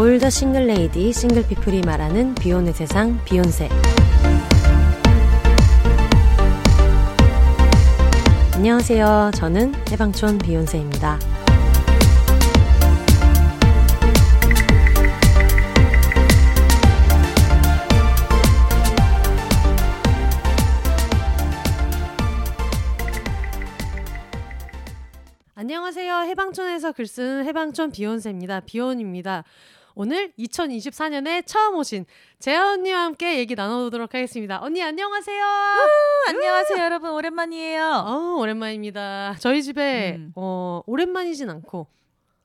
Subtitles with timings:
[0.00, 3.68] 올더 싱글 레이디 싱글 피플이 말하는 비혼의 세상 비욘세
[8.54, 9.32] 안녕하세요.
[9.34, 11.18] 저는 해방촌 비욘세입니다.
[25.54, 26.20] 안녕하세요.
[26.20, 28.60] 해방촌에서 글 쓰는 해방촌 비욘세입니다.
[28.60, 29.44] 비욘입니다.
[30.00, 32.06] 오늘 2024년에 처음 오신
[32.38, 34.58] 재아 언니와 함께 얘기 나눠보도록 하겠습니다.
[34.62, 35.44] 언니 안녕하세요.
[36.26, 37.10] 안녕하세요, 여러분.
[37.10, 38.04] 오랜만이에요.
[38.06, 39.36] 어, 오랜만입니다.
[39.40, 40.32] 저희 집에 음.
[40.36, 41.86] 어, 오랜만이진 않고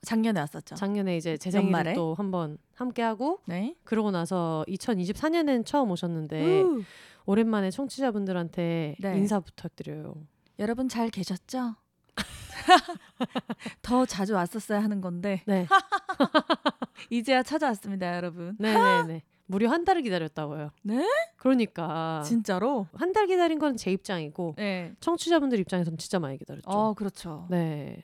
[0.02, 0.76] 작년에 왔었죠.
[0.76, 1.38] 작년에 이제?
[1.40, 3.74] 생일을 또 한번 함께 하고 네.
[3.86, 6.84] 그러고 나서 2024년엔 처음 오셨는데 우.
[7.26, 9.18] 오랜만에 청취자분들한테 네.
[9.18, 10.14] 인사 부탁드려요.
[10.60, 11.76] 여러분 잘 계셨죠?
[13.82, 15.68] 더 자주 왔었어야 하는 건데 네,
[17.10, 18.56] 이제야 찾아왔습니다, 여러분.
[18.60, 19.24] 네, 네, 네.
[19.48, 20.72] 무려 한 달을 기다렸다고요.
[20.84, 21.08] 네?
[21.38, 22.88] 그러니까 진짜로?
[22.96, 24.94] 한 달 기다린 건 제 입장이고 네.
[25.00, 26.68] 청취자분들 입장에서는 진짜 많이 기다렸죠.
[26.70, 27.46] 어, 그렇죠.
[27.50, 28.04] 네.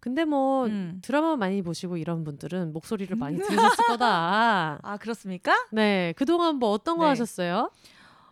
[0.00, 0.98] 근데 뭐 음.
[1.00, 3.36] 드라마 많이 보시고 이런 분들은 목소리를 많이
[3.76, 4.80] 들으셨을 거다.
[4.82, 5.54] 아, 그렇습니까?
[5.70, 6.12] 네.
[6.16, 7.10] 그동안 뭐 어떤 거 네.
[7.10, 7.70] 하셨어요?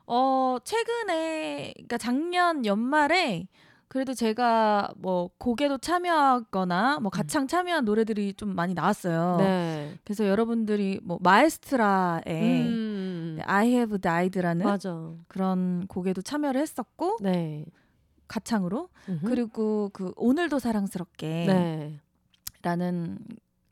[0.07, 3.47] 어, 최근에 그러니까 작년 연말에
[3.91, 9.39] 그래도 제가 뭐 곡에도 참여하거나 뭐 가창 참여한 노래들이 좀 많이 나왔어요.
[9.39, 9.99] 네.
[10.05, 12.23] 그래서 여러분들이 뭐 마에스트라의
[12.63, 13.35] 음.
[13.37, 15.11] 네, I Have Died라는 맞아.
[15.27, 17.65] 그런 곡에도 참여를 했었고 네.
[18.29, 19.27] 가창으로 음흠.
[19.27, 22.01] 그리고 그 오늘도 사랑스럽게 네.
[22.63, 23.19] 라는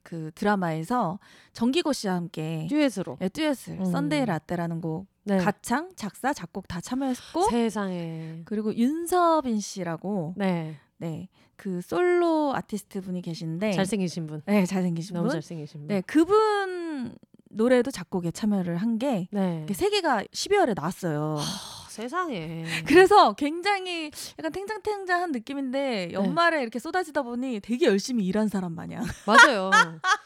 [0.09, 1.19] 그 드라마에서
[1.53, 3.19] 정기고 씨와 함께 듀엣으로.
[3.21, 3.85] 예, 듀엣을 음.
[3.85, 5.37] Sunday Latte라는 곡 네.
[5.37, 8.41] 가창, 작사, 작곡 다 참여했고 세상에.
[8.47, 10.77] 그리고 윤서빈 씨라고 네.
[10.97, 11.29] 네.
[11.57, 14.41] 그 솔로 아티스트 분이 계신데 잘생기신 분.
[14.47, 15.33] 네, 잘생기신 너무 분.
[15.35, 15.89] 잘생기신 분.
[15.89, 17.15] 네, 그분
[17.51, 19.67] 노래도 작곡에 참여를 한게 네.
[19.73, 21.37] 세 개가 12월에 나왔어요.
[21.39, 22.65] 아, 세상에.
[22.87, 26.13] 그래서 굉장히 약간 탱장탱장한 느낌인데 네.
[26.13, 29.05] 연말에 이렇게 쏟아지다 보니 되게 열심히 일한 사람 마냥.
[29.27, 29.71] 맞아요.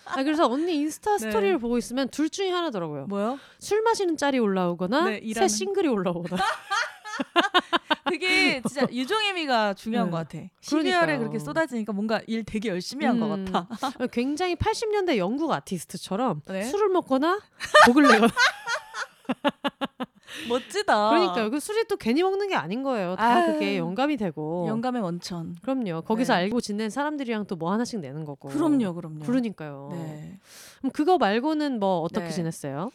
[0.04, 1.18] 아, 그래서 언니 인스타 네.
[1.18, 3.06] 스토리를 보고 있으면 둘 중에 하나더라고요.
[3.06, 3.38] 뭐요?
[3.58, 6.42] 술 마시는 짤이 올라오거나 네, 새 싱글이 올라오거나.
[8.10, 10.10] 되게 진짜 유종의미가 중요한 네.
[10.10, 10.38] 것 같아.
[10.60, 11.18] 12월에 그러니까요.
[11.20, 13.68] 그렇게 쏟아지니까 뭔가 일 되게 열심히 한것 음, 같아.
[14.12, 16.62] 굉장히 80년대 영국 아티스트처럼 네.
[16.64, 17.40] 술을 먹거나
[17.86, 18.32] 곡을 내거나
[20.48, 21.10] 멋지다.
[21.10, 21.50] 그러니까요.
[21.50, 23.16] 그 술이 또 괜히 먹는 게 아닌 거예요.
[23.16, 23.52] 다 아유.
[23.52, 24.66] 그게 영감이 되고.
[24.66, 25.54] 영감의 원천.
[25.62, 26.02] 그럼요.
[26.02, 26.40] 거기서 네.
[26.40, 28.48] 알고 지낸 사람들이랑 또 뭐 하나씩 내는 거고.
[28.48, 29.20] 그럼요, 그럼요.
[29.24, 29.90] 그러니까요.
[29.92, 30.38] 네.
[30.78, 32.30] 그럼 그거 말고는 뭐 어떻게 네.
[32.32, 32.90] 지냈어요?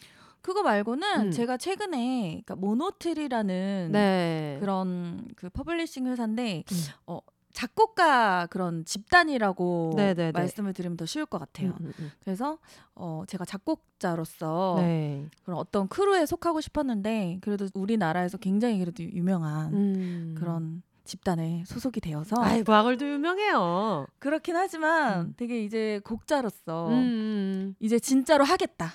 [0.48, 1.32] 그거 말고는 음.
[1.32, 4.56] 제가 최근에 그러니까 모노트리라는 네.
[4.62, 6.78] 그런 그 publishing 회사인데 음.
[7.06, 7.20] 어
[7.52, 10.32] 작곡가 그런 집단이라고 네네네.
[10.32, 11.72] 말씀을 드리면 더 쉬울 것 같아요.
[11.82, 12.12] 음, 음, 음.
[12.24, 12.60] 그래서
[12.96, 15.26] 어 제가 작곡자로서 네.
[15.44, 20.36] 그런 어떤 crew에 속하고 싶었는데 그래도 우리나라에서 굉장히 그래도 유명한 음.
[20.40, 24.08] 그런 집단에 소속이 되어서 아이고 악을도 유명해요.
[24.20, 25.34] 그렇긴 하지만 음.
[25.36, 28.94] 되게 이제 곡자로서 음, 음, 이제 진짜로 하겠다.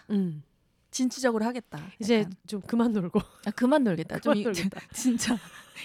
[0.92, 0.94] 음.
[0.94, 1.78] 진취적으로 하겠다.
[1.98, 2.32] 이제 약간.
[2.47, 4.19] 좀 그만 놀고 아, 그만 놀겠다.
[4.19, 4.80] 좀 그만 이- 놀겠다.
[4.92, 5.36] 진짜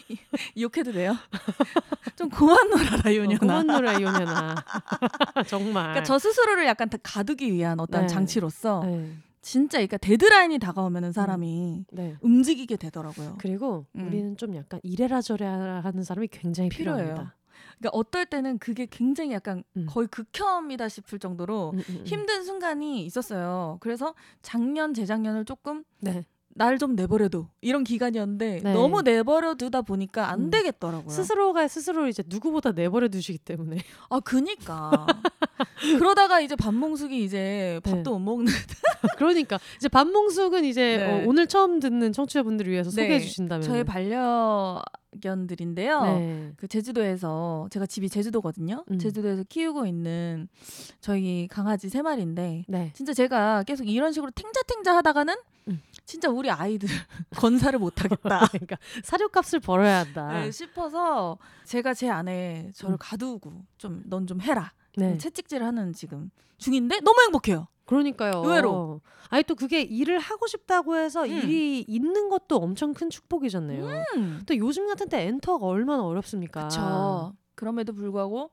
[0.10, 0.18] 이-
[0.62, 1.16] 욕해도 돼요?
[2.16, 3.40] 좀 그만 놀아라 어, 요년아.
[3.40, 4.56] 그만 놀아 이혼해나.
[5.48, 5.84] 정말.
[5.86, 8.08] 그러니까 저 스스로를 약간 다 가두기 위한 어떤 네.
[8.08, 9.12] 장치로서 네.
[9.42, 12.18] 진짜 그러니까 데드라인이 다가오면은 사람이 네.
[12.22, 13.36] 움직이게 되더라고요.
[13.40, 14.08] 그리고 음.
[14.08, 17.04] 우리는 좀 약간 이래라 저래라 하는 사람이 굉장히 필요해요.
[17.06, 17.36] 필요합니다.
[17.80, 19.86] 그러니까 어떨 때는 그게 굉장히 약간 음.
[19.88, 22.06] 거의 극혐이다 싶을 정도로 음, 음, 음.
[22.06, 23.78] 힘든 순간이 있었어요.
[23.82, 26.26] 그래서 작년 재작년을 조금 네.
[26.58, 28.74] 날 좀 내버려둬 이런 기간이었는데 네.
[28.74, 30.50] 너무 내버려두다 보니까 안 음.
[30.50, 31.10] 되겠더라고요.
[31.10, 33.78] 스스로가 스스로 이제 누구보다 내버려 두시기 때문에
[34.10, 35.08] 아 그니까
[35.98, 38.10] 그러다가 이제 밥몽숙이 이제 밥도 네.
[38.10, 38.54] 못 먹는
[39.18, 41.24] 그러니까 이제 반몽숙은 이제 네.
[41.24, 43.04] 어, 오늘 처음 듣는 청취자분들을 위해서 네.
[43.04, 44.82] 소개해 주신다면 저의 반려
[45.22, 46.04] 견들인데요.
[46.04, 46.52] 네.
[46.58, 48.84] 그 제주도에서 제가 집이 제주도거든요.
[48.92, 49.00] 음.
[49.00, 50.48] 제주도에서 키우고 있는
[51.02, 52.92] 저희 강아지 세 마리인데 네.
[52.94, 55.36] 진짜 제가 계속 이런 식으로 탱자탱자 하다가는
[55.70, 55.82] 음.
[56.08, 56.88] 진짜 우리 아이들
[57.36, 58.48] 건사를 못 하겠다.
[58.48, 60.32] 그러니까 사료값을 벌어야 한다.
[60.40, 62.98] 네, 싶어서 제가 제 안에 저를 음.
[63.00, 64.72] 가두고 좀 넌 좀 해라.
[64.96, 65.18] 네.
[65.18, 67.68] 채찍질을 하는 지금 중인데 너무 행복해요.
[67.86, 68.42] 그러니까요.
[68.44, 69.02] 의외로.
[69.30, 71.30] 아니 또 그게 일을 하고 싶다고 해서 음.
[71.30, 73.86] 일이 있는 것도 엄청 큰 축복이잖아요.
[74.16, 74.42] 음.
[74.46, 76.62] 또 요즘 같은 때 엔터가 얼마나 어렵습니까?
[76.70, 77.34] 그렇죠.
[77.56, 78.50] 그럼에도 불구하고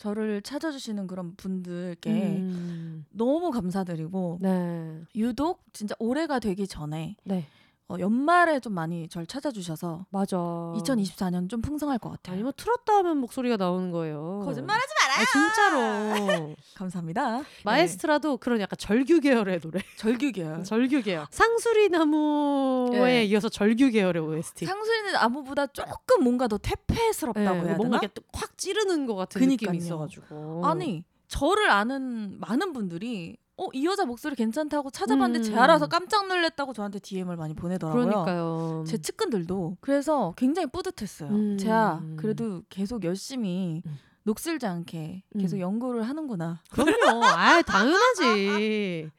[0.00, 3.04] 저를 찾아주시는 그런 분들께 음.
[3.10, 5.02] 너무 감사드리고 네.
[5.14, 7.44] 유독 진짜 올해가 되기 전에 네.
[7.86, 10.38] 어, 연말에 좀 많이 절 찾아주셔서 맞아.
[10.38, 12.32] 2024년 좀 풍성할 것 같아요.
[12.32, 14.40] 아니 뭐 틀었다 하면 목소리가 나오는 거예요.
[14.42, 16.54] 거짓말하지 아, 진짜로.
[16.74, 17.42] 감사합니다.
[17.64, 19.80] 마에스트라도 그런 약간 절규 계열의 노래.
[19.80, 20.62] 네, 절규 계열.
[20.64, 21.26] 절규 계열.
[21.30, 23.24] 상수리 나무에 네.
[23.24, 24.66] 이어서 절규 계열의 OST.
[24.66, 28.12] 상수리는 아무보다 조금 뭔가 더 퇴폐스럽다고 네, 해야 뭔가 되나?
[28.14, 29.72] 이렇게 확 찌르는 것 같은 그니까요.
[29.72, 30.62] 느낌이 있어가지고.
[30.66, 35.52] 아니 저를 아는 많은 분들이 어 이 여자 목소리 괜찮다고 찾아봤는데 음.
[35.52, 38.06] 제 알아서 깜짝 놀랐다고 저한테 DM을 많이 보내더라고요.
[38.06, 38.84] 그러니까요.
[38.86, 41.28] 제 측근들도 그래서 굉장히 뿌듯했어요.
[41.28, 41.58] 음.
[41.58, 43.98] 제가 그래도 계속 열심히 음.
[44.22, 45.60] 녹슬지 않게 계속 음.
[45.60, 46.62] 연구를 하는구나.
[46.70, 47.24] 그럼요.
[47.24, 49.10] 아, 당연하지.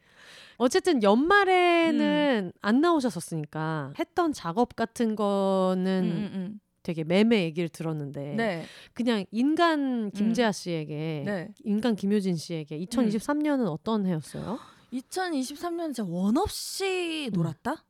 [0.58, 6.60] 어쨌든 연말에는 안 나오셨었으니까 했던 작업 같은 거는 음, 음, 음.
[6.82, 11.48] 되게 매매 얘기를 들었는데 네, 그냥 인간 김재하 씨에게 네.
[11.64, 14.58] 인간 김효진 씨에게 2023년은 어떤 해였어요?
[14.92, 17.34] 2023년 진짜 원 없이 음.
[17.34, 17.84] 놀았다.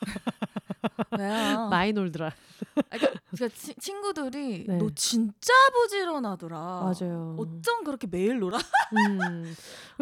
[1.18, 1.68] 왜요?
[1.70, 2.26] 마이놀드라.
[2.28, 4.76] 아, 그러니까 제가 치- 친구들이 네.
[4.78, 6.58] 너 진짜 부지런하더라.
[6.58, 7.36] 맞아요.
[7.38, 8.58] 어쩜 그렇게 매일 놀아?
[8.96, 9.54] 음.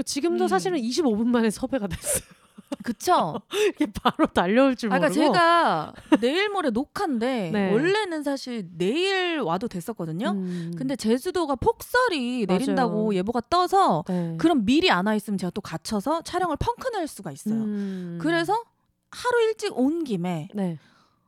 [0.05, 0.49] 지금도 음.
[0.49, 2.23] 사실은 25분 만에 섭외가 됐어요.
[2.85, 3.41] 그쵸?
[3.77, 5.15] 이게 바로 달려올 줄 아, 모르고.
[5.15, 7.73] 그러니까 제가 내일 모레 녹화인데 네.
[7.73, 10.31] 원래는 사실 내일 와도 됐었거든요.
[10.33, 10.73] 음.
[10.77, 12.59] 근데 제주도가 폭설이 맞아요.
[12.59, 14.37] 내린다고 예보가 떠서 네.
[14.39, 17.55] 그럼 미리 안 와 있으면 제가 또 갇혀서 촬영을 펑크 낼 수가 있어요.
[17.55, 18.19] 음.
[18.21, 18.63] 그래서
[19.11, 20.79] 하루 일찍 온 김에 네.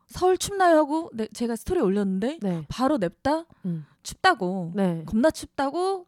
[0.07, 2.65] 서울 춥나요 하고 네, 제가 스토리 올렸는데 네.
[2.69, 3.87] 바로 냅다 음.
[4.03, 5.05] 춥다고 네.
[5.07, 6.07] 겁나 춥다고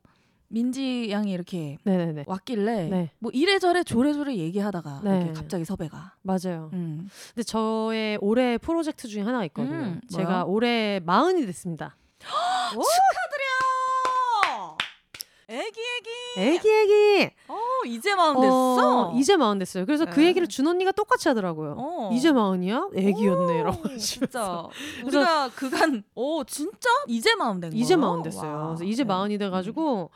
[0.48, 2.24] 민지 양이 이렇게 네네네.
[2.26, 3.10] 왔길래 네.
[3.18, 5.32] 뭐 이래저래 조래조래 얘기하다가 네.
[5.34, 6.14] 갑자기 섭외가.
[6.20, 6.68] 맞아요.
[6.74, 7.08] 음.
[7.34, 9.76] 근데 저의 올해 프로젝트 중에 하나가 있거든요.
[9.76, 10.44] 음, 제가?
[10.44, 11.96] 올해 마흔이 됐습니다.
[12.70, 13.51] 축하드려.
[15.52, 16.40] 애기 애기.
[16.40, 17.30] 애기 애기.
[17.48, 17.56] 어
[17.86, 19.08] 이제 마음 됐어.
[19.10, 19.84] 어, 이제 마흔 됐어요.
[19.84, 20.28] 그래서 그 네.
[20.28, 21.74] 얘기를 준 언니가 똑같이 하더라고요.
[21.76, 22.10] 어.
[22.12, 22.88] 이제 마흔이야?
[23.68, 23.98] 오, 하시면서.
[23.98, 24.68] 진짜
[25.04, 27.82] 우리가 그간 오 진짜 이제 마음 된 거예요.
[27.82, 28.50] 이제 마흔 됐어요.
[28.50, 28.66] 와.
[28.68, 29.08] 그래서 이제 네.
[29.08, 30.10] 마흔이 돼 가지고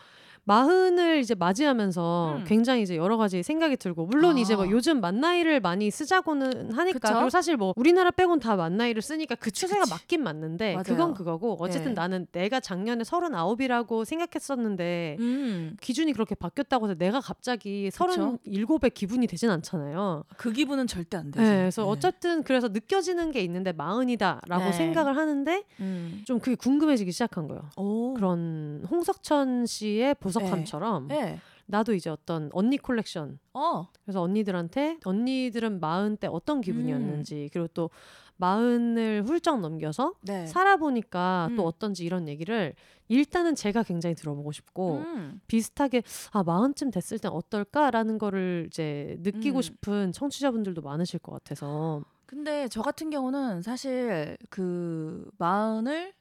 [0.48, 2.44] 마흔을 이제 맞이하면서 음.
[2.46, 4.38] 굉장히 이제 여러 가지 생각이 들고 물론 아.
[4.38, 7.14] 이제 뭐 요즘 만 나이를 많이 쓰자고는 하니까 그쵸?
[7.14, 9.90] 그리고 사실 뭐 우리나라 빼곤 다 만 나이를 쓰니까 그 추세가 그치.
[9.92, 10.84] 맞긴 맞는데 맞아요.
[10.84, 11.94] 그건 그거고 어쨌든 네.
[12.00, 19.50] 나는 내가 작년에 서른아홉이라고 생각했었는데 음, 기준이 그렇게 바뀌었다고 해서 내가 갑자기 서른일곱의 기분이 되진
[19.50, 20.22] 않잖아요.
[20.36, 21.44] 그 기분은 절대 안 되지.
[21.44, 21.88] 네, 그래서 네.
[21.88, 24.72] 어쨌든 그래서 느껴지는 게 있는데 마흔이다라고 네.
[24.72, 26.22] 생각을 하는데 음.
[26.24, 27.62] 좀 그게 궁금해지기 시작한 거예요.
[27.76, 28.14] 오.
[28.14, 31.40] 그런 홍석천 씨의 보석 함처럼 네.
[31.66, 33.88] 나도 이제 어떤 언니 콜렉션 어.
[34.04, 36.60] 그래서 언니들한테 언니들은 마흔 때 어떤 음.
[36.60, 37.90] 기분이었는지 그리고 또
[38.38, 40.46] 마흔을 훌쩍 넘겨서 네.
[40.46, 41.56] 살아보니까 음.
[41.56, 42.74] 또 어떤지 이런 얘기를
[43.08, 45.40] 일단은 제가 굉장히 들어보고 싶고 음.
[45.46, 46.02] 비슷하게
[46.32, 49.62] 아 마흔쯤 됐을 땐 어떨까라는 거를 이제 느끼고 음.
[49.62, 56.12] 싶은 청취자분들도 많으실 것 같아서 근데 저 같은 경우는 사실 그 마흔을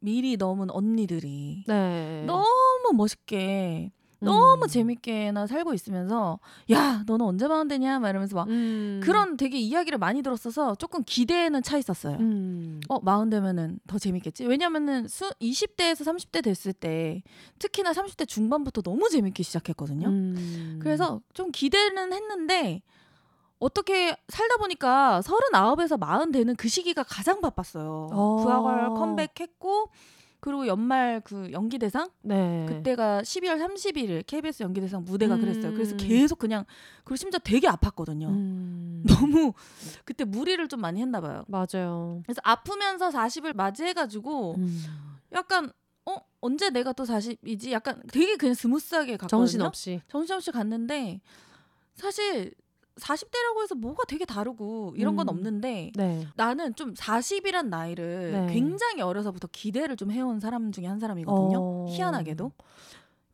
[0.00, 2.44] 미리 넘은 언니들이 네 너무
[2.92, 3.90] 멋있게
[4.20, 4.26] 음.
[4.26, 6.38] 너무 재밌게 나 살고 있으면서
[6.70, 9.00] 야 너는 언제 마흔 되냐 막 이러면서 막 음.
[9.02, 12.16] 그런 되게 이야기를 많이 들었어서 조금 기대는 차 있었어요.
[12.18, 12.80] 음.
[12.88, 14.46] 어 마흔 되면은 더 재밌겠지.
[14.46, 17.22] 왜냐면은 수 20대에서 30대 됐을 때
[17.58, 20.08] 특히나 30대 중반부터 너무 재밌게 시작했거든요.
[20.08, 20.78] 음.
[20.82, 22.82] 그래서 좀 기대는 했는데
[23.58, 28.08] 어떻게 살다 보니까 39에서 40 되는 그 시기가 가장 바빴어요.
[28.12, 28.36] 어.
[28.42, 29.88] 부하걸 컴백했고
[30.40, 32.66] 그리고 연말 그 연기 대상 네.
[32.68, 35.40] 그때가 12월 31일 KBS 연기 대상 무대가 음.
[35.40, 35.72] 그랬어요.
[35.72, 36.64] 그래서 계속 그냥
[37.04, 38.28] 그리고 심지어 되게 아팠거든요.
[38.28, 39.04] 음.
[39.08, 39.52] 너무
[40.04, 41.44] 그때 무리를 좀 많이 했나 봐요.
[41.48, 42.22] 맞아요.
[42.24, 44.84] 그래서 아프면서 40을 맞이해가지고 음.
[45.32, 45.72] 약간
[46.04, 47.70] 어 언제 내가 또 40이지?
[47.72, 49.40] 약간 되게 그냥 스무스하게 갔거든요.
[49.40, 50.00] 정신없이.
[50.08, 51.20] 정신없이 갔는데
[51.94, 52.52] 사실
[53.00, 55.30] 40대라고 해서 뭐가 되게 다르고 이런 건 음.
[55.30, 56.26] 없는데 네.
[56.36, 58.52] 나는 좀 40이란 나이를 네.
[58.52, 61.58] 굉장히 어려서부터 기대를 좀 해온 사람 중에 한 사람이거든요.
[61.58, 61.86] 어.
[61.90, 62.52] 희한하게도.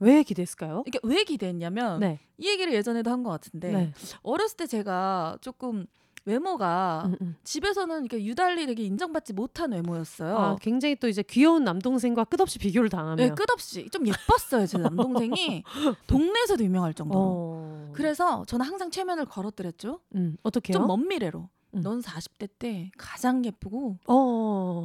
[0.00, 0.83] 왜 기대했을까요?
[0.87, 2.19] 이게 왜 기대했냐면 네.
[2.38, 3.92] 이 얘기를 예전에도 한 것 같은데 네.
[4.23, 5.87] 어렸을 때 제가 조금
[6.25, 7.37] 외모가 음, 음.
[7.45, 10.37] 집에서는 이렇게 유달리 되게 인정받지 못한 외모였어요.
[10.38, 13.17] 아, 굉장히 또 이제 귀여운 남동생과 끝없이 비교를 당하며.
[13.17, 14.67] 네, 끝없이 좀 예뻤어요.
[14.67, 15.62] 제 남동생이
[16.07, 17.21] 동네에서도 유명할 정도로.
[17.21, 17.91] 어.
[17.93, 20.00] 그래서 저는 항상 체면을 걸어드렸죠.
[20.14, 20.79] 음, 어떻게요?
[20.79, 21.49] 좀 먼 미래로.
[21.75, 21.81] 음.
[21.81, 24.14] 넌 40대 때 가장 예쁘고 어.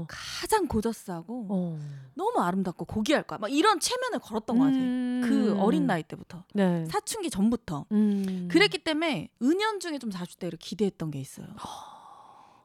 [0.07, 1.79] 가장 고저스하고 어.
[2.15, 3.37] 너무 아름답고 고귀할 거야.
[3.39, 4.81] 막 이런 체면을 걸었던 것 같아요.
[4.81, 5.21] 음.
[5.23, 6.85] 그 어린 나이 때부터 네.
[6.85, 7.85] 사춘기 전부터.
[7.91, 8.47] 음.
[8.51, 11.47] 그랬기 때문에 은연중에 좀 40대를 기대했던 게 있어요.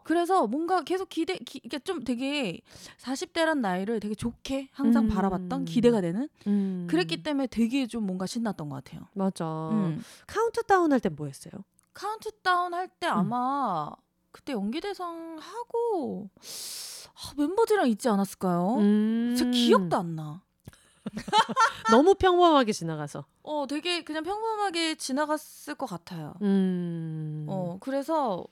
[0.04, 2.60] 그래서 뭔가 계속 기대, 기, 이게 좀 되게
[3.00, 5.08] 40대란 나이를 되게 좋게 항상 음.
[5.08, 6.86] 바라봤던 기대가 되는 음.
[6.90, 9.06] 그랬기 때문에 되게 좀 뭔가 신났던 것 같아요.
[9.14, 9.44] 맞아.
[9.70, 10.02] 음.
[10.26, 11.52] 카운트다운 할 때 뭐 했어요?
[11.94, 13.12] 카운트다운 할때 음.
[13.12, 13.90] 아마
[14.32, 16.30] 그때 연기대상 하고
[17.14, 18.76] 아, 멤버들이랑 있지 않았을까요?
[18.78, 19.34] 음.
[19.38, 20.42] 제 기억도 안 나.
[21.90, 23.24] 너무 평범하게 지나가서.
[23.42, 26.34] 어, 되게 그냥 평범하게 지나갔을 것 같아요.
[26.42, 27.44] 음.
[27.48, 28.44] 어, 그래서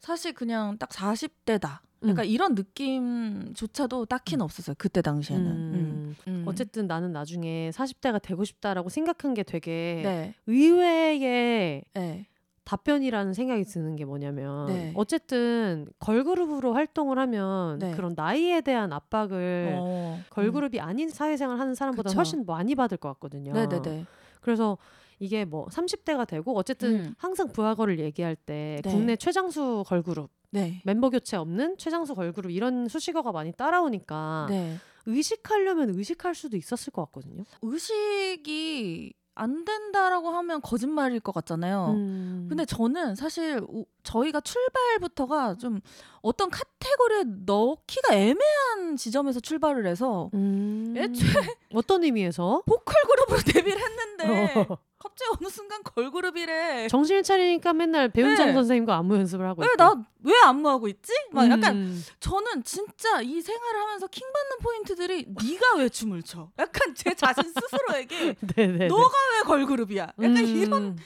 [0.00, 1.80] 사실 그냥 딱 40대다.
[2.06, 4.74] 약간 이런 느낌조차도 딱히는 없었어요.
[4.78, 5.46] 그때 당시에는.
[5.46, 5.72] 음.
[5.74, 6.16] 음.
[6.28, 6.44] 음.
[6.46, 10.34] 어쨌든 나는 나중에 40대가 되고 싶다라고 생각한 게 되게 네.
[10.46, 12.26] 의외의 네.
[12.64, 14.92] 답변이라는 생각이 드는 게 뭐냐면 네.
[14.96, 17.92] 어쨌든 걸그룹으로 활동을 하면 네.
[17.92, 20.20] 그런 나이에 대한 압박을 어.
[20.30, 22.18] 걸그룹이 아닌 사회생활 하는 사람보다 그쵸.
[22.18, 23.52] 훨씬 많이 받을 것 같거든요.
[23.52, 23.54] 음.
[23.54, 24.06] 네네네.
[24.40, 24.78] 그래서
[25.18, 27.14] 이게 뭐 30대가 되고 어쨌든 음.
[27.18, 28.90] 항상 부하거를 얘기할 때 네.
[28.90, 30.80] 국내 최장수 걸그룹 네.
[30.84, 34.76] 멤버 교체 없는 최장수 걸그룹 이런 수식어가 많이 따라오니까 네.
[35.06, 37.44] 의식하려면 의식할 수도 있었을 것 같거든요.
[37.62, 41.86] 의식이 안 된다라고 하면 거짓말일 것 같잖아요.
[41.96, 42.46] 음.
[42.48, 45.80] 근데 저는 사실 우- 저희가 출발부터가 좀
[46.22, 50.94] 어떤 카테고리에 넣기가 애매한 지점에서 출발을 해서 음.
[50.96, 51.24] 애초에
[51.74, 54.78] 어떤 의미에서 보컬 그룹으로 데뷔를 했는데 어.
[54.98, 56.88] 갑자기 어느 순간 걸그룹이래.
[56.88, 58.52] 정신을 차리니까 맨날 배은정 네.
[58.54, 59.76] 선생님과 안무 연습을 하고 왜 있고.
[59.76, 61.12] 나왜 안무하고 있지?
[61.30, 62.02] 막 약간 음.
[62.20, 66.48] 저는 진짜 이 생활을 하면서 킹 받는 포인트들이 네가 왜 춤을 춰?
[66.58, 68.86] 약간 제 자신 스스로에게 네네.
[68.88, 70.12] 너가 왜 걸그룹이야?
[70.22, 70.96] 약간 이런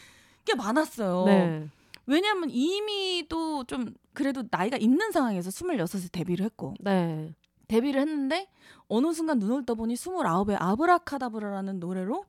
[0.44, 1.24] 게 많았어요.
[1.26, 1.68] 네.
[2.08, 7.34] 왜냐하면 이미 또 좀 그래도 나이가 있는 상황에서 26에 데뷔를 했고 네.
[7.68, 8.48] 데뷔를 했는데
[8.88, 12.24] 어느 순간 눈을 떠보니 29에 아브라카다브라라는 노래로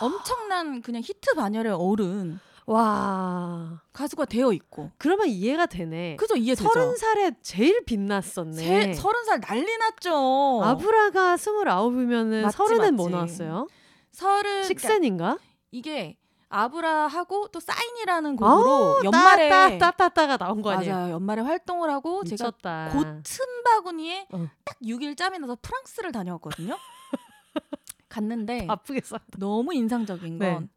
[0.00, 3.80] 엄청난 그냥 히트 반열에 오른 와.
[3.92, 6.16] 가수가 되어 있고 그러면 이해가 되네.
[6.16, 6.68] 그죠 이해 되죠?
[6.68, 8.52] 서른 살에 제일 빛났었네.
[8.56, 10.60] 세- 서른 살 난리 났죠.
[10.62, 13.08] 아브라가 스물아홉이면은 서른엔 뭐.
[13.08, 13.66] 나왔어요?
[14.12, 15.38] 서른 그러니까 식센인가?
[15.70, 16.16] 이게
[16.48, 20.94] 아브라하고 또 사인이라는 곡으로 아우, 연말에 따, 따, 따, 따가 나온 거 아니에요?
[20.94, 22.90] 맞아요 연말에 활동을 하고 제가 미쳤다.
[22.92, 23.22] 고튼
[23.64, 24.46] 바구니에 어.
[24.64, 26.76] 딱 6일 짬이 나서 프랑스를 다녀왔거든요.
[28.08, 29.18] 갔는데 아프겠어.
[29.38, 30.68] 너무 인상적인 건 네.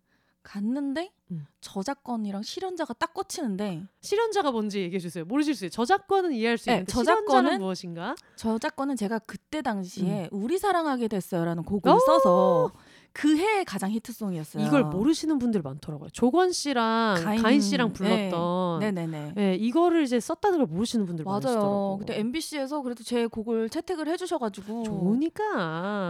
[0.41, 1.45] 갔는데 음.
[1.61, 5.25] 저작권이랑 실현자가 딱 꽂히는데 실현자가 뭔지 얘기해 주세요.
[5.25, 5.71] 모르실 수 있어요.
[5.71, 8.15] 저작권은 이해할 수 네, 있는데 저작권은 무엇인가?
[8.37, 10.43] 저작권은 제가 그때 당시에 음.
[10.43, 11.99] 우리 사랑하게 됐어요라는 곡을 오!
[11.99, 12.71] 써서
[13.17, 14.63] 그 해의 가장 히트송이었어요.
[14.63, 16.09] 이걸 모르시는 분들 많더라고요.
[16.11, 18.91] 조건 씨랑 가인, 가인, 씨랑 불렀던 네.
[18.91, 19.55] 네네네.
[19.55, 21.39] 이거를 이제 썼다는 걸 모르시는 분들 맞아요.
[21.39, 21.97] 많으시더라고요.
[21.97, 25.43] 그때 MBC에서 그래도 제 곡을 채택을 해주셔가지고 좋으니까.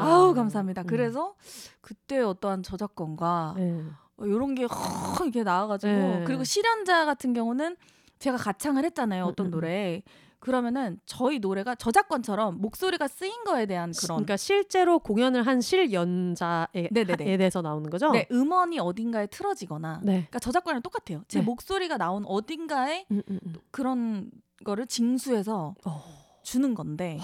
[0.04, 0.82] 아우 감사합니다.
[0.82, 0.86] 음.
[0.86, 1.36] 그래서
[1.80, 3.84] 그때 어떠한 저작권과 네.
[4.24, 6.24] 이런 게 허, 이렇게 나와가지고 네.
[6.28, 7.78] 그리고 실현자 같은 경우는
[8.20, 9.24] 제가 가창을 했잖아요.
[9.24, 9.52] 음, 어떤 음, 음.
[9.52, 10.04] 노래
[10.39, 17.32] 그러면은 저희 노래가 저작권처럼 목소리가 쓰인 거에 대한 그런 그러니까 실제로 공연을 한 실연자에 네네네.
[17.32, 18.12] 에 대해서 나오는 거죠?
[18.12, 20.12] 네, 음원이 어딘가에 틀어지거나 네.
[20.13, 21.24] 그러니까 저작권이랑 똑같아요.
[21.27, 21.46] 제 네.
[21.46, 23.53] 목소리가 나온 어딘가에 음, 음, 음.
[23.72, 24.32] 그런
[24.63, 26.03] 거를 징수해서 어.
[26.44, 27.20] 주는 건데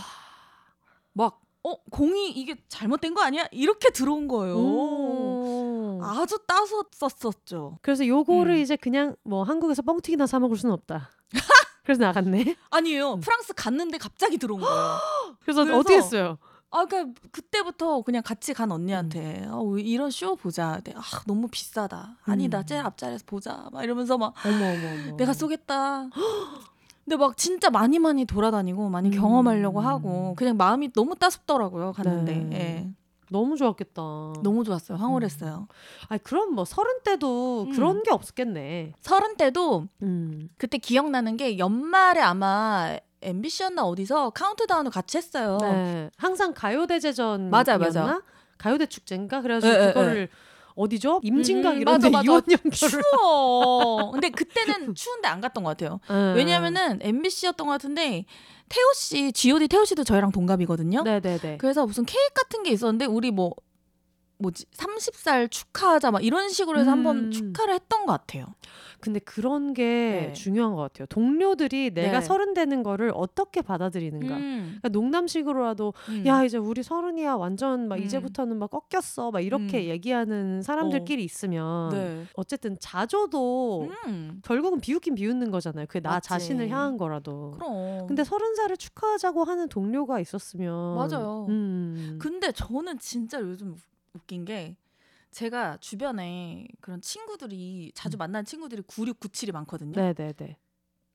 [1.13, 3.48] 막 어, 공이 이게 잘못된 거 아니야?
[3.51, 4.58] 이렇게 들어온 거예요.
[4.58, 6.00] 오.
[6.03, 7.77] 아주 따숩었었죠.
[7.82, 8.58] 그래서 요거를 음.
[8.58, 11.10] 이제 그냥 뭐 한국에서 뻥튀기나 사 먹을 수는 없다.
[11.84, 12.56] 그래서 나갔네.
[12.72, 13.18] 아니에요.
[13.18, 14.98] 프랑스 갔는데 갑자기 들어온 거예요.
[15.44, 16.38] 그래서, 그래서- 어떻게 했어요?
[16.72, 18.75] 아, 그러니까 그때부터 그냥 같이 간 음.
[18.75, 20.80] 언니한테 아, 왜 이런 쇼 보자.
[20.84, 22.18] 네, 아, 너무 비싸다.
[22.24, 22.60] 아니다.
[22.62, 22.66] 음.
[22.66, 23.68] 제일 앞자리에서 보자.
[23.72, 25.16] 막 이러면서 막 어머 어머 어머.
[25.18, 26.10] 내가 쏘겠다.
[27.04, 29.13] 근데 막 진짜 많이 많이 돌아다니고 많이 음.
[29.13, 31.92] 경험하려고 하고 그냥 마음이 너무 따숩더라고요.
[31.92, 32.58] 갔는데 네.
[32.58, 32.90] 예.
[33.34, 34.02] 너무 좋았겠다.
[34.44, 34.98] 너무 좋았어요.
[35.00, 35.68] 황홀했어요.
[36.10, 37.72] 아 그럼 뭐 서른 때도 음.
[37.74, 38.94] 그런 게 없었겠네.
[39.02, 40.50] 서른 때도 음.
[40.58, 45.58] 그때 기억나는 게 연말에 아마 MBC였나 어디서 카운트다운을 같이 했어요.
[45.62, 46.12] 네.
[46.16, 48.22] 항상 가요대제전 맞아요, 맞아요.
[48.60, 49.42] 가요대 축제인가?
[49.42, 50.30] 그래가지고 네, 네, 그거를
[50.75, 51.20] 어디죠?
[51.24, 52.24] 임진각 음, 이런데 맞아, 맞아.
[52.25, 52.72] 이원 연결을.
[53.02, 54.12] 추워.
[54.12, 56.00] 근데 그때는 추운데 안 갔던 것 같아요.
[56.08, 56.34] 네.
[56.36, 58.25] 왜냐면은 MBC였던 것 같은데
[58.70, 61.03] 태호 씨, G.O.D 태호 씨도 저희랑 동갑이거든요.
[61.03, 61.58] 네네네.
[61.58, 63.53] 그래서 무슨 케이크 같은 게 있었는데 우리 뭐
[64.38, 66.94] 뭐지 30살 축하하자 막 이런 식으로 해서 음.
[66.94, 68.46] 한번 축하를 했던 것 같아요.
[69.00, 69.84] 근데 그런 게
[70.28, 70.34] 네.
[70.34, 71.06] 중요한 것 같아요.
[71.08, 72.25] 동료들이 내가 네.
[72.25, 74.34] 서른 되는 거를 어떻게 받아들이는가.
[74.34, 74.78] 음.
[74.82, 76.24] 그러니까 농담식으로라도 음.
[76.25, 78.04] 야 이제 우리 서른이야 완전 막 음.
[78.04, 79.90] 이제부터는 막 꺾였어 막 이렇게 음.
[79.90, 82.25] 얘기하는 사람들끼리 있으면 네.
[82.36, 84.40] 어쨌든 자줘도 음.
[84.42, 85.86] 결국은 비웃긴 비웃는 거잖아요.
[85.88, 86.30] 그게 나 맞지.
[86.30, 87.52] 자신을 향한 거라도.
[87.52, 88.08] 그럼.
[88.08, 91.46] 근데 서른 살을 축하하자고 하는 동료가 있었으면 맞아요.
[91.50, 92.18] 음.
[92.22, 93.75] 근데 저는 진짜 요즘
[94.13, 94.77] 웃긴 게
[95.32, 98.20] 제가 주변에 그런 친구들이 자주 음.
[98.20, 100.00] 만나는 친구들이 96, 97이 많거든요.
[100.00, 100.58] 네네네.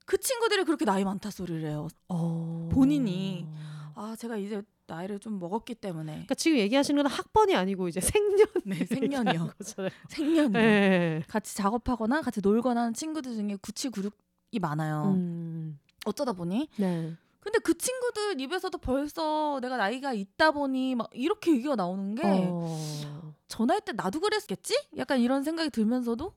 [0.04, 1.88] 그 친구들이 그렇게 나이 많다 소리를 해요.
[2.08, 2.68] 어...
[2.72, 3.46] 본인이.
[3.94, 8.46] 아, 제가 이제 나이를 좀 먹었기 때문에 그러니까 지금 얘기하시는 건 학번이 아니고 이제 생년
[8.64, 9.50] 네, 생년이요.
[10.08, 10.48] 생년이요.
[10.48, 11.22] 네.
[11.28, 15.12] 같이 작업하거나 같이 놀거나 하는 친구들 중에 97, 96이 많아요.
[15.14, 15.78] 음.
[16.06, 17.14] 어쩌다 보니 네.
[17.48, 23.34] 근데 그 친구들 입에서도 벌써 내가 나이가 있다 보니 막 이렇게 얘기가 나오는 게 어.
[23.48, 24.74] 저 나이 때 나도 그랬겠지?
[24.98, 26.34] 약간 이런 생각이 들면서도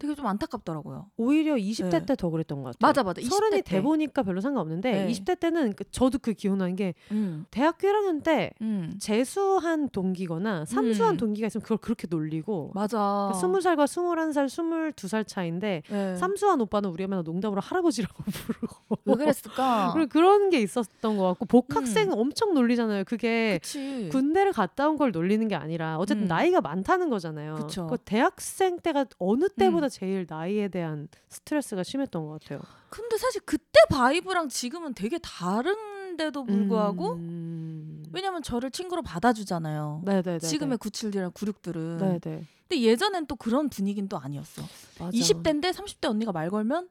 [0.00, 1.06] 되게 좀 안타깝더라고요.
[1.18, 2.06] 오히려 20대 네.
[2.06, 2.88] 때더 그랬던 것 같아요.
[2.88, 3.20] 맞아 맞아.
[3.22, 3.70] 서른이 20대 때.
[3.76, 5.06] 돼 보니까 별로 상관없는데 네.
[5.12, 7.44] 20대 때는 그- 저도 그 기억나는 게 음.
[7.50, 8.94] 대학교 1학년 때 음.
[8.98, 11.16] 재수한 동기거나 삼수한 음.
[11.18, 13.30] 동기가 있으면 그걸 그렇게 놀리고 맞아.
[13.34, 14.46] 그러니까 20살과 21살,
[14.94, 16.16] 22살 차인데 네.
[16.16, 19.90] 삼수한 오빠는 우리가 맨날 농담으로 할아버지라고 부르고 왜 그랬을까?
[19.94, 23.04] 그리고 그런 게 있었던 것 같고 복학생 엄청 놀리잖아요.
[23.04, 24.08] 그게 그치.
[24.10, 26.28] 군대를 갔다 온 걸 놀리는 게 아니라 어쨌든 음.
[26.28, 27.54] 나이가 많다는 거잖아요.
[27.56, 27.82] 그쵸.
[27.84, 27.86] 음.
[27.88, 32.60] 그 대학생 때가 어느 때보다 제일 나이에 대한 스트레스가 심했던 것 같아요.
[32.88, 38.04] 근데 사실 그때 vibe랑 지금은 되게 다른데도 불구하고 음.
[38.12, 40.02] 왜냐면 저를 친구로 받아주잖아요.
[40.04, 40.38] 네네네.
[40.40, 41.98] 지금의 97이랑 96들은.
[41.98, 42.44] 네네.
[42.68, 44.62] 근데 예전엔 또 그런 분위기는 또 아니었어.
[44.98, 45.10] 맞아.
[45.10, 46.88] 20대인데 30대 언니가 말 걸면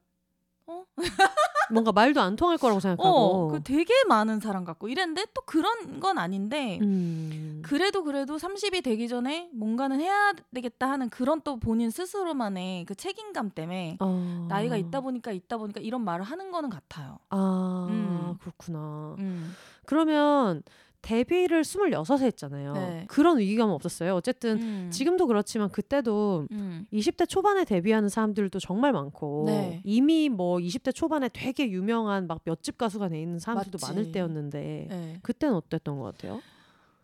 [1.71, 3.47] 뭔가 말도 안 통할 거라고 어, 생각하고.
[3.49, 7.61] 그 되게 많은 사람 같고 이랬는데 또 그런 건 아닌데 음.
[7.63, 13.51] 그래도 그래도 30이 되기 전에 뭔가는 해야 되겠다 하는 그런 또 본인 스스로만의 그 책임감
[13.51, 14.47] 때문에 어.
[14.49, 17.19] 나이가 있다 보니까 있다 보니까 이런 말을 하는 거는 같아요.
[17.29, 18.35] 아 음.
[18.41, 19.15] 그렇구나.
[19.19, 19.55] 음.
[19.85, 20.63] 그러면
[21.01, 22.73] 데뷔를 26에 했잖아요.
[22.73, 23.05] 네.
[23.07, 24.15] 그런 위기감은 없었어요.
[24.15, 24.89] 어쨌든 음.
[24.91, 26.85] 지금도 그렇지만 그때도 음.
[26.93, 29.81] 20대 초반에 데뷔하는 사람들도 정말 많고 네.
[29.83, 33.93] 이미 뭐 20대 초반에 되게 유명한 막 몇집 가수가 돼 있는 사람들도 맞지.
[33.93, 35.19] 많을 때였는데 네.
[35.21, 36.41] 그때는 어땠던 것 같아요?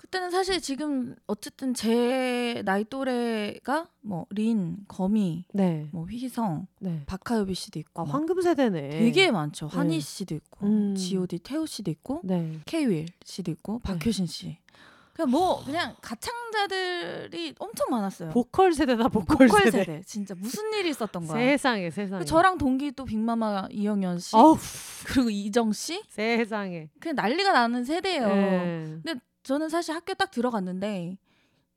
[0.05, 7.01] 그때는 사실 지금 어쨌든 제 나이 또래가 뭐 린, 거미, 네, 뭐 휘성, 네.
[7.07, 8.89] 박하유비 씨도 있고 아막 황금 세대네.
[8.89, 9.67] 되게 많죠.
[9.67, 9.75] 네.
[9.75, 10.95] 한희 씨도 있고 음.
[10.95, 12.59] G.O.D 태우 씨도 있고 네.
[12.65, 14.57] 케이윌 씨도 있고 박효신 씨.
[15.13, 18.29] 그냥 뭐 그냥 가창자들이 엄청 많았어요.
[18.29, 19.85] 보컬 세대다 보컬, 보컬 세대.
[19.85, 20.01] 세대.
[20.05, 21.39] 진짜 무슨 일이 있었던 거야.
[21.39, 22.25] 세상에 세상에.
[22.25, 24.57] 저랑 동기 또 빅마마 이영현 씨 어우
[25.07, 26.89] 그리고 이정 씨 세상에.
[26.99, 28.27] 그냥 난리가 나는 세대예요.
[28.27, 29.15] 네.
[29.45, 31.17] 저는 사실 학교 딱 들어갔는데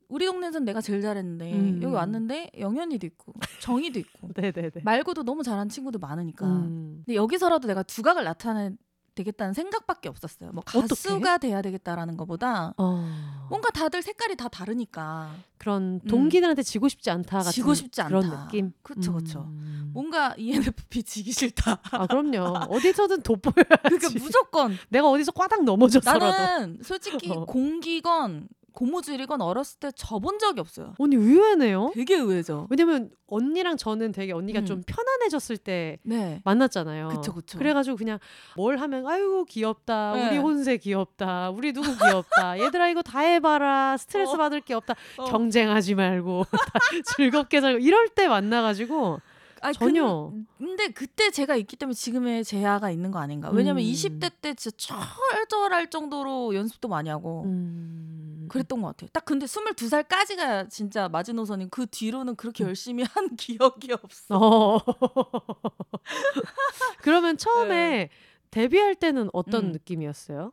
[0.07, 1.79] 우리 동네에선 내가 제일 잘했는데 음.
[1.83, 4.71] 여기 왔는데 영현이도 있고 정희도 있고 네네네.
[4.83, 7.03] 말고도 너무 잘하는 친구들 많으니까 음.
[7.05, 8.75] 근데 여기서라도 내가 두각을 나타내
[9.19, 10.51] 되겠다는 생각밖에 없었어요.
[10.53, 10.63] 뭐?
[10.65, 13.05] 가수가 돼야 되겠다라는 것보다 어.
[13.49, 17.51] 뭔가 다들 색깔이 다 다르니까 그런 동기들한테 지고 싶지 않다 같은 음.
[17.51, 18.45] 지고 싶지 그런 않다.
[18.45, 18.71] 느낌.
[18.81, 19.41] 그쵸, 그쵸.
[19.49, 19.91] 음.
[19.93, 21.79] 뭔가 ENFP 지기 싫다.
[21.91, 22.53] 아 그럼요.
[22.73, 23.81] 어디서든 돋보여야지.
[23.83, 26.25] 그러니까 무조건 내가 어디서 꽈당 넘어졌어라도.
[26.25, 27.45] 나는 솔직히 어.
[27.45, 30.93] 공기건 고무줄이건 어렸을 때 접은 적이 없어요.
[30.97, 31.91] 언니 의외네요.
[31.93, 32.67] 되게 의외죠.
[32.69, 34.65] 왜냐면 언니랑 저는 되게 언니가 음.
[34.65, 36.41] 좀 편안해졌을 때 네.
[36.43, 37.09] 만났잖아요.
[37.09, 37.57] 그쵸, 그쵸.
[37.57, 38.19] 그래가지고 그냥
[38.55, 40.13] 뭘 하면 아이고 귀엽다.
[40.13, 40.29] 네.
[40.29, 41.51] 우리 혼세 귀엽다.
[41.51, 42.59] 우리 누구 귀엽다.
[42.59, 43.97] 얘들아 이거 다 해봐라.
[43.97, 44.37] 스트레스 어.
[44.37, 44.95] 받을 게 없다.
[45.17, 45.25] 어.
[45.25, 46.79] 경쟁하지 말고 다
[47.15, 49.19] 즐겁게 살고 이럴 때 만나가지고
[49.61, 50.31] 아니, 전혀.
[50.31, 53.49] 근, 근데 그때 제가 있기 때문에 지금의 제아가 있는 거 아닌가?
[53.49, 53.89] 왜냐면 음.
[53.89, 54.99] 20대 때 진짜
[55.31, 58.08] 철저할 정도로 연습도 많이 하고 음.
[58.49, 59.09] 그랬던 것 같아요.
[59.13, 64.37] 딱 근데 22살까지가 진짜 마지노선이 그 뒤로는 그렇게 열심히 한 기억이 없어.
[64.37, 64.79] 어.
[67.01, 68.09] 그러면 처음에
[68.51, 69.67] 데뷔할 때는 어떤 네.
[69.67, 69.71] 음.
[69.73, 70.51] 느낌이었어요?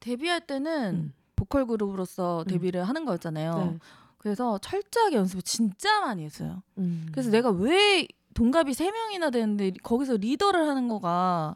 [0.00, 1.12] 데뷔할 때는 음.
[1.36, 2.44] 보컬 그룹으로서 음.
[2.46, 3.56] 데뷔를 하는 거였잖아요.
[3.56, 3.78] 네.
[4.18, 6.62] 그래서 철저하게 연습을 진짜 많이 했어요.
[6.78, 7.08] 음.
[7.12, 11.54] 그래서 내가 왜 동갑이 세명이나 되는데 거기서 리더를 하는 거가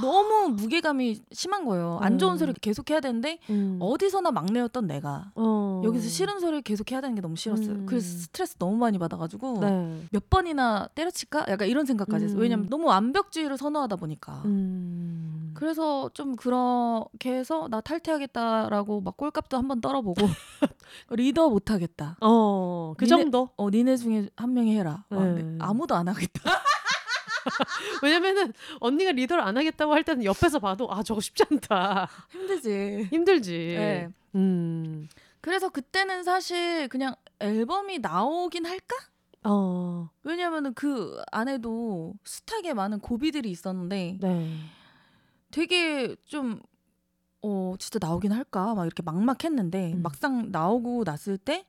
[0.00, 1.98] 너무 무게감이 심한 거예요.
[2.00, 2.38] 안 좋은 음.
[2.38, 3.78] 소리 계속 해야 되는데 음.
[3.80, 5.82] 어디서나 막내였던 내가 어.
[5.84, 7.70] 여기서 싫은 소리를 계속 해야 되는 게 너무 싫었어요.
[7.70, 7.86] 음.
[7.86, 10.02] 그래서 스트레스 너무 많이 받아가지고 네.
[10.10, 11.46] 몇 번이나 때려칠까?
[11.48, 12.38] 약간 이런 생각까지 했어요.
[12.38, 12.42] 음.
[12.42, 14.42] 왜냐면 너무 완벽주의를 선호하다 보니까.
[14.44, 15.52] 음.
[15.54, 20.14] 그래서 좀 그렇게 해서 나 탈퇴하겠다라고 막 꼴값도 한번 떨어보고
[21.10, 22.18] 리더 못하겠다.
[22.20, 23.48] 어, 그 니네- 정도?
[23.56, 25.04] 어 니네 중에 한 명이 해라.
[25.10, 25.34] 와, 네.
[25.42, 26.40] 근데 아무도 안 하겠다.
[28.02, 32.08] 왜냐면은 언니가 리더를 안 하겠다고 할 때는 옆에서 봐도 아 저거 쉽지 않다.
[32.30, 33.08] 힘들지.
[33.10, 33.74] 힘들지.
[33.78, 34.08] 네.
[34.34, 35.08] 음.
[35.40, 38.96] 그래서 그때는 사실 그냥 앨범이 나오긴 할까?
[39.44, 40.10] 어.
[40.24, 44.58] 왜냐면은 그 안에도 숱하게 많은 고비들이 있었는데 네.
[45.52, 46.60] 되게 좀
[47.42, 48.74] 어, 진짜 나오긴 할까?
[48.74, 50.02] 막 이렇게 막막했는데 음.
[50.02, 51.64] 막상 나오고 났을 때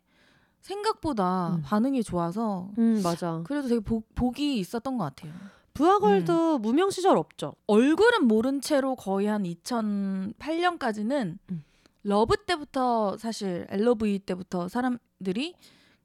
[0.61, 1.61] 생각보다 음.
[1.61, 3.41] 반응이 좋아서 음, 맞아.
[3.45, 5.33] 그래도 되게 복, 복이 있었던 것 같아요.
[5.77, 7.53] 브아걸도 무명 시절 없죠.
[7.67, 11.63] 얼굴은 모른 채로 거의 한 2008년까지는 음.
[12.03, 15.53] Love 때부터 사실 L.O.V.E 때부터 사람들이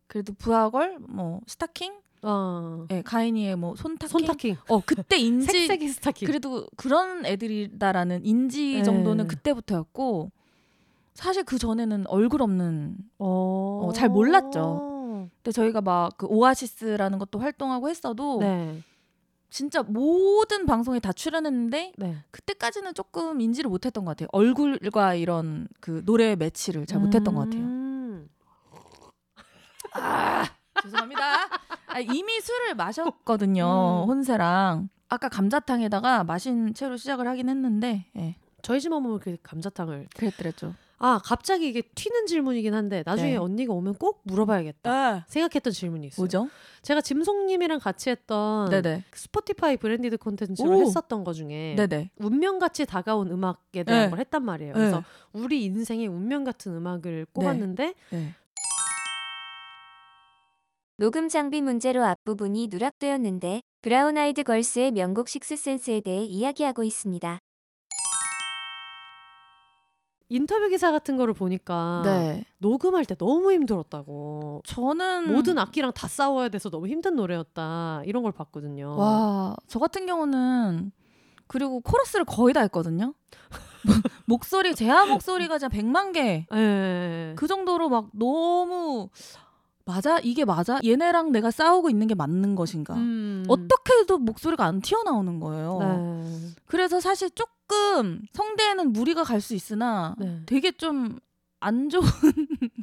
[0.09, 2.87] 그래도 브아걸 뭐 스타킹, 어.
[2.91, 4.57] 예, 가인이의 뭐 손타킹, 손타킹.
[4.69, 6.27] 어 그때 인지 색색이 스타킹.
[6.27, 8.83] 그래도 그런 애들이다라는 인지 네.
[8.83, 10.31] 정도는 그때부터였고
[11.15, 13.87] 사실 그 전에는 얼굴 없는 어.
[13.87, 15.29] 어, 잘 몰랐죠.
[15.43, 18.83] 근데 저희가 막 그 오아시스라는 것도 활동하고 했어도 네.
[19.53, 22.25] 진짜 모든 방송에 다 출연했는데 네.
[22.31, 24.29] 그때까지는 조금 인지를 못했던 것 같아요.
[24.33, 27.61] 얼굴과 이런 그 노래 매치를 잘 못했던 것 같아요.
[27.61, 28.29] 음.
[29.93, 30.49] 아,
[30.83, 31.21] 죄송합니다.
[31.87, 34.05] 아, 이미 술을 마셨거든요.
[34.05, 34.09] 음.
[34.09, 34.89] 혼세랑.
[35.11, 40.75] 아까 감자탕에다가 마신 채로 시작을 하긴 했는데, 예, 저희 집 어머니 그 감자탕을 그랬더랬죠.
[41.05, 43.37] 아 갑자기 이게 튀는 질문이긴 한데 나중에 네.
[43.37, 46.23] 언니가 오면 꼭 물어봐야겠다 아, 생각했던 질문이 있어요.
[46.23, 46.49] 뭐죠?
[46.83, 49.03] 제가 짐송님이랑 같이 했던 네네.
[49.13, 50.81] 스포티파이 branded 콘텐츠를 오.
[50.81, 52.11] 했었던 거 중에 네네.
[52.19, 54.11] 운명 같이 다가온 음악에 대한 네.
[54.11, 54.75] 걸 했단 말이에요.
[54.75, 54.79] 네.
[54.79, 58.35] 그래서 우리 인생의 운명 같은 음악을 꼽았는데 네.
[60.99, 67.41] 녹음 장비 문제로 앞부분이 누락되었는데 브라운 아이드 걸스의 명곡 Sixth Sense에 대해 이야기하고 있습니다.
[70.33, 72.45] 인터뷰 기사 같은 거를 보니까 네.
[72.59, 78.33] 녹음할 때 너무 힘들었다고 저는 모든 악기랑 다 싸워야 돼서 너무 힘든 노래였다 이런 걸
[78.33, 78.97] 봤거든요.
[78.97, 80.91] 와, 저 같은 경우는
[81.47, 83.13] 그리고 코러스를 거의 다 했거든요.
[84.25, 86.47] 목소리 제아 목소리가 진짜 100만 개.
[86.55, 87.35] 예.
[87.37, 89.11] 그 정도로 막 너무
[89.85, 90.19] 맞아?
[90.21, 90.79] 이게 맞아?
[90.85, 92.95] 얘네랑 내가 싸우고 있는 게 맞는 것인가?
[92.95, 93.45] 음.
[93.49, 95.79] 어떻게 해도 목소리가 안 튀어나오는 거예요.
[95.81, 96.49] 네.
[96.67, 100.43] 그래서 사실 조금 성대에는 무리가 갈 수 있으나 네.
[100.47, 101.19] 되게 좀
[101.63, 102.03] 안 좋은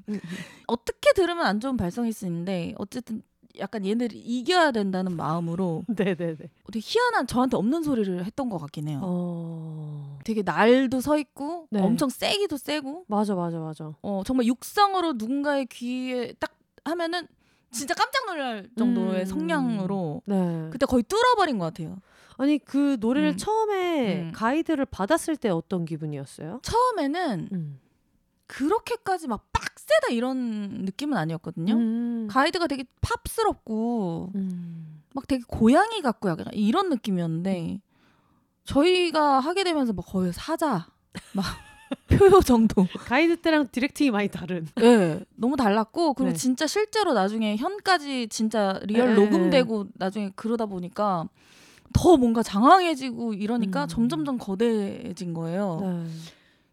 [0.07, 0.19] 음,
[0.67, 3.21] 어떻게 들으면 안 좋은 발성일 수 있는데 어쨌든
[3.59, 6.37] 약간 얘네를 이겨야 된다는 마음으로 네네네.
[6.71, 9.01] 되게 희한한 저한테 없는 소리를 했던 것 같긴 해요.
[9.03, 10.19] 어.
[10.23, 11.81] 되게 날도 서 있고 네.
[11.81, 13.93] 엄청 세기도 세고 맞아 맞아 맞아.
[14.01, 17.27] 어 정말 육성으로 누군가의 귀에 딱 하면은
[17.71, 19.25] 진짜 깜짝 놀랄 정도의 음.
[19.25, 20.69] 성량으로 네.
[20.71, 21.97] 그때 거의 뚫어버린 것 같아요.
[22.37, 23.37] 아니 그 노래를 음.
[23.37, 24.31] 처음에 음.
[24.33, 26.61] 가이드를 받았을 때 어떤 기분이었어요?
[26.63, 27.79] 처음에는 음.
[28.47, 31.73] 그렇게까지 막 빡세다 이런 느낌은 아니었거든요.
[31.75, 32.27] 음.
[32.29, 35.03] 가이드가 되게 팝스럽고 음.
[35.13, 37.81] 막 되게 고양이 같고 약간 이런 느낌이었는데
[38.63, 40.87] 저희가 하게 되면서 막 거의 사자
[41.33, 41.45] 막
[42.09, 42.87] 포효 정도.
[43.05, 44.67] 가이드 때랑 directing이 많이 다른.
[44.81, 46.37] 예, 너무 달랐고 그리고 네.
[46.37, 49.15] 진짜 실제로 나중에 현까지 진짜 real 네.
[49.15, 51.27] 녹음되고 나중에 그러다 보니까
[51.93, 53.87] 더 뭔가 장황해지고 이러니까 음.
[53.87, 55.79] 점점점 거대해진 거예요.
[55.81, 56.05] 네.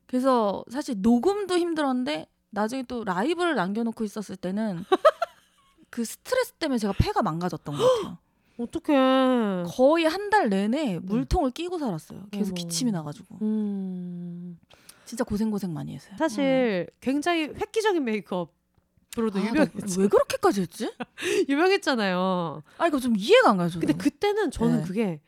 [0.07, 4.85] 그래서 사실 녹음도 힘들었는데 나중에 또 라이브를 남겨놓고 있었을 때는
[5.91, 8.19] 그 스트레스 때문에 제가 폐가 망가졌던 것 같아요.
[8.59, 9.65] 어떡해.
[9.69, 12.25] 거의 한 달 내내 물통을 끼고 살았어요.
[12.31, 12.55] 계속 어머.
[12.55, 14.59] 기침이 나가지고 음.
[15.07, 16.15] 진짜 고생 고생 많이 했어요.
[16.19, 20.01] 사실 굉장히 획기적인 메이크업으로도 아, 나 유명했죠.
[20.01, 20.93] 왜 그렇게까지 했지?
[21.49, 22.63] 유명했잖아요.
[22.77, 23.69] 아 이거 좀 이해가 안 가요.
[23.69, 23.87] 저도.
[23.87, 24.85] 근데 그때는 저는 네.
[24.85, 25.21] 그게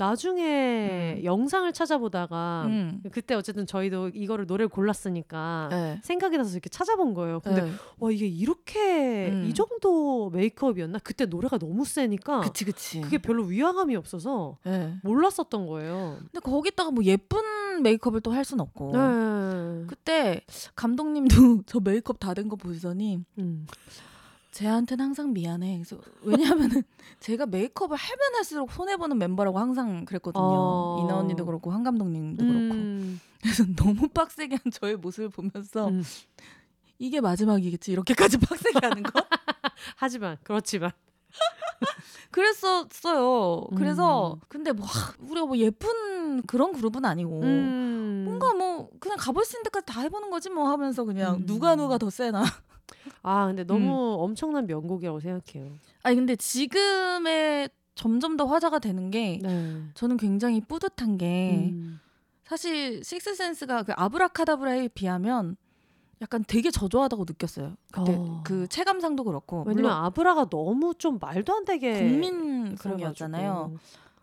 [0.00, 1.24] 나중에 음.
[1.24, 3.02] 영상을 찾아보다가 음.
[3.12, 6.00] 그때 어쨌든 저희도 이거를 노래를 골랐으니까 네.
[6.02, 7.40] 생각이 나서 이렇게 찾아본 거예요.
[7.40, 7.70] 근데 네.
[7.98, 9.44] 와 이게 이렇게 음.
[9.46, 11.00] 이 정도 메이크업이었나?
[11.04, 13.02] 그때 노래가 너무 세니까 그치 그치.
[13.02, 14.94] 그게 별로 위화감이 없어서 네.
[15.02, 16.16] 몰랐었던 거예요.
[16.32, 18.92] 근데 거기다가 뭐 예쁜 메이크업을 또 할 순 없고.
[18.92, 19.84] 네.
[19.86, 20.40] 그때
[20.74, 23.22] 감독님도 저 메이크업 다 된 거 보시더니
[24.50, 24.52] 음.
[24.52, 25.74] 쟤한테는 항상 미안해.
[25.78, 26.82] 그래서 왜냐하면은
[27.20, 30.42] 제가 메이크업을 하면 할수록 손해 보는 멤버라고 항상 그랬거든요.
[30.44, 31.00] 어.
[31.04, 32.74] 이나 언니도 그렇고 한 감독님도 그렇고.
[32.74, 33.20] 음.
[33.40, 36.02] 그래서 너무 빡세게 한 저의 모습을 보면서 음.
[36.98, 39.12] 이게 마지막이겠지 이렇게까지 빡세게 하는 거.
[39.96, 40.90] 하지만 그렇지만
[42.30, 43.66] 그랬었어요.
[43.76, 44.40] 그래서 음.
[44.48, 48.24] 근데 뭐 하, 우리가 뭐 예쁜 그런 그룹은 아니고 음.
[48.26, 51.46] 뭔가 뭐 그냥 가볼 수 있는 데까지 다 해보는 거지 뭐 하면서 그냥 음.
[51.46, 52.44] 누가 누가 더 세나.
[53.22, 55.72] 아 근데 너무 엄청난 명곡이라고 생각해요.
[56.02, 59.82] 아니 근데 지금의 점점 더 화제가 되는 게 네.
[59.94, 62.00] 저는 굉장히 뿌듯한 게 음.
[62.44, 65.56] 사실 식스센스가 그 아브라카다브라에 비하면
[66.22, 67.76] 약간 되게 저조하다고 느꼈어요.
[67.92, 68.42] 그때 어.
[68.44, 72.74] 그 체감상도 그렇고 왜냐면 아브라가 너무 좀 말도 안 되게 국민.
[72.74, 73.74] 그런이었잖아요.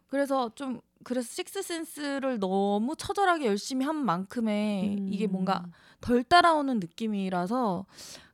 [0.07, 5.09] 그래서 좀 그래서 식스센스를 너무 처절하게 열심히 한 만큼의 음.
[5.11, 5.65] 이게 뭔가
[6.01, 7.85] 덜 따라오는 느낌이라서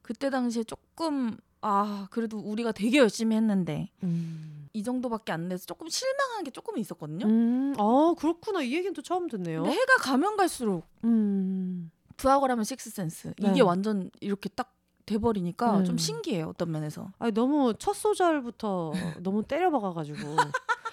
[0.04, 4.68] 그때 당시에 조금 아 그래도 우리가 되게 열심히 했는데 음.
[4.74, 7.26] 이 정도밖에 안 돼서 조금 실망한 게 조금 있었거든요.
[7.26, 7.74] 음.
[7.80, 9.64] 아 그렇구나 이 얘기는 또 처음 듣네요.
[9.64, 11.90] 근데 해가 가면 갈수록 음.
[12.18, 13.50] 부하거라면 식스센스 네.
[13.52, 15.86] 이게 완전 이렇게 딱 돼버리니까 음.
[15.86, 17.12] 좀 신기해요 어떤 면에서.
[17.20, 18.92] 아니 너무 첫 소절부터
[19.24, 20.36] 너무 때려박아가지고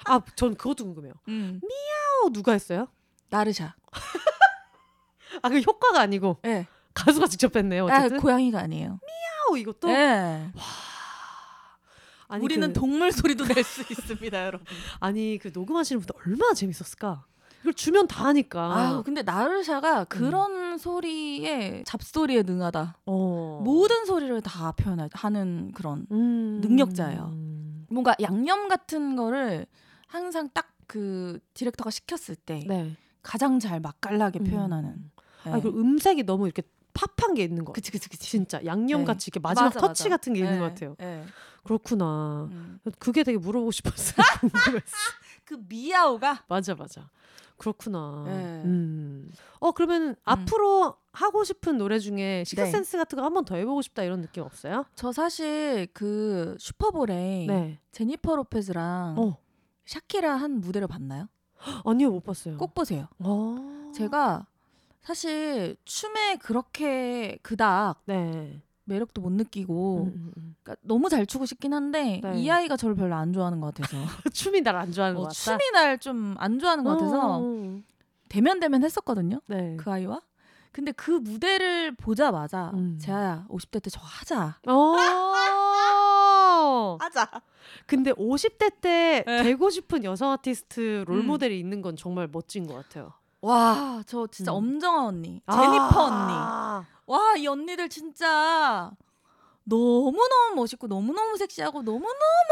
[0.06, 1.14] 아 전 그것도 궁금해요.
[1.28, 1.60] 음.
[2.24, 2.86] 어 누가 했어요?
[3.28, 3.74] 나르샤.
[5.42, 6.66] 아 그 효과가 아니고 예.
[7.04, 7.88] 가수가 직접 했네요.
[7.88, 9.00] 아, 어쨌든 고양이가 아니에요.
[9.02, 10.52] 아, 이것도 예.
[12.28, 14.64] 아니 우리는 그, 동물 소리도 낼 수 있습니다, 여러분.
[15.00, 17.24] 아니 그 녹음하시는 분들 얼마나 재밌었을까?
[17.60, 18.60] 이걸 주면 다 하니까.
[18.60, 22.98] 아, 근데 나르샤가 그런 소리에 잡소리에 능하다.
[23.06, 23.60] 어.
[23.64, 26.60] 모든 소리를 다 표현하는 그런 음.
[26.62, 27.30] 능력자예요.
[27.34, 27.86] 음.
[27.90, 29.66] 뭔가 양념 같은 거를
[30.06, 32.96] 항상 딱 그 디렉터가 시켰을 때 네.
[33.22, 34.44] 가장 잘 맛깔나게 음.
[34.44, 35.10] 표현하는.
[35.44, 35.52] 네.
[35.52, 37.72] 아, 그리고 음색이 너무 이렇게 팝한 게 있는 거.
[37.72, 38.28] 그치 그치 그치.
[38.30, 39.06] 진짜 양념 네.
[39.06, 40.16] 같이 이렇게 마지막 맞아, 터치 맞아.
[40.16, 40.94] 같은 게 있는 네, 것 같아요.
[40.98, 41.24] 네.
[41.64, 42.48] 그렇구나.
[42.50, 42.80] 음.
[42.98, 44.16] 그게 되게 물어보고 싶었어요.
[45.44, 47.10] 그 미야오가 맞아, 맞아.
[47.56, 48.24] 그렇구나.
[48.26, 48.32] 네.
[48.64, 49.30] 음.
[49.58, 52.44] 어 그러면 앞으로 하고 싶은 노래 중에 네.
[52.44, 54.84] 식스센스 같은 거 한 번 더 해보고 싶다 이런 느낌 없어요?
[54.94, 57.78] 저 사실 그 슈퍼볼에 네.
[57.92, 59.36] 제니퍼 로페즈랑 어
[59.84, 61.28] 샤키라 한 무대를 봤나요?
[61.84, 62.56] 아니요 못 봤어요.
[62.56, 63.08] 꼭 보세요.
[63.18, 63.90] 어.
[63.94, 64.46] 제가
[65.02, 68.60] 사실 춤에 그렇게 그닥 네.
[68.84, 70.56] 매력도 못 느끼고 음, 음, 음.
[70.62, 72.40] 그러니까 너무 잘 추고 싶긴 한데 네.
[72.40, 73.96] 이 아이가 저를 별로 안 좋아하는 것 같아서
[74.32, 75.34] 춤이 날 안 좋아하는 어, 것 같다.
[75.58, 77.80] 춤이 날 좀 안 좋아하는 것 같아서 어.
[78.28, 79.40] 대면 대면 했었거든요.
[79.46, 79.76] 네.
[79.78, 80.20] 그 아이와.
[80.72, 82.96] 근데 그 무대를 보자마자 음.
[83.00, 84.60] 재아야 50대 때저 하자.
[84.68, 84.96] 어.
[87.00, 87.28] 하자.
[87.86, 89.42] 근데 50대 때 네.
[89.42, 91.26] 되고 싶은 여성 아티스트 롤 음.
[91.26, 93.12] 모델이 있는 건 정말 멋진 것 같아요.
[93.42, 94.56] 와, 저 진짜 음.
[94.56, 96.32] 엄정아 언니, 제니퍼 언니.
[96.32, 96.84] 아.
[97.06, 98.90] 와, 이 언니들 진짜
[99.64, 102.10] 너무너무 멋있고 너무너무 섹시하고 너무너무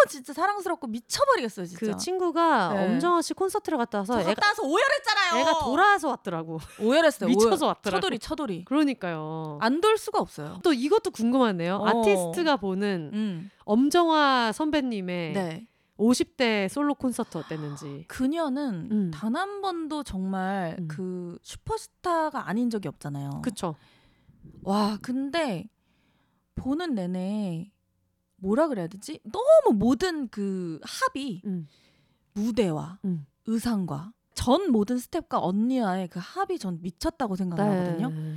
[0.09, 1.87] 진짜 사랑스럽고 미쳐버리겠어요, 진짜.
[1.87, 2.85] 그 친구가 네.
[2.87, 5.41] 엄정화 씨 콘서트를 갔다 와서 저 애가, 갔다 와서 오열했잖아요.
[5.41, 6.59] 애가 돌아와서 왔더라고.
[6.81, 7.29] 오열했어요.
[7.29, 7.69] 미쳐서 오열.
[7.75, 8.01] 왔더라고.
[8.01, 8.65] 처돌이, 처돌이.
[8.65, 9.59] 그러니까요.
[9.61, 10.59] 안 돌 수가 없어요.
[10.63, 11.77] 또 이것도 궁금하네요.
[11.77, 11.89] 어.
[11.89, 13.51] 아티스트가 보는 음.
[13.65, 15.67] 엄정화 선배님의 네.
[15.99, 18.05] 50대 솔로 콘서트 어땠는지.
[18.09, 19.11] 그녀는 음.
[19.11, 20.89] 단한 번도 정말 음.
[20.89, 23.43] 그 슈퍼스타가 아닌 적이 없잖아요.
[23.43, 23.75] 그쵸?
[24.63, 25.69] 와, 근데
[26.55, 27.73] 보는 내내
[28.37, 29.21] 뭐라 그래야 되지?
[29.25, 31.67] 너무 모든 그 합이 음.
[32.35, 33.27] 무대와 음.
[33.47, 38.11] 의상과 전 모든 스텝과 언니와의 그 합이 전 미쳤다고 생각하거든요.
[38.11, 38.37] 네.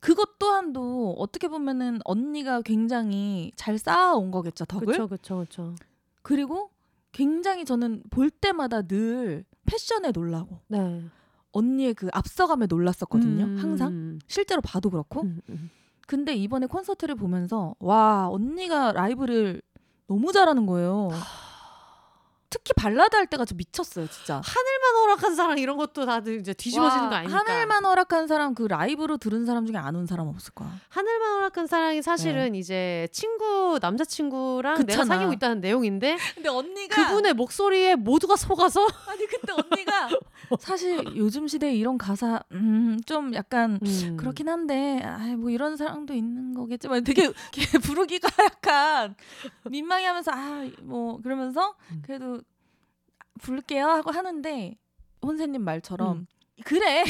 [0.00, 4.86] 그것 또한도 어떻게 보면은 언니가 굉장히 잘 쌓아온 거겠죠 덕을.
[4.86, 5.74] 그쵸, 그쵸, 그쵸.
[6.22, 6.70] 그리고
[7.16, 11.02] 굉장히 저는 볼 때마다 늘 패션에 놀라고 네.
[11.52, 13.44] 언니의 그 앞서감에 놀랐었거든요.
[13.44, 13.56] 음.
[13.56, 15.22] 항상 실제로 봐도 그렇고.
[15.22, 15.70] 음, 음.
[16.06, 19.62] 근데 이번에 콘서트를 보면서 와 언니가 라이브를
[20.06, 21.08] 너무 잘하는 거예요.
[22.48, 24.40] 특히 발라드 할 때가 저 미쳤어요, 진짜.
[24.44, 27.38] 하늘만 허락한 사랑 이런 것도 다들 이제 뒤집어지는 와, 거 아닙니까?
[27.40, 30.70] 하늘만 허락한 사람 그 라이브로 들은 사람 중에 안 온 사람 없을 거야.
[30.88, 35.14] 하늘만 허락한 사랑이 사실은 이제 친구 남자 친구랑 내가 그렇잖아.
[35.16, 40.08] 사귀고 있다는 내용인데 근데 언니가 그분의 목소리에 모두가 속아서 아니 그때 언니가
[40.60, 44.16] 사실 요즘 시대에 이런 가사 음, 좀 약간 음.
[44.16, 47.30] 그렇긴 한데 아뭐 이런 사랑도 있는 거겠지만 되게
[47.82, 49.14] 부르기가 약간
[49.64, 52.02] 민망해하면서 아 뭐 그러면서 음.
[52.04, 52.40] 그래도
[53.40, 54.76] 부를게요 하고 하는데
[55.22, 56.26] 혼세님 말처럼 음.
[56.64, 57.04] 그래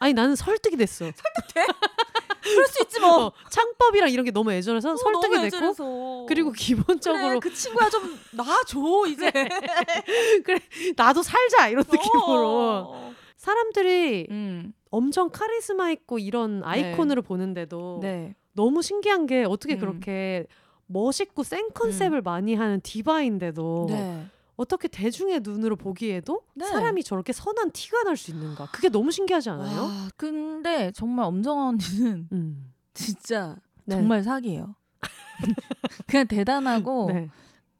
[0.00, 1.04] 아니 나는 설득이 됐어.
[2.42, 6.26] 그럴 수 있지 뭐 어, 창법이랑 이런 게 너무 애절해서 설득이 너무 됐고 애절해서.
[6.28, 9.30] 그리고 기본적으로 그래, 그 친구야 좀 놔줘 이제
[10.44, 10.58] 그래
[10.96, 13.14] 나도 살자 이런 느낌으로 어.
[13.36, 18.34] 사람들이 음, 엄청 카리스마 있고 이런 아이콘으로 보는데도 네.
[18.52, 19.80] 너무 신기한 게 어떻게 음.
[19.80, 20.46] 그렇게
[20.86, 24.26] 멋있고 센 컨셉을 많이 하는 디바인데도 네.
[24.62, 26.64] 어떻게 대중의 눈으로 보기에도 네.
[26.66, 28.66] 사람이 저렇게 선한 티가 날 수 있는가?
[28.72, 29.82] 그게 너무 신기하지 않아요?
[29.82, 32.72] 와, 근데 정말 엄정화 언니는 음.
[32.94, 33.96] 진짜 네.
[33.96, 34.76] 정말 사기예요.
[36.06, 37.28] 그냥 대단하고 네.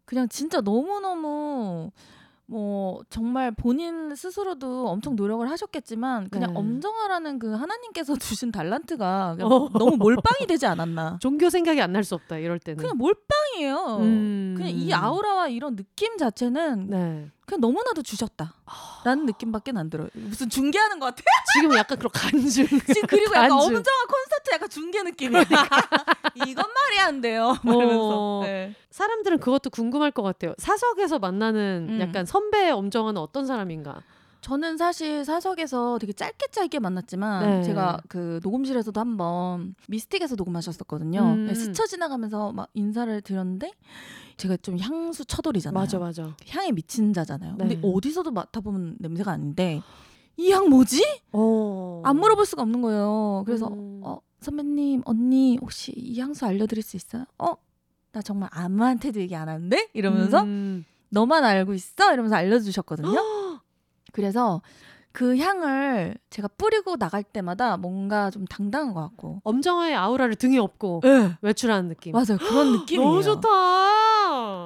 [0.05, 1.91] 그냥 진짜 너무 너무
[2.53, 6.59] 뭐 정말 본인 스스로도 엄청 노력을 하셨겠지만 그냥 네.
[6.59, 9.69] 엄정화라는 그 하나님께서 주신 달란트가 어.
[9.73, 11.17] 너무 몰빵이 되지 않았나?
[11.23, 12.77] 종교 생각이 안 날 수 없다 이럴 때는.
[12.77, 13.97] 그냥 몰빵이에요.
[14.01, 14.55] 음.
[14.57, 17.31] 그냥 이 아우라와 이런 느낌 자체는 네.
[17.47, 20.09] 그냥 너무나도 주셨다라는 느낌밖에 안 들어요.
[20.15, 21.23] 무슨 중계하는 것 같아.
[21.55, 22.67] 지금 약간 그런 간증.
[22.67, 23.77] 지금 그리고 약간 간증.
[23.77, 25.45] 엄정화 콘서트 약간 중계 느낌이야.
[26.35, 27.57] 이건 말이 안 돼요.
[27.65, 28.39] 이러면서.
[28.39, 28.41] 어.
[28.45, 28.75] 네.
[28.91, 30.55] 사람들은 그것도 궁금할 것 같아요.
[30.59, 32.01] 사석에서 만나는 음.
[32.01, 34.03] 약간 선배 엄정화는 어떤 사람인가?
[34.43, 37.63] 저는 사실 사석에서 되게 짧게 짧게 만났지만 네.
[37.63, 41.21] 제가 그 녹음실에서도 한번 미스틱에서 녹음하셨었거든요.
[41.23, 41.47] 음.
[41.47, 43.71] 네, 스쳐 지나가면서 막 인사를 드렸는데
[44.37, 45.81] 제가 좀 향수 처돌이잖아요.
[45.81, 46.35] 맞아 맞아.
[46.49, 47.55] 향에 미친 자잖아요.
[47.57, 47.69] 네.
[47.69, 49.81] 근데 어디서도 맡아보면 냄새가 아닌데
[50.39, 51.03] 이 향 뭐지?
[51.33, 52.03] 어.
[52.05, 53.43] 안 물어볼 수가 없는 거예요.
[53.47, 54.01] 그래서 음.
[54.03, 57.25] 어 선배님 언니 혹시 이 향수 알려드릴 수 있어요?
[57.39, 57.55] 어?
[58.13, 59.89] 나 정말 아무한테도 얘기 안 하는데?
[59.95, 60.85] 이러면서 음.
[61.11, 62.13] 너만 알고 있어?
[62.13, 63.13] 이러면서 알려주셨거든요.
[64.13, 64.61] 그래서
[65.13, 69.41] 그 향을 제가 뿌리고 나갈 때마다 뭔가 좀 당당한 것 같고.
[69.45, 71.37] 엄정화의 아우라를 등에 업고 네.
[71.43, 72.13] 외출하는 느낌.
[72.13, 72.39] 맞아요.
[72.39, 73.09] 그런 느낌이에요.
[73.09, 73.49] 너무 좋다.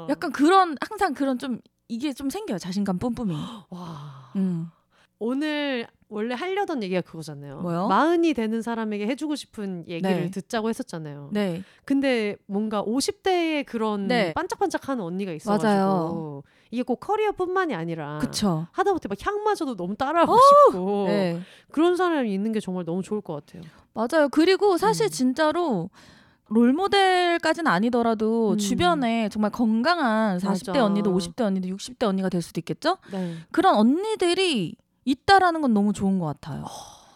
[0.08, 2.58] 약간 그런 항상 그런 좀 이게 좀 생겨요.
[2.58, 3.34] 자신감 뿜뿜이.
[3.70, 4.30] 와.
[4.36, 4.70] 음.
[5.18, 7.60] 오늘 원래 하려던 얘기가 그거잖아요.
[7.62, 7.88] 뭐요?
[7.88, 10.30] 마흔이 되는 사람에게 해주고 싶은 얘기를 네.
[10.30, 11.30] 듣자고 했었잖아요.
[11.32, 11.62] 네.
[11.84, 14.32] 근데 뭔가 50대의 그런 네.
[14.34, 16.42] 반짝반짝하는 언니가 있어가지고 맞아요.
[16.70, 18.66] 이게 꼭 커리어뿐만이 아니라 그쵸.
[18.72, 20.38] 하다못해 막 향마저도 너무 따라하고
[20.70, 21.40] 싶고 네.
[21.72, 23.62] 그런 사람이 있는 게 정말 너무 좋을 것 같아요.
[23.94, 24.28] 맞아요.
[24.28, 25.10] 그리고 사실 음.
[25.10, 25.90] 진짜로
[26.48, 28.58] 롤 모델까지는 아니더라도 음.
[28.58, 30.84] 주변에 정말 건강한 40대 맞아.
[30.84, 32.98] 언니도 50대 언니도 60대 언니가 될 수도 있겠죠?
[33.10, 33.34] 네.
[33.50, 34.76] 그런 언니들이
[35.06, 36.66] 있다라는 건 너무 좋은 것 같아요.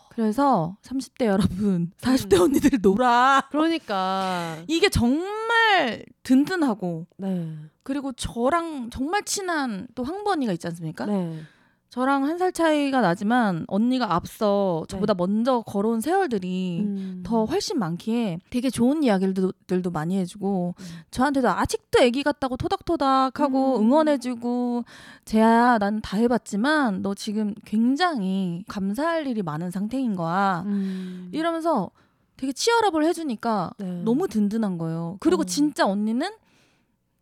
[0.09, 2.43] 그래서 30대 여러분, 40대 음.
[2.43, 3.43] 언니들 놀아.
[3.51, 7.55] 그러니까 이게 정말 든든하고 네.
[7.83, 11.07] 그리고 저랑 정말 친한 또 언니가 있지 않습니까?
[11.07, 11.43] 네.
[11.91, 17.23] 저랑 한 살 차이가 나지만 언니가 앞서 저보다 먼저 걸어온 세월들이 음.
[17.27, 20.85] 더 훨씬 많기에 되게 좋은 이야기들도 많이 해주고 음.
[21.11, 23.83] 저한테도 아직도 애기 같다고 토닥토닥하고 음.
[23.87, 24.85] 응원해주고
[25.25, 31.29] 재야 난 다 해봤지만 너 지금 굉장히 감사할 일이 많은 상태인 거야 음.
[31.33, 31.91] 이러면서
[32.37, 34.03] 되게 치열업을 해주니까 네.
[34.05, 35.45] 너무 든든한 거예요 그리고 어.
[35.45, 36.31] 진짜 언니는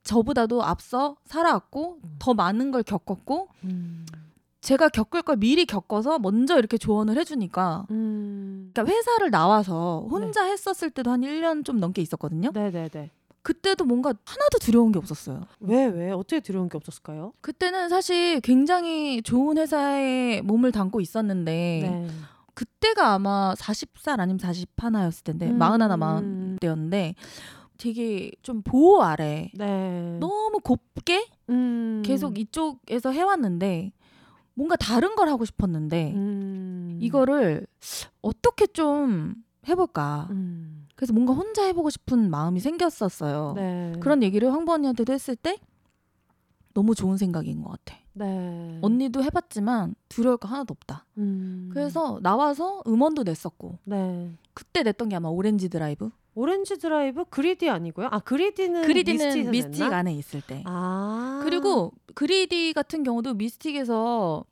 [0.04, 2.16] 저보다도 앞서 살아왔고 음.
[2.18, 4.06] 더 많은 걸 겪었고 음.
[4.60, 8.70] 제가 겪을 걸 미리 겪어서 먼저 이렇게 조언을 해주니까 음.
[8.72, 12.50] 그러니까 회사를 나와서 혼자 했었을 때도 한 1년 좀 넘게 있었거든요.
[12.52, 13.10] 네네네.
[13.42, 15.46] 그때도 뭔가 하나도 두려운 게 없었어요.
[15.60, 16.10] 왜 왜?
[16.10, 17.32] 어떻게 두려운 게 없었을까요?
[17.40, 22.08] 그때는 사실 굉장히 좋은 회사에 몸을 담고 있었는데 네.
[22.54, 25.58] 그때가 아마 40살 아니면 41였을 텐데 음.
[25.58, 27.14] 41, 40대였는데
[27.78, 30.18] 되게 좀 보호 아래 네.
[30.18, 32.02] 너무 곱게 음.
[32.04, 33.92] 계속 이쪽에서 해왔는데
[34.58, 36.98] 뭔가 다른 걸 하고 싶었는데 음.
[37.00, 37.64] 이거를
[38.20, 39.36] 어떻게 좀
[39.68, 40.26] 해볼까.
[40.32, 40.88] 음.
[40.96, 43.52] 그래서 뭔가 혼자 해보고 싶은 마음이 생겼었어요.
[43.54, 43.92] 네.
[44.00, 45.58] 그런 얘기를 황보 언니한테도 했을 때
[46.74, 48.00] 너무 좋은 생각인 것 같아.
[48.14, 48.80] 네.
[48.82, 51.06] 언니도 해봤지만 두려울 거 하나도 없다.
[51.18, 51.70] 음.
[51.72, 54.32] 그래서 나와서 음원도 냈었고 네.
[54.54, 56.10] 그때 냈던 게 아마 오렌지 드라이브.
[56.38, 58.08] 오렌지 드라이브 그리디 아니고요?
[58.12, 59.96] 아 그리디는 그리디는 미스틱 냈나?
[59.96, 60.62] 안에 있을 때.
[60.66, 61.40] 아.
[61.42, 64.44] 그리고 그리디 같은 경우도 미스틱에서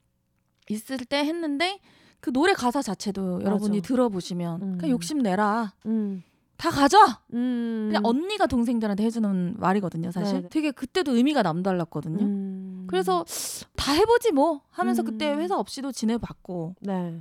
[0.69, 1.79] 있을 때 했는데
[2.19, 4.79] 그 노래 가사 자체도 여러분이 들어보시면 음.
[4.79, 5.75] 그냥 욕심 내라.
[5.87, 6.25] 음.
[6.57, 6.99] 다 가져.
[7.35, 7.87] 음.
[7.89, 10.11] 그냥 언니가 동생들한테 해주는 말이거든요.
[10.11, 10.49] 사실 네네.
[10.49, 12.25] 되게 그때도 의미가 남달랐거든요.
[12.25, 12.87] 음.
[12.89, 13.25] 그래서
[13.77, 15.05] 다 해보지 뭐 하면서 음.
[15.05, 17.21] 그때 회사 없이도 지내봤고 네.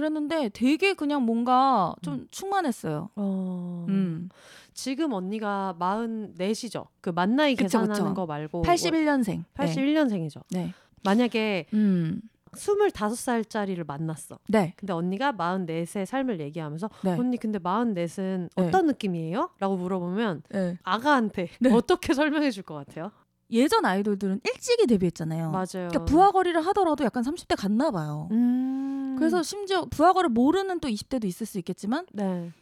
[0.00, 3.08] 그랬는데 되게 그냥 뭔가 좀 충만했어요.
[3.16, 3.86] 어.
[3.88, 4.28] 음.
[4.74, 6.88] 지금 언니가 44시죠.
[7.00, 8.14] 그 만나이 그쵸, 계산하는 그쵸.
[8.14, 9.44] 거 말고 81년생.
[9.54, 10.42] 81년생이죠.
[10.50, 10.74] 네.
[11.02, 11.76] 만약에 네.
[11.78, 12.20] 음.
[12.52, 14.38] 25살짜리를 만났어.
[14.48, 14.74] 네.
[14.76, 17.16] 근데 언니가 44의 삶을 얘기하면서 네.
[17.18, 18.62] 언니 근데 44은 네.
[18.62, 19.48] 어떤 느낌이에요?
[19.58, 20.78] 라고 물어보면 네.
[20.82, 21.72] 아가한테 네.
[21.72, 23.12] 어떻게 설명해 줄 것 같아요?
[23.50, 25.50] 예전 아이돌들은 일찍이 데뷔했잖아요.
[25.50, 25.66] 맞아요.
[25.88, 28.28] 그러니까 부하거리를 하더라도 약간 30대 갔나 봐요.
[28.32, 29.16] 음.
[29.18, 32.52] 그래서 심지어 부하거를 모르는 또 20대도 있을 수 있겠지만 네.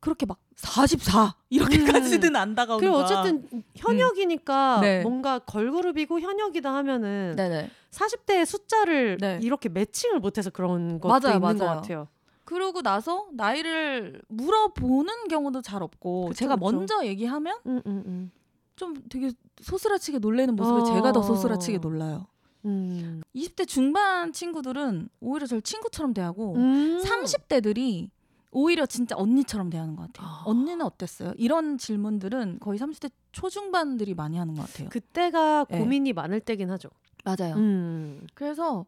[0.00, 2.98] 그렇게 막 44 이렇게까지는 안 다가오는 그리고.
[3.02, 4.80] 어쨌든 현역이니까 음.
[4.80, 5.02] 네.
[5.02, 7.70] 뭔가 걸그룹이고 현역이다 하면은 네네.
[7.90, 9.40] 40대의 숫자를 네.
[9.42, 11.80] 이렇게 매칭을 못해서 그런 것도 맞아요, 있는 것 맞아요.
[11.80, 12.08] 같아요.
[12.44, 16.64] 그러고 나서 나이를 물어보는 경우도 잘 없고 그쵸, 제가 그쵸.
[16.64, 18.30] 먼저 얘기하면 음, 음, 음.
[18.78, 20.84] 좀 되게 소스라치게 놀라는 모습에 어.
[20.84, 22.26] 제가 더 소스라치게 놀라요.
[22.64, 23.22] 음.
[23.34, 27.02] 20대 중반 친구들은 오히려 저를 친구처럼 대하고 음.
[27.02, 28.08] 30대들이
[28.50, 30.26] 오히려 진짜 언니처럼 대하는 것 같아요.
[30.26, 30.42] 아.
[30.46, 31.34] 언니는 어땠어요?
[31.36, 34.88] 이런 질문들은 거의 30대 초중반들이 많이 하는 것 같아요.
[34.88, 35.78] 그때가 네.
[35.78, 36.88] 고민이 많을 때긴 하죠.
[37.24, 37.56] 맞아요.
[37.56, 38.26] 음.
[38.34, 38.86] 그래서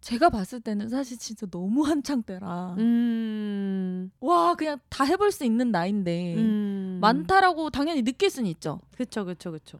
[0.00, 4.10] 제가 봤을 때는 사실 진짜 너무 한창 때라 음.
[4.20, 6.98] 와 그냥 다 해볼 수 있는 나이인데 음.
[7.00, 8.80] 많다라고 당연히 느낄 수는 있죠.
[8.96, 9.78] 그쵸, 그쵸, 그쵸.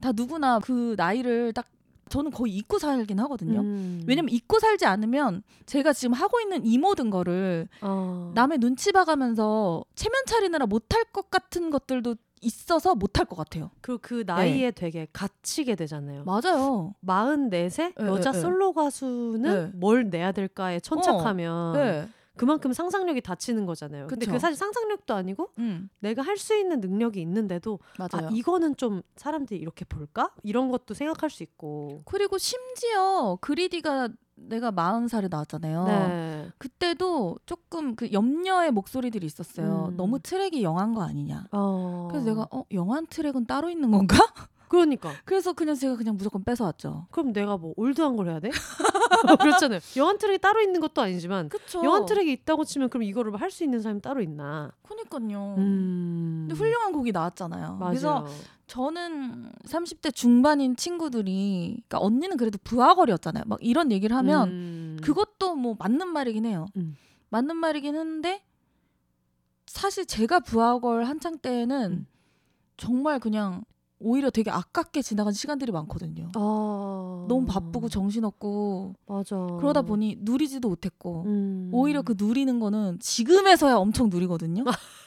[0.00, 1.66] 다 누구나 그 나이를 딱
[2.08, 3.60] 저는 거의 잊고 살긴 하거든요.
[3.60, 4.04] 음.
[4.06, 8.30] 왜냐면 잊고 살지 않으면 제가 지금 하고 있는 이 모든 거를 어.
[8.34, 12.14] 남의 눈치 봐가면서 체면 차리느라 못할 것 같은 것들도
[12.46, 13.70] 있어서 못할 것 같아요.
[13.80, 16.24] 그리고 그 나이에 되게 갇히게 되잖아요.
[16.24, 16.94] 맞아요.
[17.04, 18.40] 44세 네, 여자 네, 네.
[18.42, 19.78] 솔로 가수는 네.
[19.78, 22.08] 뭘 내야 될까에 천착하면 네.
[22.36, 24.06] 그만큼 상상력이 닫히는 거잖아요.
[24.08, 24.26] 근데.
[24.26, 28.28] 그 사실 상상력도 아니고 음, 내가 할 수 있는 능력이 있는데도 맞아요.
[28.28, 30.30] 아 이거는 좀 사람들이 이렇게 볼까?
[30.42, 32.02] 이런 것도 생각할 수 있고.
[32.04, 35.84] 그리고 심지어 그리디가 내가 40살에 나왔잖아요.
[35.86, 36.48] 네.
[36.58, 39.88] 그때도 조금 그 염려의 목소리들이 있었어요.
[39.90, 39.96] 음.
[39.96, 41.46] 너무 트랙이 영한 거 아니냐.
[41.52, 42.08] 어.
[42.10, 44.16] 그래서 내가 어 영한 트랙은 따로 있는 건가?
[44.68, 47.06] 그러니까 그래서 그냥 제가 그냥 무조건 뺏어왔죠.
[47.10, 48.50] 그럼 내가 뭐 올드한 걸 해야 돼?
[49.40, 49.80] 그렇잖아요.
[49.96, 51.82] 영한 트랙이 따로 있는 것도 아니지만 그쵸.
[51.84, 54.70] 영한 트랙이 있다고 치면 그럼 이거를 할 수 있는 사람이 따로 있나?
[54.82, 55.54] 그니까요.
[55.56, 56.46] 음.
[56.48, 57.76] 근데 훌륭한 곡이 나왔잖아요.
[57.76, 57.90] 맞아요.
[57.90, 58.26] 그래서
[58.66, 63.44] 저는 30대 중반인 친구들이 그러니까 언니는 그래도 부하걸이었잖아요.
[63.46, 64.96] 막 이런 얘기를 하면 음.
[65.02, 66.66] 그것도 뭐 맞는 말이긴 해요.
[66.76, 66.96] 음.
[67.30, 68.42] 맞는 말이긴 했는데
[69.66, 72.06] 사실 제가 부하걸 한창 때는 음.
[72.76, 73.62] 정말 그냥
[73.98, 76.30] 오히려 되게 아깝게 지나간 시간들이 많거든요.
[76.34, 77.24] 아.
[77.28, 79.36] 너무 바쁘고 정신없고 맞아.
[79.58, 81.70] 그러다 보니 누리지도 못했고 음.
[81.72, 84.64] 오히려 그 누리는 거는 지금에서야 엄청 누리거든요.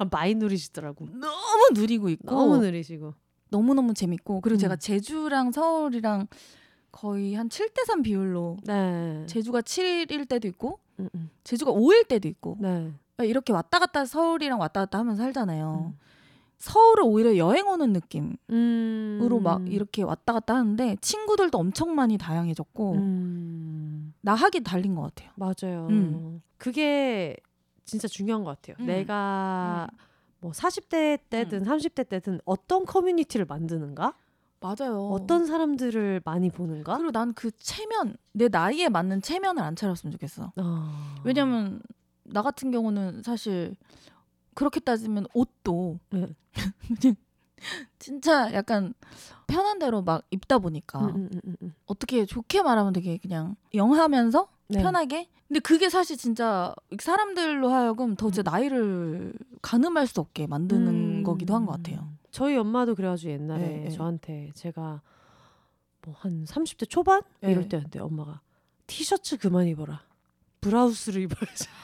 [0.00, 1.06] 아, 많이 누리시더라고.
[1.12, 3.12] 너무 누리고 있고 너무 느리시고.
[3.50, 4.58] 너무 너무 재밌고 그리고 음.
[4.58, 6.26] 제가 제주랑 서울이랑
[6.90, 9.26] 거의 한 7대 3 비율로 네.
[9.26, 11.30] 제주가 7일 때도 있고 음, 음.
[11.44, 12.92] 제주가 5일 때도 있고 네.
[13.18, 15.92] 이렇게 왔다 갔다 서울이랑 왔다 갔다 하면서 살잖아요.
[15.92, 15.98] 음.
[16.58, 19.42] 서울을 오히려 여행 오는 느낌으로 음.
[19.42, 24.14] 막 이렇게 왔다 갔다 하는데 친구들도 엄청 많이 다양해졌고 음.
[24.22, 25.30] 나 하기 달린 것 같아요.
[25.36, 25.88] 맞아요.
[25.90, 26.42] 음.
[26.56, 27.36] 그게
[27.90, 28.76] 진짜 중요한 것 같아요.
[28.80, 28.86] 음.
[28.86, 29.88] 내가
[30.40, 34.14] 뭐 40대 때든 30대 때든 어떤 커뮤니티를 만드는가?
[34.60, 35.08] 맞아요.
[35.08, 36.96] 어떤 사람들을 많이 보는가?
[36.98, 40.52] 그리고 난 그 체면 내 나이에 맞는 체면을 안 차렸으면 좋겠어.
[40.56, 41.20] 아.
[41.24, 41.80] 왜냐면
[42.24, 43.74] 나 같은 경우는 사실
[44.54, 46.28] 그렇게 따지면 옷도 네.
[47.98, 48.94] 진짜 약간
[49.46, 51.74] 편한 대로 막 입다 보니까 음, 음, 음, 음, 음.
[51.86, 54.82] 어떻게 좋게 말하면 되게 그냥 영하면서 네.
[54.82, 61.22] 편하게 근데 그게 사실 진짜 사람들로 하여금 더 제 나이를 가늠할 수 없게 만드는 음.
[61.24, 62.08] 거기도 한 것 같아요.
[62.30, 63.90] 저희 엄마도 그래가지고 옛날에 네, 네.
[63.90, 65.02] 저한테 제가
[66.06, 67.50] 뭐 한 30대 초반 네.
[67.52, 68.40] 이럴 때였는데 엄마가
[68.86, 70.02] 티셔츠 그만 입어라.
[70.60, 71.66] 브라우스를 입어야지.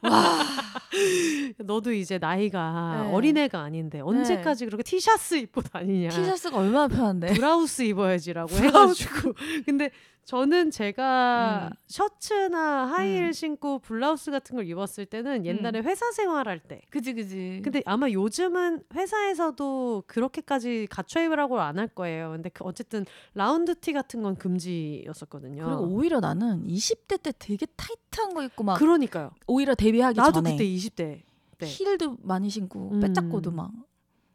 [1.58, 3.12] 너도 이제 나이가 네.
[3.12, 6.08] 어린애가 아닌데 언제까지 그렇게 티셔츠 입고 다니냐.
[6.10, 7.34] 티셔츠가 얼마나 편한데.
[7.34, 9.04] 브라우스 입어야지라고 브라우스.
[9.04, 9.34] 해가지고
[9.66, 9.90] 근데
[10.24, 11.76] 저는 제가 음.
[11.86, 13.32] 셔츠나 하이힐 음.
[13.32, 17.60] 신고 블라우스 같은 걸 입었을 때는 옛날에 회사 생활할 때 그지 그지.
[17.62, 22.30] 근데 아마 요즘은 회사에서도 그렇게까지 갖춰 입으라고 안 할 거예요.
[22.30, 23.04] 근데 그 어쨌든
[23.34, 25.64] 라운드 티 같은 건 금지였었거든요.
[25.64, 29.30] 그리고 오히려 나는 20대 때 되게 타이트한 거 입고 막 그러니까요.
[29.46, 31.22] 오히려 데뷔하기 나도 전에 그때 20대
[31.58, 31.66] 때.
[31.66, 33.00] 힐도 많이 신고 음.
[33.00, 33.70] 빼짝고도 막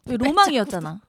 [0.06, 1.00] 로망이었잖아.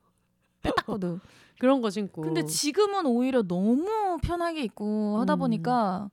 [0.62, 1.18] 빼딱고도.
[1.61, 2.22] 그런 거 신고.
[2.22, 5.38] 근데 지금은 오히려 너무 편하게 입고 하다 음.
[5.40, 6.11] 보니까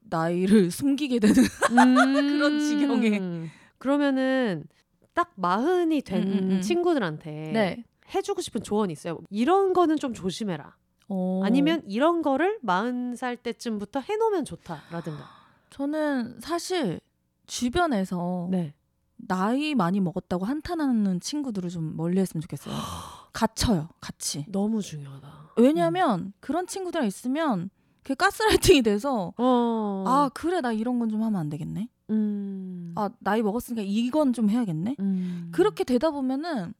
[0.00, 1.34] 나이를 숨기게 되는
[1.68, 3.50] 그런 지경에.
[3.76, 4.64] 그러면은
[5.12, 6.60] 딱 마흔이 된 음, 음, 음.
[6.62, 7.84] 친구들한테 네.
[8.14, 9.18] 해주고 싶은 조언이 있어요.
[9.28, 10.74] 이런 거는 좀 조심해라.
[11.08, 11.42] 어.
[11.44, 15.28] 아니면 이런 거를 마흔 살 때쯤부터 해놓으면 좋다라든가.
[15.68, 17.00] 저는 사실
[17.46, 18.72] 주변에서 네.
[19.16, 22.74] 나이 많이 먹었다고 한탄하는 친구들을 좀 멀리했으면 좋겠어요.
[23.36, 24.46] 갇혀요, 같이.
[24.48, 25.52] 너무 중요하다.
[25.58, 27.68] 왜냐하면 그런 친구들이랑 있으면
[28.02, 30.04] 그게 가스라이팅이 돼서 어.
[30.06, 31.90] 아 그래 나 이런 건 좀 하면 안 되겠네.
[32.10, 32.92] 음.
[32.96, 34.96] 아 나이 먹었으니까 이건 좀 해야겠네.
[35.00, 35.48] 음.
[35.52, 36.72] 그렇게 되다 보면은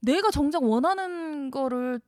[0.00, 2.00] 내가 정작 원하는 거를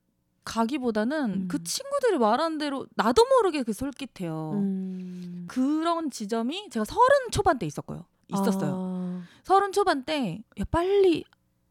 [0.44, 1.48] 가기보다는 음.
[1.48, 4.50] 그 친구들이 말하는 대로 나도 모르게 그 솔깃해요.
[4.54, 5.44] 음.
[5.48, 8.04] 그런 지점이 제가 서른 초반 때 있었고요.
[8.28, 8.72] 있었어요.
[8.74, 9.22] 아.
[9.44, 11.24] 서른 초반 때 야 빨리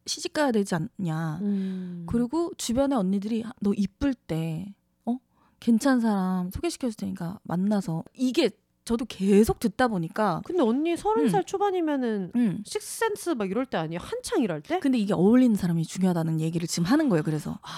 [0.06, 1.39] 시집 가야 되지 않냐.
[1.41, 2.06] 음.
[2.08, 4.74] 그리고 주변에 언니들이 너 이쁠 때
[5.06, 5.18] 어?
[5.60, 8.49] 괜찮은 사람 소개시켜 줄 테니까 만나서 이게
[8.84, 11.30] 저도 계속 듣다 보니까 근데 언니 서른 음.
[11.30, 12.64] 살 초반이면은 음.
[12.66, 13.99] 식스센스 막 이럴 때 아니에요?
[14.02, 14.80] 한창 일할 때?
[14.80, 17.24] 근데 이게 어울리는 사람이 중요하다는 얘기를 지금 하는 거예요.
[17.24, 17.70] 그래서 아,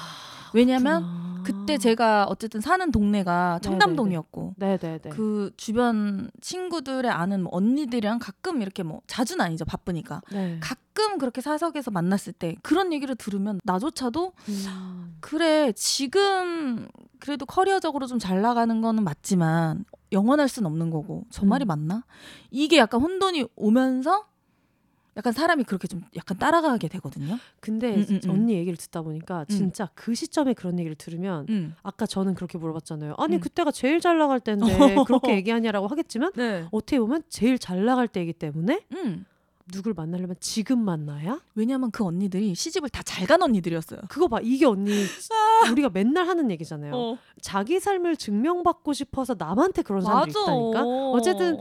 [0.54, 1.24] 왜냐면.
[1.43, 5.10] 그때 제가 어쨌든 사는 동네가 청담동이었고 네네네.
[5.10, 10.58] 그 주변 친구들의 아는 뭐 언니들이랑 가끔 이렇게 뭐 자주는 아니죠 바쁘니까 네.
[10.62, 15.16] 가끔 그렇게 사석에서 만났을 때 그런 얘기를 들으면 나조차도 음.
[15.20, 16.88] 그래 지금
[17.20, 19.84] 그래도 커리어적으로 좀 잘 나가는 거는 맞지만
[20.14, 21.68] 영원할 순 없는 거고 저 말이 음.
[21.68, 22.06] 맞나
[22.51, 24.28] 이게 약간 혼돈이 오면서
[25.16, 27.38] 약간 사람이 그렇게 좀 약간 따라가게 되거든요.
[27.59, 28.30] 근데 음, 음, 음.
[28.30, 29.45] 언니 얘기를 듣다 보니까 음.
[29.47, 31.76] 진짜 그 시점에 그런 얘기를 들으면 음.
[31.84, 33.16] 아까 저는 그렇게 물어봤잖아요.
[33.18, 33.39] 아니 음.
[33.39, 34.66] 그때가 제일 잘 나갈 때인데
[35.05, 36.66] 그렇게 얘기하냐라고 하겠지만 네.
[36.72, 39.26] 어떻게 보면 제일 잘 나갈 때이기 때문에 음.
[39.72, 41.39] 누굴 만나려면 지금 만나야?
[41.55, 44.01] 왜냐면 그 언니들이 시집을 다 잘 간 언니들이었어요.
[44.09, 44.91] 그거 봐 이게 언니
[45.72, 46.93] 우리가 맨날 하는 얘기잖아요.
[46.93, 47.18] 어.
[47.39, 50.84] 자기 삶을 증명받고 싶어서 남한테 그런 사람들이 있다니까.
[51.11, 51.57] 어쨌든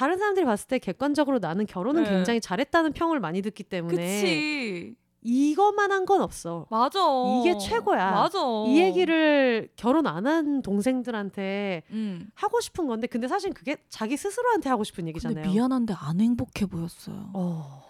[0.00, 2.08] 다른 사람들이 봤을 때 객관적으로 나는 결혼은 네.
[2.10, 4.94] 굉장히 잘했다는 평을 많이 듣기 때문에 그치.
[5.22, 6.66] 이것만 한 건 없어.
[6.70, 6.98] 맞아.
[7.42, 8.10] 이게 최고야.
[8.12, 8.38] 맞아.
[8.66, 12.30] 이 얘기를 결혼 안 한 동생들한테 음.
[12.34, 15.50] 하고 싶은 건데 근데 사실 그게 자기 스스로한테 하고 싶은 얘기잖아요.
[15.50, 17.28] 미안한데 안 행복해 보였어요.
[17.34, 17.82] 어.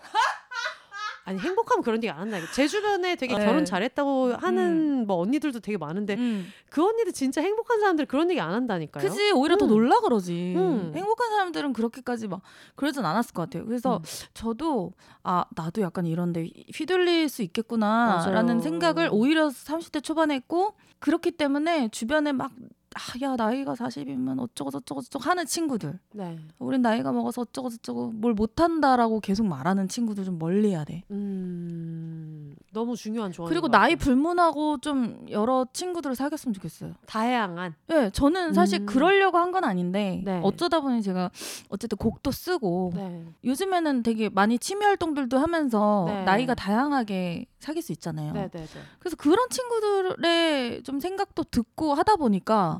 [1.30, 2.38] 아니 행복하면 그런 얘기 안 한다.
[2.52, 3.44] 제 주변에 되게 네.
[3.46, 6.48] 결혼 잘했다고 하는 뭐 언니들도 되게 많은데 음.
[6.68, 9.08] 그 언니들 진짜 행복한 사람들 그런 얘기 안 한다니까요.
[9.08, 9.68] 그지 오히려 더 음.
[9.70, 10.54] 놀라 그러지.
[10.56, 10.92] 음.
[10.94, 12.42] 행복한 사람들은 그렇게까지 막
[12.74, 13.64] 그러진 않았을 것 같아요.
[13.64, 14.02] 그래서 음.
[14.34, 18.60] 저도 아 나도 약간 이런데 휘둘릴 수 있겠구나라는 맞아요.
[18.60, 22.50] 생각을 오히려 30대 초반에 했고 그렇기 때문에 주변에 막
[22.96, 26.38] 아, 야 나이가 40이면 어쩌고 저쩌고 저쩌고 하는 친구들 네.
[26.58, 31.04] 우린 나이가 먹어서 어쩌고 저쩌고 뭘 못한다라고 계속 말하는 친구들 좀 멀리해야 돼.
[31.10, 33.48] 음, 너무 중요한 조언.
[33.48, 36.94] 그리고 나이 불문하고 좀 여러 친구들을 사귀었으면 좋겠어요.
[37.06, 37.74] 다양한.
[37.86, 38.86] 네, 저는 사실 음.
[38.86, 40.40] 그러려고 한 건 아닌데 네.
[40.44, 41.28] 어쩌다 보니 제가
[41.70, 43.24] 어쨌든 곡도 쓰고 네.
[43.42, 46.22] 요즘에는 되게 많이 취미 활동들도 하면서 네.
[46.22, 48.32] 나이가 다양하게 사귈 수 있잖아요.
[48.32, 48.80] 네, 네, 네.
[49.00, 52.78] 그래서 그런 친구들의 좀 생각도 듣고 하다 보니까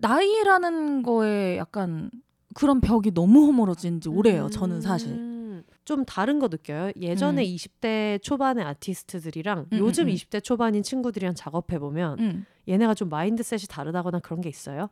[0.00, 2.10] 나이라는 거에 약간
[2.54, 4.48] 그런 벽이 너무 허물어진 지 오래예요.
[4.50, 5.10] 저는 사실.
[5.12, 6.92] 음, 좀 다른 거 느껴요.
[7.00, 7.54] 예전에 음.
[7.54, 10.14] 20대 초반의 아티스트들이랑 음, 요즘 음, 음.
[10.14, 12.44] 20대 초반인 친구들이랑 작업해 보면 음.
[12.68, 14.88] 얘네가 좀 마인드셋이 다르다거나 그런 게 있어요.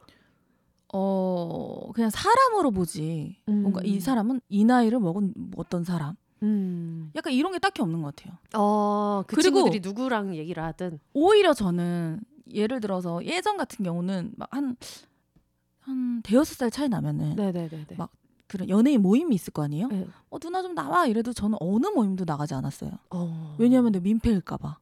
[0.92, 3.42] 어 그냥 사람으로 보지.
[3.46, 6.14] 뭔가 이 사람은 이 나이를 먹은 어떤 사람.
[6.42, 7.10] 음.
[7.16, 8.38] 약간 이런 게 딱히 없는 것 같아요.
[8.54, 11.00] 어, 그 그리고- 친구들이 누구랑 얘기를 하든.
[11.14, 12.20] 오히려 저는
[12.52, 14.76] 예를 들어서 예전 같은 경우는 막 한
[15.80, 17.94] 한 대여섯 살 차이 나면은 네, 네, 네, 네.
[17.96, 18.10] 막
[18.48, 19.86] 그런 연예인 모임이 있을 거 아니에요?
[19.88, 20.06] 네.
[20.30, 22.90] 어 누나 좀 나와 이래도 저는 어느 모임도 나가지 않았어요.
[23.10, 23.54] 어.
[23.58, 24.78] 왜냐하면 내 민폐일까봐.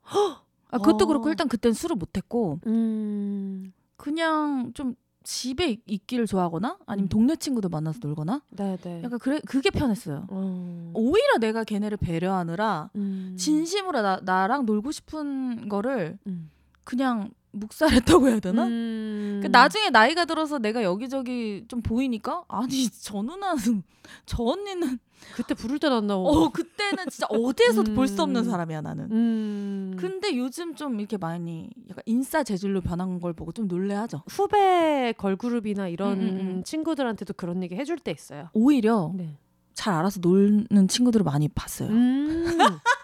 [0.70, 1.06] 아 그것도 어.
[1.08, 3.72] 그렇고 일단 그땐 술을 못했고 음.
[3.96, 4.94] 그냥 좀
[5.24, 7.08] 집에 있- 있기를 좋아하거나 아니면 음.
[7.10, 9.02] 동네 친구들 만나서 놀거나 네, 네.
[9.04, 10.26] 약간 그래 그게 편했어요.
[10.30, 10.90] 어.
[10.94, 13.34] 오히려 내가 걔네를 배려하느라 음.
[13.38, 16.50] 진심으로 나, 나랑 놀고 싶은 거를 음.
[16.84, 18.66] 그냥 묵살했다고 해야 되나?
[18.66, 19.40] 음.
[19.42, 23.82] 그 나중에 나이가 들어서 내가 여기저기 좀 보이니까 아니 저 누나는
[24.26, 24.98] 저 언니는
[25.34, 26.28] 그때 부를 때 났나고.
[26.28, 28.50] 어 그때는 진짜 어디에서도 볼수 없는 음.
[28.50, 29.10] 사람이야 나는.
[29.10, 29.96] 음.
[29.98, 34.22] 근데 요즘 좀 이렇게 많이 약간 인싸 재질로 변한 걸 보고 좀 놀래하죠.
[34.28, 36.62] 후배 걸그룹이나 이런 음, 음, 음.
[36.64, 38.48] 친구들한테도 그런 얘기 해줄 때 있어요.
[38.52, 39.38] 오히려 네.
[39.72, 41.88] 잘 알아서 놀는 친구들을 많이 봤어요.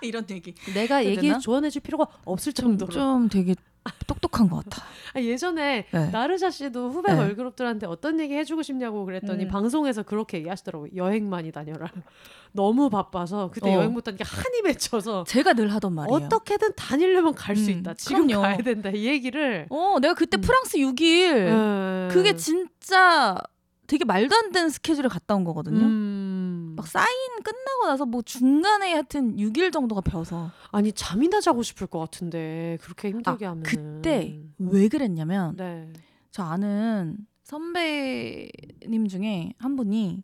[0.02, 0.04] 음.
[0.06, 0.54] 이런 얘기.
[0.74, 1.38] 내가 얘기?
[1.38, 2.92] 조언해줄 필요가 없을 좀, 정도로.
[2.92, 3.54] 좀 되게
[4.06, 4.82] 똑똑한 것 같아.
[5.14, 6.10] 아, 예전에 네.
[6.10, 7.18] 나르샤 씨도 후배 네.
[7.18, 9.48] 걸그룹들한테 어떤 얘기 해주고 싶냐고 그랬더니 음.
[9.48, 10.90] 방송에서 그렇게 얘기하시더라고요.
[10.96, 11.90] 여행 많이 다녀라.
[12.52, 13.78] 너무 바빠서 그때 어.
[13.78, 16.26] 여행 못 다니까 한이 맺혀서 제가 늘 하던 말이에요.
[16.26, 17.94] 어떻게든 다니려면 갈수 음, 있다.
[17.94, 18.42] 지금 그럼요.
[18.42, 18.90] 가야 된다.
[18.90, 19.66] 이 얘기를.
[19.70, 20.40] 어, 내가 그때 음.
[20.40, 22.08] 프랑스 6일 음.
[22.10, 23.36] 그게 진짜
[23.86, 25.80] 되게 말도 안 되는 스케줄에 갔다 온 거거든요.
[26.80, 26.82] 음.
[26.82, 31.98] 막 사인 끝나고 나서 뭐 중간에 하여튼 6일 정도가 벼서 아니 잠이나 자고 싶을 것
[31.98, 35.92] 같은데 그렇게 힘들게 하면 그때 왜 그랬냐면 네.
[36.30, 40.22] 저 아는 선배님 중에 한 분이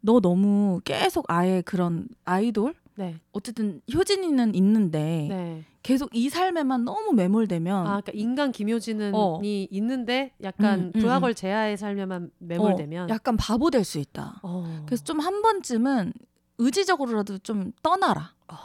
[0.00, 3.16] 너 너무 계속 아예 그런 아이돌 네.
[3.32, 5.64] 어쨌든 효진이는 있는데 네.
[5.84, 9.38] 계속 이 삶에만 너무 매몰되면 아, 그러니까 인간 김효진은 어.
[9.44, 14.40] 이 있는데 약간 음, 음, 부하걸 제아의 삶에만 매몰되면 어, 약간 바보 될 수 있다.
[14.42, 14.82] 어.
[14.86, 16.14] 그래서 좀 한 번쯤은
[16.58, 18.32] 의지적으로라도 좀 떠나라.
[18.48, 18.56] 어.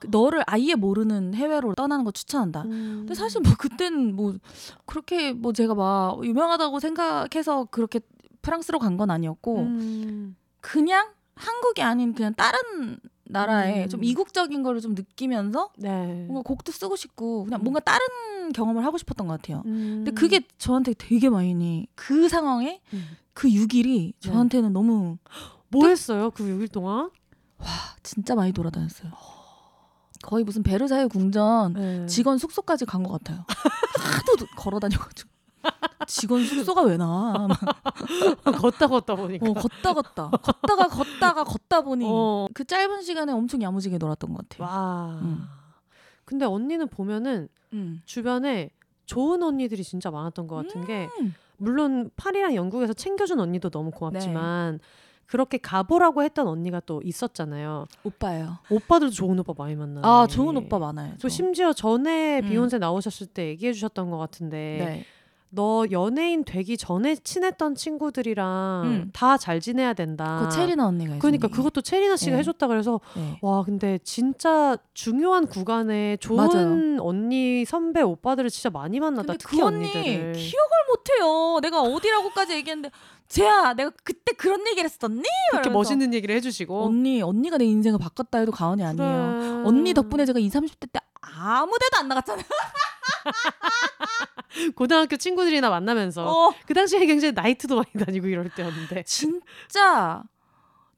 [0.00, 2.62] 그 너를 아예 모르는 해외로 떠나는 거 추천한다.
[2.62, 2.96] 음.
[3.00, 4.34] 근데 사실 뭐 그때는 뭐
[4.84, 8.00] 그렇게 뭐 제가 막 유명하다고 생각해서 그렇게
[8.42, 10.36] 프랑스로 간 건 아니었고 음.
[10.60, 12.98] 그냥 한국이 아닌 그냥 다른
[13.34, 13.88] 나라에 음.
[13.88, 16.24] 좀 이국적인 거를 좀 느끼면서 네.
[16.28, 17.64] 뭔가 곡도 쓰고 싶고 그냥 음.
[17.64, 18.00] 뭔가 다른
[18.54, 19.62] 경험을 하고 싶었던 것 같아요.
[19.66, 20.02] 음.
[20.04, 23.16] 근데 그게 저한테 되게 많이 그 상황에 음.
[23.32, 25.18] 그 6일이 저한테는 너무
[25.68, 26.30] 뭐 했어요?
[26.30, 27.10] 그 6일 동안?
[28.02, 29.10] 진짜 많이 돌아다녔어요.
[30.22, 32.06] 거의 무슨 베르사유 궁전 네.
[32.06, 33.44] 직원 숙소까지 간 것 같아요.
[33.98, 35.28] 하도 도- 걸어 다녀가지고
[36.06, 37.48] 직원 숙소가 왜 나?
[37.48, 37.56] 막,
[38.60, 39.48] 걷다 걷다 보니까.
[39.48, 42.46] 어, 걷다 걷다 걷다가 걷다가 걷다 보니 어.
[42.54, 44.68] 그 짧은 시간에 엄청 야무지게 놀았던 것 같아요.
[44.68, 45.18] 와.
[45.22, 45.46] 음.
[46.24, 48.02] 근데 언니는 보면은 음.
[48.04, 48.70] 주변에
[49.06, 51.34] 좋은 언니들이 진짜 많았던 것 같은 게 음.
[51.56, 53.96] 물론 파리랑 영국에서 챙겨준 언니도 너무 네.
[53.98, 54.80] 고맙지만
[55.26, 57.86] 그렇게 가보라고 했던 언니가 또 있었잖아요.
[58.04, 58.58] 오빠예요.
[58.70, 60.06] 오빠들도 좋은 오빠 많이 만나네.
[60.06, 61.12] 아 좋은 오빠 많아요.
[61.12, 61.28] 저 저.
[61.28, 62.48] 심지어 전에 음.
[62.48, 65.04] 비욘세 나오셨을 때 얘기해 주셨던 것 같은데 네.
[65.54, 69.10] 너 연예인 되기 전에 친했던 친구들이랑 음.
[69.12, 70.40] 다잘 지내야 된다.
[70.42, 71.48] 그 체리나 언니가 그러니까.
[71.48, 72.38] 그것도 체리나 씨가 네.
[72.38, 73.38] 해줬다 그래서 네.
[73.40, 77.02] 와 근데 진짜 중요한 구간에 좋은 맞아요.
[77.02, 79.34] 언니 선배 오빠들을 진짜 많이 만났다.
[79.38, 80.32] 특히 그 언니 언니들을.
[80.32, 81.60] 기억을 못해요.
[81.60, 82.90] 내가 어디라고까지 얘기했는데
[83.28, 85.22] 쟤야 내가 그때 그런 얘기를 했었니?
[85.50, 85.70] 그렇게.
[85.70, 89.38] 멋있는 얘기를 해주시고 언니 언니가 내 인생을 바꿨다 해도 과언이 아니에요.
[89.38, 89.68] 그래.
[89.68, 92.44] 언니 덕분에 제가 20, 30대 때 아무 데도 안 나갔잖아요.
[94.74, 100.22] 고등학교 친구들이나 만나면서 어, 그 당시에 굉장히 나이트도 많이 다니고 이럴 때였는데 진짜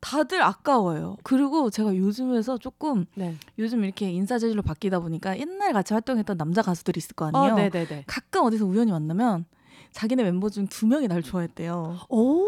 [0.01, 1.17] 다들 아까워요.
[1.25, 3.35] 그리고 제가 요즘에서 조금 네.
[3.59, 7.55] 요즘 이렇게 인싸 재질로 바뀌다 보니까 옛날 같이 활동했던 남자 가수들이 있을 거 어, 아니에요.
[7.57, 8.05] 네네네.
[8.07, 9.47] 가끔 어디서 우연히 만나면
[9.93, 11.99] 자기네 멤버 중 두 명이 날 좋아했대요.
[12.11, 12.45] 오.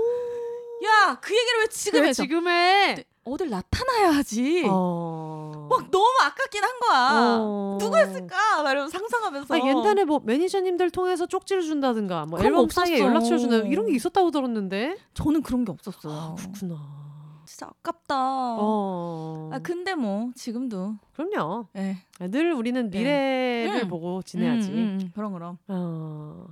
[0.85, 2.23] 야, 그 얘기를 왜 지금 해서?
[2.23, 3.05] 지금 해.
[3.33, 4.64] 어딜 나타나야 하지.
[4.68, 5.68] 어.
[5.70, 7.09] 막 너무 아깝긴 한 거야.
[7.41, 7.79] 어.
[7.81, 8.62] 누구였을까?
[8.62, 9.55] 막 이러면서 상상하면서.
[9.55, 13.09] 아, 옛날에 뭐 매니저님들 통해서 쪽지를 준다든가 뭐 앨범 사이에 없었어.
[13.09, 16.12] 연락처를 준다 이런 게 있었다고 들었는데 저는 그런 게 없었어요.
[16.12, 16.99] 아, 그렇구나.
[17.47, 18.14] 진짜 아깝다.
[18.59, 19.51] 어.
[19.53, 21.68] 아 근데 뭐 지금도 그럼요.
[21.76, 21.97] 예.
[22.29, 22.99] 늘 우리는 네.
[22.99, 23.89] 미래를 음.
[23.89, 24.68] 보고 지내야지.
[24.70, 25.12] 음, 음, 음.
[25.14, 25.59] 그럼 그럼.
[25.68, 26.47] 어.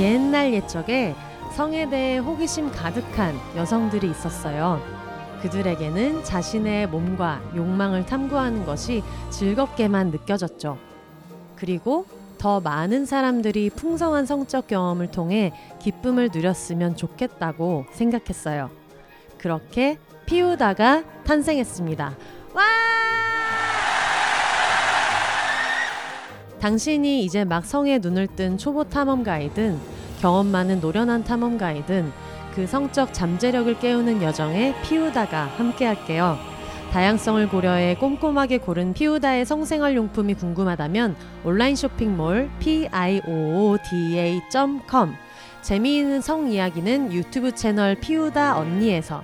[0.00, 1.14] 옛날 옛적에
[1.52, 4.80] 성에 대해 호기심 가득한 여성들이 있었어요.
[5.42, 10.78] 그들에게는 자신의 몸과 욕망을 탐구하는 것이 즐겁게만 느껴졌죠.
[11.54, 12.06] 그리고
[12.38, 18.70] 더 많은 사람들이 풍성한 성적 경험을 통해 기쁨을 누렸으면 좋겠다고 생각했어요.
[19.36, 22.16] 그렇게 피우다가 탄생했습니다.
[22.54, 22.89] 와!
[26.60, 29.78] 당신이 이제 막 성에 눈을 뜬 초보 탐험가이든
[30.20, 32.12] 경험 많은 노련한 탐험가이든
[32.54, 36.38] 그 성적 잠재력을 깨우는 여정에 피우다가 함께 할게요.
[36.92, 43.80] 다양성을 고려해 꼼꼼하게 고른 피우다의 성생활 용품이 궁금하다면 온라인 쇼핑몰 piooda.com
[45.62, 49.22] 재미있는 성 이야기는 유튜브 채널 피우다 언니에서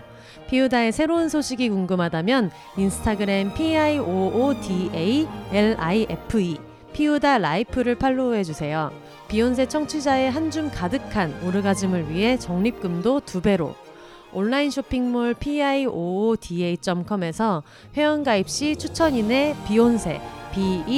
[0.49, 6.57] 피우다의 새로운 소식이 궁금하다면 인스타그램 piooda life
[6.97, 8.91] 피우다 life를 follow해 주세요.
[9.29, 13.75] 비혼세 청취자의 한줌 가득한 오르가즘을 위해 적립금도 두 배로
[14.33, 16.55] 온라인 쇼핑몰 piooda.com에서
[17.95, 20.23] 회원가입 시 추천인에 비혼세
[20.55, 20.95] B-E-H-O-N-S-E를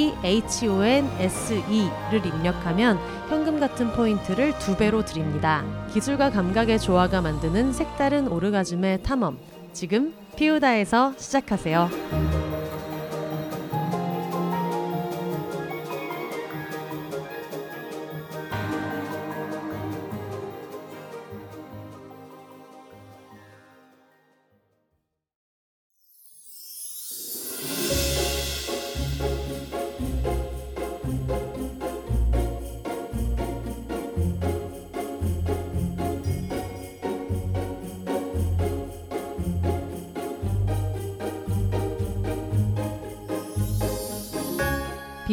[2.27, 2.97] 입력하면
[3.29, 5.65] 현금 같은 포인트를 두 배로 드립니다.
[5.93, 9.37] 기술과 감각의 조화가 만드는 색다른 오르가즘의 탐험.
[9.73, 12.58] 지금 피우다에서 시작하세요.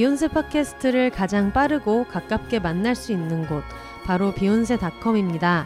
[0.05, 3.63] 비혼세 팟캐스트를 가장 빠르고 가깝게 만날 수 있는 곳
[4.05, 5.65] 바로 비혼세닷컴입니다.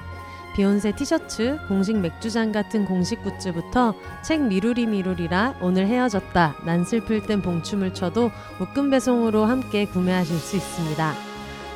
[0.56, 7.42] 비혼세 티셔츠, 공식 맥주잔 같은 공식 굿즈부터 책 미루리 미루리라 오늘 헤어졌다 난 슬플 땐
[7.42, 11.14] 봉춤을 춰도 묶음 배송으로 함께 구매하실 수 있습니다.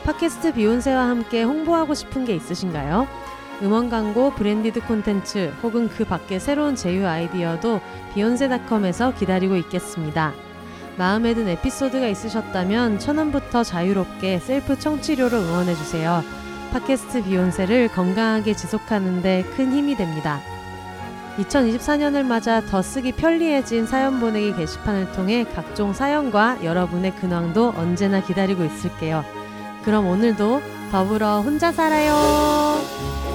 [0.05, 3.09] 팟캐스트 비혼세와 함께 홍보하고 싶은 게 있으신가요?
[3.61, 7.81] 음원 광고, branded 콘텐츠 혹은 그 밖의 새로운 제휴 아이디어도
[8.13, 10.33] 비욘세닷컴에서 기다리고 있겠습니다.
[10.97, 16.23] 마음에 든 에피소드가 있으셨다면 천원부터 자유롭게 셀프 청취료로 응원해주세요.
[16.71, 20.39] 팟캐스트 비욘세를 건강하게 지속하는데 큰 힘이 됩니다.
[21.37, 28.63] 2024년을 맞아 더 쓰기 편리해진 사연 보내기 게시판을 통해 각종 사연과 여러분의 근황도 언제나 기다리고
[28.63, 29.25] 있을게요.
[29.83, 33.32] 그럼 오늘도 더불어 혼자 살아요.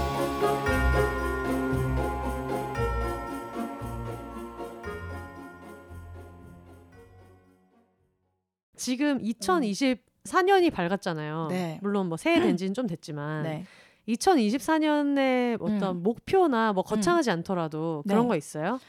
[8.89, 11.49] 지금 2024년이 밝았잖아요.
[11.51, 11.79] 네.
[11.83, 13.65] 물론 뭐 새해 된 지는 좀 됐지만 네.
[14.09, 16.03] 2024년에 어떤 음.
[16.03, 18.29] 목표나 뭐 거창하지 않더라도 그런 네.
[18.29, 18.81] 거 있어요?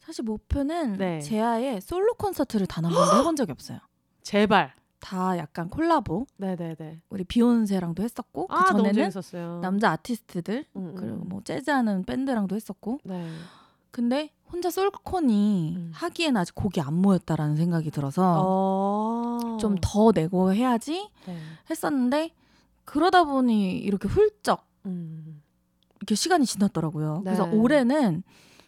[0.00, 1.20] 사실 목표는 네.
[1.20, 3.78] 제아의 솔로 콘서트를 단 한 번도 해본 적이 없어요.
[4.22, 4.74] 제발.
[5.00, 6.26] 다 약간 콜라보.
[6.38, 7.02] 네네네.
[7.10, 9.60] 우리 비욘세랑도 했었고 아 그 전에는.
[9.60, 11.28] 남자 아티스트들 음, 음, 그리고 음.
[11.28, 13.28] 뭐 재즈하는 밴드랑도 했었고 네.
[13.90, 15.90] 근데 혼자 솔콘이 음.
[15.94, 19.56] 하기엔 아직 곡이 안 모였다라는 생각이 들어서 어.
[19.60, 21.36] 좀더 내고 해야지 네.
[21.70, 22.30] 했었는데
[22.84, 25.42] 그러다 보니 이렇게 훌쩍 음.
[25.96, 27.22] 이렇게 시간이 지났더라고요.
[27.24, 27.56] 그래서 네.
[27.56, 28.22] 올해는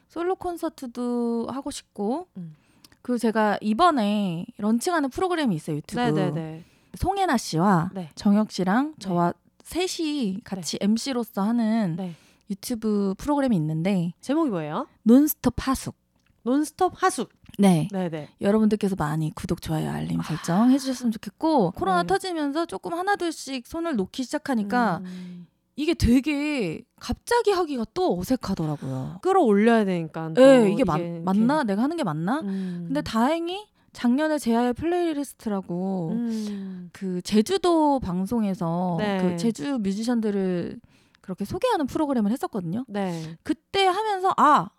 [0.08, 2.54] 솔로 콘서트도 하고 싶고 음.
[3.02, 6.00] 그리고 제가 이번에 런칭하는 프로그램이 있어요 유튜브.
[6.00, 6.64] 네네네.
[6.96, 8.10] 송혜나 씨와 네.
[8.14, 12.14] 정혁 씨랑 저와 셋이 같이 MC로서 하는 네.
[12.50, 14.86] 유튜브 프로그램이 있는데 제목이 뭐예요?
[15.02, 15.94] 논스톱 하숙.
[16.42, 17.30] 논스톱 하숙.
[17.58, 17.88] 네.
[17.90, 18.28] 네네.
[18.40, 22.06] 여러분들께서 많이 구독, 좋아요, 알림 설정 해주셨으면 좋겠고 코로나 네.
[22.06, 25.46] 터지면서 조금 하나둘씩 손을 놓기 시작하니까 음.
[25.74, 29.18] 이게 되게 갑자기 하기가 또 어색하더라고요.
[29.22, 30.32] 끌어올려야 되니까.
[30.34, 31.64] 또 예, 이게 맞, 이렇게- 맞나?
[31.64, 32.40] 내가 하는 게 맞나?
[32.40, 32.84] 음.
[32.86, 36.90] 근데 다행히 작년에 제아의 플레이리스트라고 음.
[36.92, 39.18] 그 제주도 방송에서 네.
[39.20, 40.80] 그 제주 뮤지션들을
[41.26, 42.84] 그렇게 소개하는 프로그램을 했었거든요.
[42.86, 43.36] 네.
[43.42, 44.70] 그때 하면서 아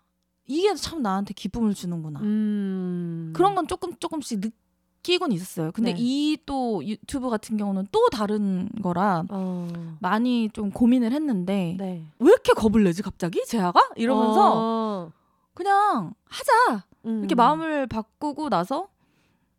[0.46, 2.20] 이게 참 나한테 기쁨을 주는구나.
[2.20, 3.34] 음.
[3.36, 5.72] 그런 건 조금 조금씩 느끼곤 있었어요.
[5.72, 5.98] 근데 네.
[6.00, 9.68] 이또 유튜브 같은 경우는 또 다른 거라 어.
[10.00, 12.06] 많이 좀 고민을 했는데 네.
[12.18, 15.12] 왜 이렇게 겁을 내지 갑자기 제아가 이러면서 어.
[15.52, 17.18] 그냥 하자 음.
[17.18, 18.88] 이렇게 마음을 바꾸고 나서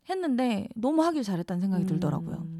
[0.08, 2.59] 했는데 너무 하길 잘했다는 생각이 들더라고요.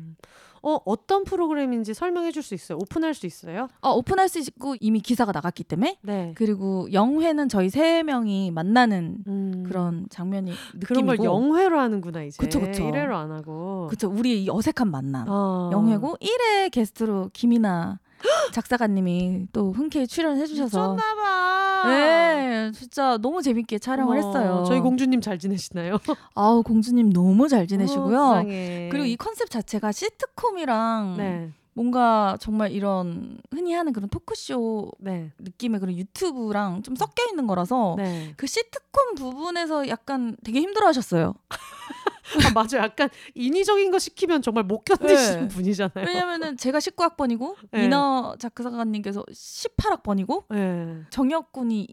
[0.62, 0.68] 음.
[0.68, 2.78] 어 어떤 프로그램인지 설명해 줄 수 있어요?
[2.80, 3.68] 오픈할 수 있어요?
[3.82, 6.32] 어, 오픈할 수 있고 이미 기사가 나갔기 때문에 네.
[6.36, 9.64] 그리고 영회는 저희 세 명이 만나는 음.
[9.66, 10.52] 그런 장면이
[10.86, 12.36] 그런 걸 느낌이고 영회로 하는구나 이제.
[12.38, 12.84] 그쵸, 그쵸.
[12.84, 13.86] 1회로 안 하고.
[13.90, 15.70] 그쵸 우리 이 어색한 만남 어.
[15.72, 17.98] 영회고 1회 게스트로 김이나
[18.52, 21.59] 작사가님이 또 흔쾌히 출연해 주셔서 미쳤나봐.
[21.88, 24.64] 네 진짜 너무 재밌게 촬영을 어머, 했어요.
[24.66, 25.98] 저희 공주님 잘 지내시나요?
[26.34, 28.18] 아우 공주님 너무 잘 지내시고요.
[28.18, 28.42] 어.
[28.44, 31.50] 그리고 이 컨셉 자체가 시트콤이랑 네.
[31.72, 35.32] 뭔가 정말 이런 흔히 하는 그런 토크쇼 네.
[35.38, 38.34] 느낌의 그런 유튜브랑 좀 섞여 있는 거라서 네.
[38.36, 41.34] 그 시트콤 부분에서 약간 되게 힘들어 하셨어요.
[42.46, 42.78] 아, 맞아.
[42.78, 45.48] 약간 인위적인 거 시키면 정말 못 견디시는 네.
[45.48, 46.06] 분이잖아요.
[46.06, 47.86] 왜냐면은 제가 19학번이고 네.
[47.86, 51.02] 이나 작가님께서 18학번이고 네.
[51.10, 51.88] 정혁 군이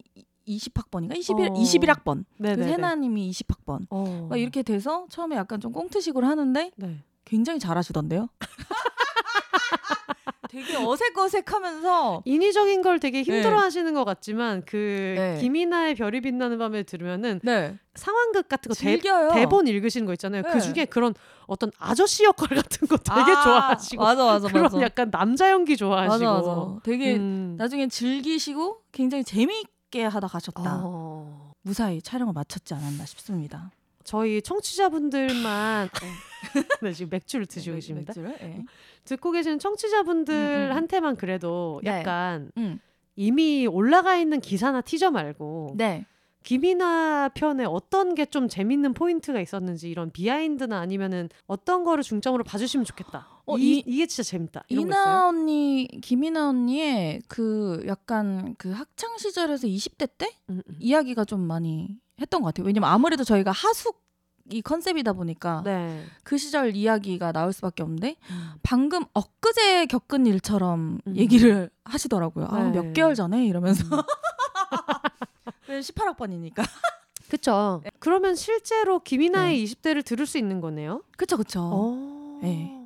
[0.48, 1.54] 20학번인가 21 어.
[1.54, 2.56] 21학번 네.
[2.56, 2.74] 그 네.
[2.74, 4.28] 해나 님이 20학번 어.
[4.30, 7.04] 막 이렇게 돼서 처음에 약간 좀 꽁트식으로 하는데 네.
[7.26, 8.30] 굉장히 잘하시던데요.
[10.50, 13.24] 되게 어색어색하면서 인위적인 걸 되게 네.
[13.24, 15.38] 힘들어하시는 것 같지만 그 네.
[15.42, 19.32] 김이나의 별이 빛나는 밤에 들으면은 네 상황극 같은 거 대, 즐겨요.
[19.34, 20.44] 대 본 읽으시는 거 있잖아요.
[20.44, 20.50] 네.
[20.52, 21.14] 그 중에 그런
[21.48, 25.76] 어떤 아저씨 역할 같은 거 되게 아, 좋아하시고 맞아 맞아 그런 맞아 약간 남자 연기
[25.76, 27.56] 좋아하시고 되게 음.
[27.58, 30.82] 나중에 즐기시고 굉장히 재미있게 하다 가셨다.
[30.84, 31.52] 어.
[31.62, 33.72] 무사히 촬영을 마쳤지 않았나 싶습니다.
[34.08, 35.90] 저희 청취자분들만
[36.82, 38.14] 네, 지금 맥주를 드시고 계십니다.
[38.16, 38.38] 맥주를?
[38.42, 38.64] 예.
[39.04, 41.92] 듣고 계시는 청취자분들한테만 그래도 네.
[42.00, 42.80] 약간 음.
[43.18, 46.06] 이미 올라가 있는 기사나 티저 말고 네.
[46.44, 52.86] 김이나 편에 어떤 게 좀 재밌는 포인트가 있었는지 이런 비하인드나 아니면은 어떤 거를 중점으로 봐주시면
[52.86, 53.28] 좋겠다.
[53.46, 54.64] 어, 이, 이- 이게 진짜 재밌다.
[54.70, 60.76] 이나 언니, 김이나 언니의 그 약간 그 학창 시절에서 20대 때 음, 음.
[60.80, 62.66] 이야기가 좀 많이 했던 것 같아요.
[62.66, 64.06] 왜냐면 아무래도 저희가 하숙
[64.50, 66.06] 이 컨셉이다 보니까 네.
[66.24, 68.52] 그 시절 이야기가 나올 수밖에 없는데 음.
[68.64, 71.16] 방금 엊그제 겪은 일처럼 음.
[71.18, 72.48] 얘기를 하시더라고요.
[72.50, 72.72] 아, 네.
[72.72, 74.02] 몇 개월 전에 이러면서 음.
[75.68, 76.64] 18학번이니까.
[77.30, 77.82] 그쵸.
[78.00, 79.64] 그러면 실제로 김이나의 네.
[79.66, 81.04] 20대를 들을 수 있는 거네요.
[81.18, 81.62] 그쵸 그쵸.
[81.62, 82.40] 어.
[82.42, 82.77] 네.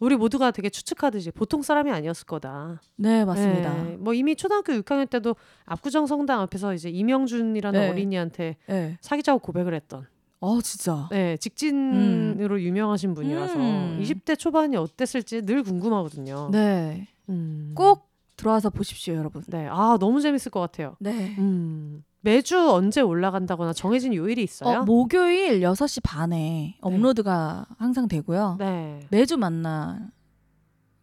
[0.00, 2.80] 우리 모두가 되게 추측하듯이 보통 사람이 아니었을 거다.
[2.96, 3.82] 네 맞습니다.
[3.84, 3.96] 네.
[3.98, 5.36] 뭐 이미 초등학교 6학년 때도
[5.66, 7.88] 압구정 성당 앞에서 이제 이명준이라는 네.
[7.90, 8.98] 어린이한테 네.
[9.02, 10.06] 사귀자고 고백을 했던.
[10.40, 11.06] 어 진짜.
[11.10, 14.00] 네, 직진으로 유명하신 분이라서 음.
[14.02, 16.48] 20대 초반이 어땠을지 늘 궁금하거든요.
[16.50, 17.06] 네.
[17.28, 17.72] 음.
[17.76, 19.42] 꼭 들어와서 보십시오 여러분.
[19.48, 20.96] 네, 아 너무 재밌을 것 같아요.
[20.98, 21.34] 네.
[21.38, 22.02] 음.
[22.22, 24.80] 매주 언제 올라간다거나 정해진 요일이 있어요?
[24.80, 28.56] 어, 목요일 6시 반에 업로드가 항상 되고요.
[28.58, 29.00] 네.
[29.10, 30.10] 매주 만날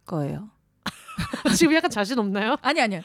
[0.06, 0.50] 거예요.
[1.58, 2.56] 지금 약간 자신 없나요?
[2.62, 3.00] 아니 아니요.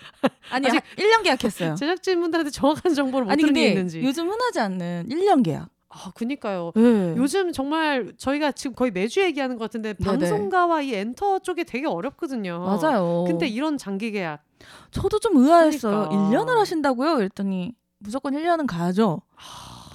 [0.51, 1.75] 아니 아직- 1년 계약했어요.
[1.75, 4.01] 제작진분들한테 정확한 정보를 못 아니 들은 게 있는지.
[4.03, 5.69] 요즘 흔하지 않는 1년 계약.
[5.89, 6.71] 아, 그니까요.
[6.75, 7.15] 네.
[7.17, 10.05] 요즘 정말 저희가 지금 거의 매주 얘기하는 것 같은데 네네.
[10.19, 12.59] 방송가와 이 엔터 쪽이 되게 어렵거든요.
[12.59, 13.25] 맞아요.
[13.27, 14.43] 근데 이런 장기 계약
[14.91, 16.09] 저도 좀 의아했어요.
[16.09, 16.15] 그러니까.
[16.45, 17.15] 1년을 하신다고요?
[17.15, 17.73] 그랬더니
[18.03, 19.21] 무조건 1년은 가야죠.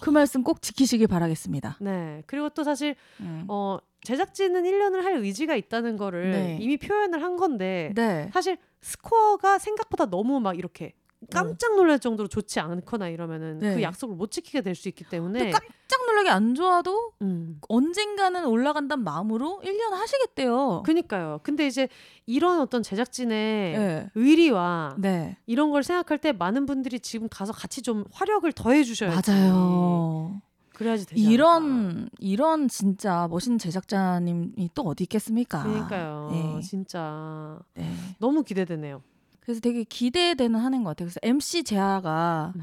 [0.01, 1.79] 그 말씀 꼭 지키시길 바라겠습니다.
[1.81, 2.23] 네.
[2.27, 3.45] 그리고 또 사실 음.
[3.49, 6.59] 어 제작진은 1년을 할 의지가 있다는 거를 네.
[6.61, 8.31] 이미 표현을 한 건데 네.
[8.33, 10.95] 사실 스코어가 생각보다 너무 막 이렇게
[11.33, 13.75] 깜짝 놀랄 정도로 좋지 않거나 이러면은 네.
[13.75, 17.61] 그 약속을 못 지키게 될 수 있기 때문에 또 깜짝 놀라게 안 좋아도 음.
[17.69, 20.85] 언젠가는 올라간다는 마음으로 1년 하시겠대요.
[20.87, 21.41] 그니까요.
[21.43, 21.89] 근데 이제
[22.27, 24.11] 이런 어떤 제작진의 네.
[24.15, 25.37] 의리와 네.
[25.47, 29.31] 이런 걸 생각할 때 많은 분들이 지금 가서 같이 좀 화력을 더해 주셔야지.
[29.31, 30.41] 맞아요.
[30.75, 31.33] 그래야지 되지 않을까.
[31.35, 35.65] 이런 이런 진짜 멋있는 제작자님이 또 어디 있겠습니까?
[35.65, 36.29] 그러니까요.
[36.31, 36.61] 네.
[36.63, 37.91] 진짜 네.
[38.21, 39.03] 너무 기대되네요.
[39.49, 41.07] 그래서 되게 기대되는 한 해인 것 같아요.
[41.07, 42.61] 그래서 MC 제아가 음.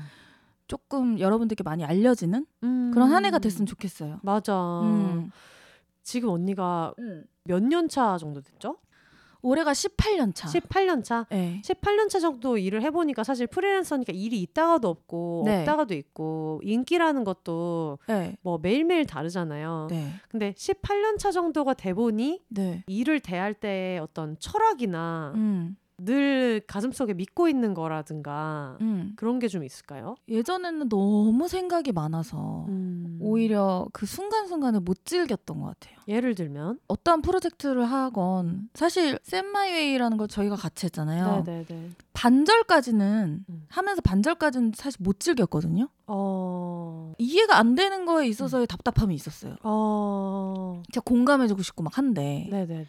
[0.67, 2.45] 조금 여러분들께 많이 알려지는
[2.93, 4.19] 그런 한 해가 됐으면 좋겠어요.
[4.21, 4.81] 맞아.
[4.83, 5.31] 음.
[6.03, 6.93] 지금 언니가
[7.43, 8.77] 몇 년 차 정도 됐죠?
[9.41, 10.47] 올해가 18년 차.
[10.47, 11.25] 18년 차.
[11.31, 11.59] 네.
[11.65, 15.61] 18년 차 정도 일을 해보니까 사실 프리랜서니까 일이 있다가도 없고 네.
[15.61, 18.37] 없다가도 있고 인기라는 것도 네.
[18.41, 19.87] 뭐 매일매일 다르잖아요.
[19.89, 20.11] 네.
[20.29, 22.83] 근데 18년 차 정도가 돼 보니 네.
[22.85, 25.77] 일을 대할 때의 어떤 철학이나 음.
[26.05, 29.13] 늘 가슴속에 믿고 있는 거라든가 음.
[29.15, 30.15] 그런 게 좀 있을까요?
[30.29, 33.17] 예전에는 너무 생각이 많아서 음.
[33.21, 35.95] 오히려 그 순간순간을 못 즐겼던 것 같아요.
[36.07, 41.43] 예를 들면 어떠한 프로젝트를 하건 사실 샘마이웨이라는 걸 저희가 같이 했잖아요.
[41.45, 41.89] 네네네.
[42.13, 43.65] 반절까지는 음.
[43.69, 45.89] 하면서 반절까지는 사실 못 즐겼거든요.
[46.07, 47.13] 어.
[47.17, 49.55] 이해가 안 되는 거에 있어서의 답답함이 있었어요.
[49.63, 50.81] 어.
[50.85, 52.87] 진짜 공감해주고 싶고 막 한데 네네네.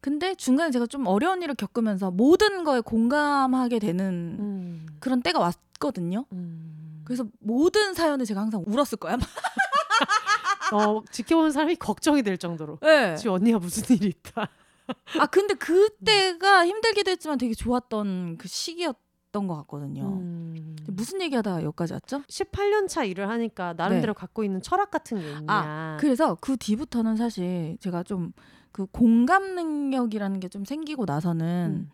[0.00, 4.86] 근데 중간에 제가 좀 어려운 일을 겪으면서 모든 거에 공감하게 되는 음.
[5.00, 6.24] 그런 때가 왔거든요.
[6.32, 7.02] 음.
[7.04, 9.16] 그래서 모든 사연에 제가 항상 울었을 거야.
[10.72, 13.16] 어, 지켜보는 사람이 걱정이 될 정도로 네.
[13.16, 14.48] 지금 언니가 무슨 일이 있다.
[15.18, 20.18] 아 근데 그때가 힘들기도 했지만 되게 좋았던 그 시기였던 것 같거든요.
[20.20, 20.76] 음.
[20.86, 22.22] 무슨 얘기하다가 여기까지 왔죠?
[22.22, 25.44] 18년 차 일을 하니까 나름대로 갖고 있는 철학 같은 게 있냐.
[25.48, 28.32] 아, 그래서 그 뒤부터는 사실 제가 좀
[28.72, 31.90] 그 공감 능력이라는 게 좀 생기고 나서는 음.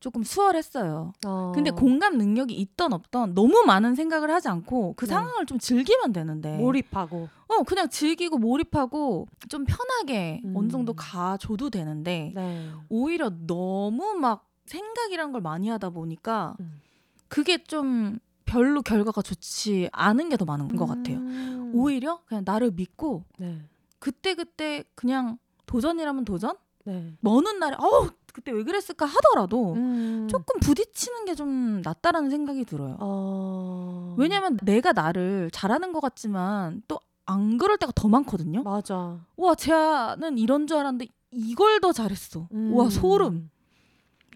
[0.00, 1.12] 조금 수월했어요.
[1.26, 1.52] 어.
[1.54, 5.14] 근데 공감 능력이 있던 없던 너무 많은 생각을 하지 않고 그 네.
[5.14, 10.54] 상황을 좀 즐기면 되는데 몰입하고 어 그냥 즐기고 몰입하고 좀 편하게 음.
[10.56, 12.70] 어느 정도 가줘도 되는데 네.
[12.90, 16.80] 오히려 너무 막 생각이란 걸 많이 하다 보니까 음.
[17.28, 21.16] 그게 좀 별로 결과가 좋지 않은 게 더 많은 것 같아요.
[21.16, 21.72] 음.
[21.74, 23.60] 오히려 그냥 나를 믿고 네.
[23.98, 26.54] 그때 그때 그냥 도전이라면 도전
[26.84, 27.12] 네.
[27.20, 30.28] 먼 훗날에 어우 그때 왜 그랬을까 하더라도 음.
[30.30, 32.96] 조금 부딪히는 게 좀 낫다라는 생각이 들어요.
[33.00, 34.14] 어.
[34.18, 36.98] 왜냐면 내가 나를 잘하는 것 같지만 또
[37.28, 38.62] 안 그럴 때가 더 많거든요.
[38.62, 39.18] 맞아.
[39.36, 42.46] 와, 쟤는 이런 줄 알았는데 이걸 더 잘했어.
[42.52, 42.72] 음.
[42.72, 43.50] 와, 소름.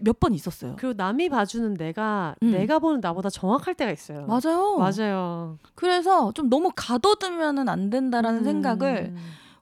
[0.00, 0.74] 몇 번 있었어요.
[0.76, 2.50] 그리고 남이 봐주는 내가 음.
[2.50, 4.26] 내가 보는 나보다 정확할 때가 있어요.
[4.26, 4.76] 맞아요.
[4.76, 5.56] 맞아요.
[5.76, 8.44] 그래서 좀 너무 가둬두면은 안 된다라는 음.
[8.44, 9.14] 생각을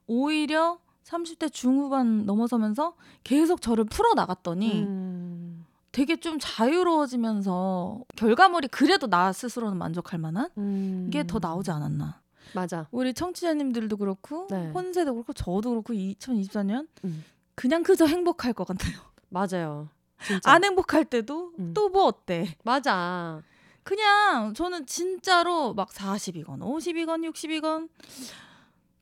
[0.07, 2.93] 오히려 30대 중후반 넘어서면서
[3.23, 5.65] 계속 저를 풀어 나갔더니 음.
[5.91, 11.09] 되게 좀 자유로워지면서 결과물이 그래도 나 스스로는 만족할 만한 음.
[11.11, 12.21] 게 더 나오지 않았나.
[12.53, 12.87] 맞아.
[12.91, 14.69] 우리 청취자님들도 그렇고 네.
[14.71, 17.23] 혼세도 그렇고 저도 그렇고 2024년 음.
[17.55, 18.97] 그냥 그저 행복할 것 같아요.
[19.29, 19.89] 맞아요.
[20.23, 20.51] 진짜.
[20.51, 21.73] 안 행복할 때도 음.
[21.73, 22.55] 또뭐 어때?
[22.63, 23.41] 맞아.
[23.83, 27.89] 그냥 저는 진짜로 막 40이건 50이건 60이건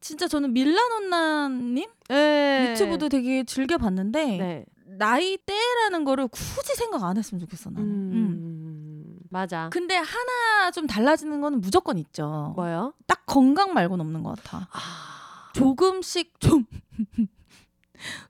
[0.07, 2.71] 진짜 저는 밀라노나님 네.
[2.71, 4.65] 유튜브도 되게 즐겨 봤는데 네.
[4.85, 7.85] 나이대라는 거를 굳이 생각 안 했으면 좋겠어 나는.
[7.89, 8.11] 음.
[8.13, 9.19] 음.
[9.29, 9.69] 맞아.
[9.69, 12.53] 근데 하나 좀 달라지는 거는 무조건 있죠.
[12.55, 12.93] 뭐요?
[13.05, 14.69] 딱 건강 말고는 없는 것 같아.
[14.71, 15.51] 아.
[15.53, 16.63] 조금씩 좀.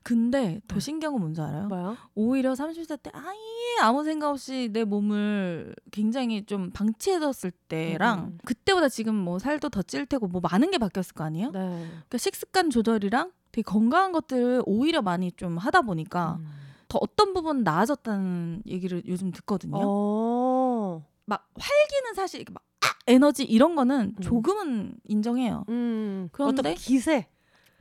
[0.02, 1.66] 근데 더 신기한 건 뭔지 알아요?
[1.68, 1.96] 뭐요?
[2.14, 3.36] 오히려 30대 때 아예
[3.82, 8.38] 아무 생각 없이 내 몸을 굉장히 좀 방치해뒀을 때랑 음.
[8.44, 11.50] 그때보다 지금 뭐 살도 더 찔 테고 뭐 많은 게 바뀌었을 거 아니에요?
[11.50, 11.58] 네.
[11.60, 16.46] 그러니까 식습관 조절이랑 되게 건강한 것들을 오히려 많이 좀 하다 보니까 음.
[16.88, 19.76] 더 어떤 부분 나아졌다는 얘기를 요즘 듣거든요.
[19.78, 21.04] 어.
[21.26, 22.86] 막 활기는 사실 막 아!
[23.06, 24.22] 에너지 이런 거는 음.
[24.22, 25.64] 조금은 인정해요.
[25.68, 26.28] 음.
[26.32, 27.26] 그런데 어떤 기세,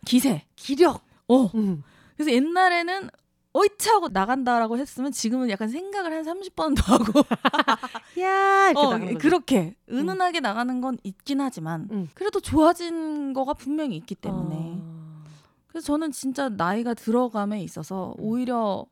[0.06, 0.44] 기세.
[0.56, 1.07] 기력.
[1.28, 1.50] 어.
[1.56, 1.84] 음.
[2.16, 3.10] 그래서 옛날에는
[3.54, 7.24] 어이차 하고 나간다라고 했으면 지금은 약간 생각을 한 30번 더 하고
[8.22, 9.18] 야, 이렇게 어, 거죠.
[9.18, 12.08] 그렇게 은은하게 나가는 건 있긴 하지만 음.
[12.14, 15.24] 그래도 좋아진 거가 분명히 있기 때문에 어.
[15.68, 18.24] 그래서 저는 진짜 나이가 들어감에 있어서 음.
[18.24, 18.86] 오히려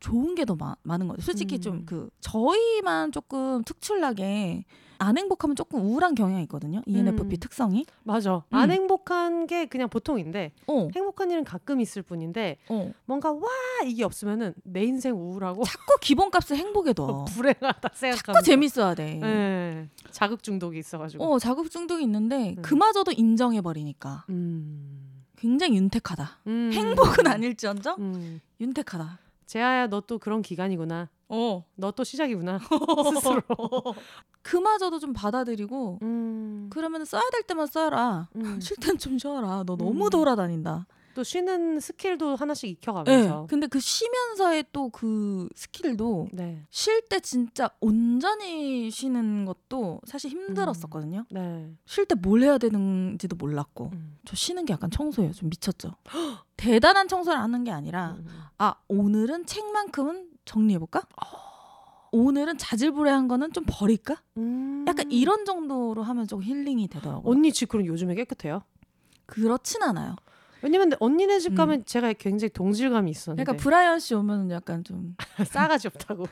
[0.00, 1.18] 좋은 게 더 많은 거예요.
[1.20, 1.60] 솔직히 음.
[1.60, 4.64] 좀그 저희만 조금 특출나게
[4.98, 6.82] 안 행복하면 조금 우울한 경향이 있거든요.
[6.86, 7.40] ENFP 음.
[7.40, 7.86] 특성이.
[8.02, 8.36] 맞아.
[8.36, 8.40] 음.
[8.50, 12.90] 안 행복한 게 그냥 보통인데 어, 행복한 일은 가끔 있을 뿐인데 어.
[13.04, 13.40] 뭔가 와
[13.86, 17.24] 이게 없으면은 내 인생 우울하고 자꾸 기본값을 행복에 둬.
[17.28, 19.14] 불행하다 생각하면서 자꾸 재밌어야 돼.
[19.14, 19.88] 네.
[20.10, 21.24] 자극 중독이 있어가지고.
[21.24, 22.62] 어, 자극 중독이 있는데 음.
[22.62, 25.22] 그마저도 인정해 버리니까 음.
[25.36, 26.38] 굉장히 윤택하다.
[26.48, 26.70] 음.
[26.72, 28.40] 행복은 아닐지언정 음.
[28.60, 29.20] 윤택하다.
[29.46, 31.08] 재아야 너 또 그런 기간이구나.
[31.30, 31.64] 어.
[31.76, 32.58] 너 또 시작이구나.
[33.14, 33.42] 스스로.
[34.48, 36.70] 그마저도 좀 받아들이고 음.
[36.70, 38.28] 그러면 써야 될 때만 써라.
[38.36, 38.58] 음.
[38.62, 39.64] 쉴땐 좀 쉬어라.
[39.66, 40.10] 너 너무 음.
[40.10, 40.86] 돌아다닌다.
[41.14, 42.70] 또 쉬는 스킬도 하나씩 네.
[42.70, 43.46] 익혀가면서.
[43.50, 46.64] 근데 그 쉬면서의 또 그 스킬도 네.
[46.70, 51.24] 쉴때 진짜 온전히 쉬는 것도 사실 힘들었었거든요.
[51.30, 51.74] 네.
[51.86, 53.90] 쉴때 뭘 해야 되는지도 몰랐고.
[53.92, 54.16] 음.
[54.24, 55.32] 저 쉬는 게 약간 청소예요.
[55.32, 55.90] 좀 미쳤죠.
[56.56, 58.26] 대단한 청소를 하는 게 아니라 음.
[58.58, 61.02] 아 오늘은 책만큼은 정리해볼까?
[62.12, 64.16] 오늘은 자질구레한 거는 좀 버릴까?
[64.36, 64.84] 음.
[64.88, 67.30] 약간 이런 정도로 하면 좀 힐링이 되더라고요.
[67.30, 68.62] 언니 집 그럼 요즘에 깨끗해요?
[69.26, 70.16] 그렇진 않아요.
[70.62, 71.54] 왜냐면 언니네 집 음.
[71.54, 75.14] 가면 제가 굉장히 동질감이 있었는데 그러니까 브라이언 씨 오면 약간 좀
[75.46, 76.24] 싸가지 없다고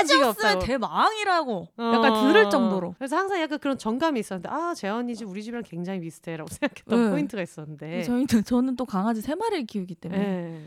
[0.00, 1.92] 없으면 없다고 대망이라고 어.
[1.94, 2.94] 약간 들을 정도로.
[2.98, 7.04] 그래서 항상 약간 그런 정감이 있었는데 아 재아 언니 집 우리 집이랑 굉장히 비슷해라고 생각했던
[7.04, 7.10] 네.
[7.10, 10.66] 포인트가 있었는데 저희는 저는 또 강아지 세 마리를 키우기 때문에 네.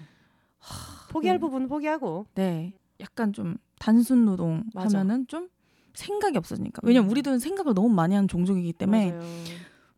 [1.09, 1.39] 포기할 네.
[1.39, 4.99] 부분은 포기하고 네 약간 좀 단순 노동 맞아.
[4.99, 5.49] 하면은 좀
[5.93, 6.82] 생각이 없어지니까.
[6.84, 7.11] 왜냐면 음.
[7.11, 9.23] 우리들은 생각을 너무 많이 하는 종족이기 때문에 맞아요.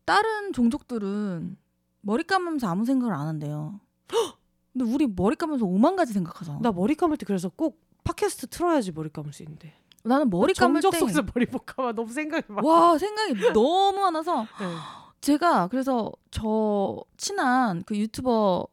[0.04, 1.56] 다른 종족들은
[2.02, 3.80] 머리 감으면서 아무 생각을 안 한대요.
[4.72, 6.60] 근데 우리 머리 감으면서 오만 가지 생각하잖아.
[6.62, 9.74] 나 머리 감을 때 그래서 꼭 팟캐스트 틀어야지 머리 감을 수 있는데.
[10.02, 12.66] 나는 머리 감을 때 속에서 머리 못 감아 너무 생각이 많아.
[12.66, 14.74] 와 생각이 너무 많아서 네.
[15.20, 18.66] 제가 그래서 저 친한 그 유튜버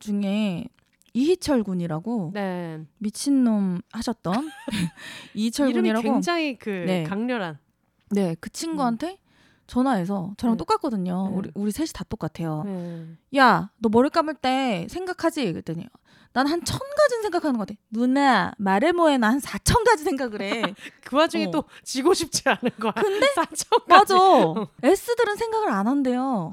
[0.00, 0.66] 중에
[1.14, 2.80] 이희철 군이라고 네.
[2.98, 4.50] 미친놈 하셨던
[5.34, 7.04] 이희철 군이라고 굉장히 그 네.
[7.04, 7.58] 강렬한.
[8.10, 9.18] 네 그 친구한테
[9.66, 10.58] 전화해서 저랑 네.
[10.58, 11.28] 똑같거든요.
[11.30, 11.36] 네.
[11.36, 12.62] 우리 우리 셋이 다 똑같아요.
[12.66, 13.06] 네.
[13.34, 15.52] 야너 머리 감을 때 생각하지?
[15.52, 15.86] 그랬더니
[16.34, 17.78] 난 한 천 가지는 생각하는 것 같아.
[17.90, 20.62] 누나 말해 뭐해 나 한 사천 가지 생각을 해.
[21.04, 21.50] 그 와중에 어.
[21.52, 22.92] 또 지고 싶지 않은 거야.
[22.92, 24.16] 근데 사천 맞아.
[24.82, 26.52] S들은 생각을 안 한대요.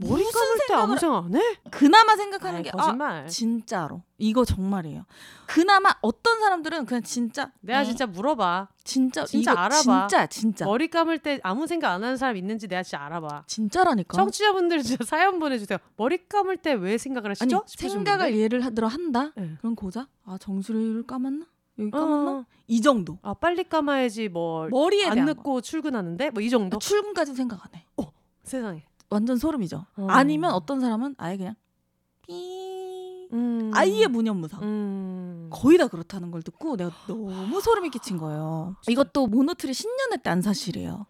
[0.00, 1.40] 머리 감을 때 아무 생각 안 해?
[1.70, 3.26] 그나마 생각하는 아이, 게 아, 거짓말.
[3.26, 5.04] 진짜로 이거 정말이에요.
[5.46, 8.68] 그나마 어떤 사람들은 그냥 진짜 내가 에, 진짜 물어봐.
[8.84, 10.06] 진짜 진짜 알아봐.
[10.06, 13.44] 진짜 진짜 머리 감을 때 아무 생각 안 하는 사람 있는지 내가 진짜 알아봐.
[13.48, 14.16] 진짜라니까.
[14.16, 15.78] 청취자분들 진짜 사연 보내주세요.
[15.96, 17.64] 머리 감을 때 왜 생각을 아니 하시죠?
[17.66, 18.38] 싶으신 생각을 분들.
[18.40, 19.32] 예를 하- 들어 한다.
[19.34, 19.50] 네.
[19.58, 21.44] 그럼 고작 아 정수리를 감았나?
[21.80, 22.30] 여기 감았나?
[22.30, 22.44] 어.
[22.68, 23.18] 이 정도.
[23.22, 26.76] 아 빨리 감아야지 뭐 머리에 안 대한 늦고 출근하는데 뭐 이 정도.
[26.76, 26.78] 거.
[26.78, 27.84] 출근까지 생각 안 해.
[28.44, 28.84] 세상에.
[29.10, 29.86] 완전 소름이죠.
[29.96, 30.06] 어.
[30.10, 31.54] 아니면 어떤 사람은 아예 그냥
[32.26, 33.70] 삐 음.
[33.74, 34.62] 아예 무념무상.
[34.62, 35.48] 음.
[35.50, 38.76] 거의 다 그렇다는 걸 듣고 내가 너무 소름이 끼친 거예요.
[38.88, 41.06] 이것도 모노트리 신년회 때안 사실이에요.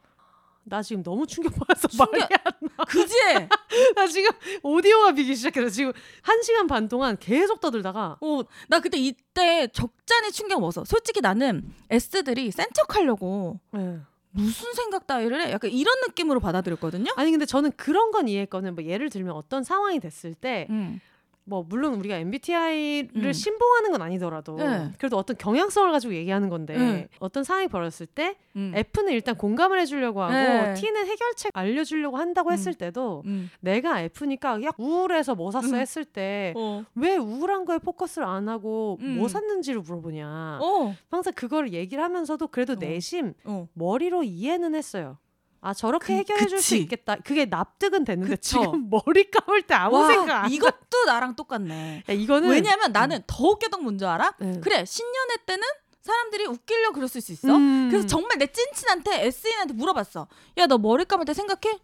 [0.65, 1.89] 나 지금 너무 충격받았어.
[1.89, 3.15] 충격- 말이 안 그지?
[3.97, 4.31] 나 지금
[4.63, 5.93] 오디오가 비기 시작해서 지금
[6.23, 10.85] 한 시간 반 동안 계속 떠들다가 어, 나 그때 이때 적잖이 충격 먹었어.
[10.85, 13.99] 솔직히 나는 S들이 센 척하려고 네.
[14.39, 15.51] 무슨 생각 따위를 해?
[15.53, 17.13] 약간 이런 느낌으로 받아들였거든요.
[17.17, 18.73] 아니 근데 저는 그런 건 이해했거든요.
[18.73, 21.01] 뭐 예를 들면 어떤 상황이 됐을 때 음.
[21.49, 23.33] 뭐 물론 우리가 MBTI를 음.
[23.33, 24.91] 신봉하는 건 아니더라도 네.
[24.99, 27.09] 그래도 어떤 경향성을 가지고 얘기하는 건데 네.
[27.21, 28.73] 어떤 상황이 벌어졌을 때 음.
[28.75, 30.75] F는 일단 공감을 해주려고 하고 네.
[30.75, 32.53] T는 해결책 알려주려고 한다고 음.
[32.53, 33.51] 했을 때도 음.
[33.61, 35.75] 내가 F니까 야 우울해서 뭐 샀어 음.
[35.77, 36.85] 했을 때 어.
[36.95, 39.17] 왜 우울한 거에 포커스를 안 하고 음.
[39.17, 40.59] 뭐 샀는지를 물어보냐.
[40.61, 40.95] 어.
[41.11, 42.77] 항상 그걸 얘기를 하면서도 그래도 어.
[42.77, 43.67] 내심 어.
[43.73, 45.17] 머리로 이해는 했어요.
[45.61, 46.77] 아 저렇게 그- 해결해 줄 수.
[46.77, 47.17] 있겠다.
[47.17, 48.61] 그게 납득은 됐는데 그쵸.
[48.63, 52.05] 지금 머리 감을 때 아무 와, 생각 안 이것도 나랑 똑같네.
[52.09, 54.35] 야, 이거는 왜냐면 나는 더 웃겼던 건 뭔지 알아?
[54.39, 54.61] 네.
[54.61, 55.63] 그래 신년회 때는
[56.01, 57.49] 사람들이 웃기려 그럴 수 있어.
[57.57, 57.89] 음.
[57.91, 60.29] 그래서 정말 내 찐친한테 SN한테 물어봤어.
[60.59, 61.79] 야 너 머리 감을 때 생각해?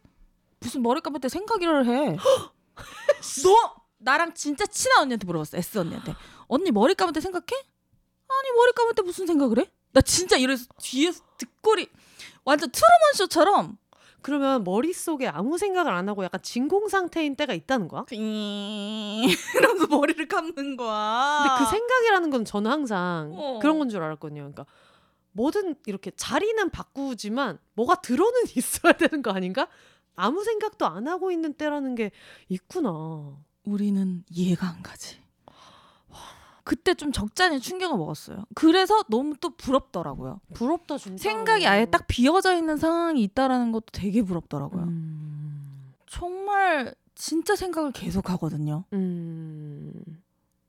[0.60, 2.16] 무슨 머리 감을 때 생각이를 해?
[3.44, 5.56] 너 나랑 진짜 친한 언니한테 물어봤어.
[5.58, 6.14] S 언니한테.
[6.46, 7.44] 언니 머리 감을 때 생각해?
[7.46, 9.70] 아니 머리 감을 때 무슨 생각을 해?
[9.92, 11.88] 나 진짜 이래서 뒤에서 뒷골이
[12.44, 13.78] 완전 트루먼 쇼처럼
[14.22, 18.04] 그러면 머릿속에 아무 생각을 안 하고 약간 진공 상태인 때가 있다는 거야?
[19.54, 21.42] 이러면서 머리를 감는 거야.
[21.42, 23.58] 근데 그 생각이라는 건 저는 항상 어.
[23.60, 24.40] 그런 건 줄 알았거든요.
[24.40, 24.64] 그러니까
[25.32, 29.68] 뭐든 이렇게 자리는 바꾸지만 뭐가 들어는 있어야 되는 거 아닌가?
[30.16, 32.10] 아무 생각도 안 하고 있는 때라는 게
[32.48, 33.36] 있구나.
[33.64, 35.18] 우리는 이해가 안 가지.
[36.64, 38.44] 그때 좀 적잖이 충격을 먹었어요.
[38.54, 40.40] 그래서 너무 또 부럽더라고요.
[40.54, 41.22] 부럽다 진짜.
[41.22, 44.82] 생각이 아예 딱 비어져 있는 상황이 있다라는 것도 되게 부럽더라고요.
[44.84, 45.92] 음.
[46.06, 48.84] 정말 진짜 생각을 계속 하거든요.
[48.94, 49.92] 음.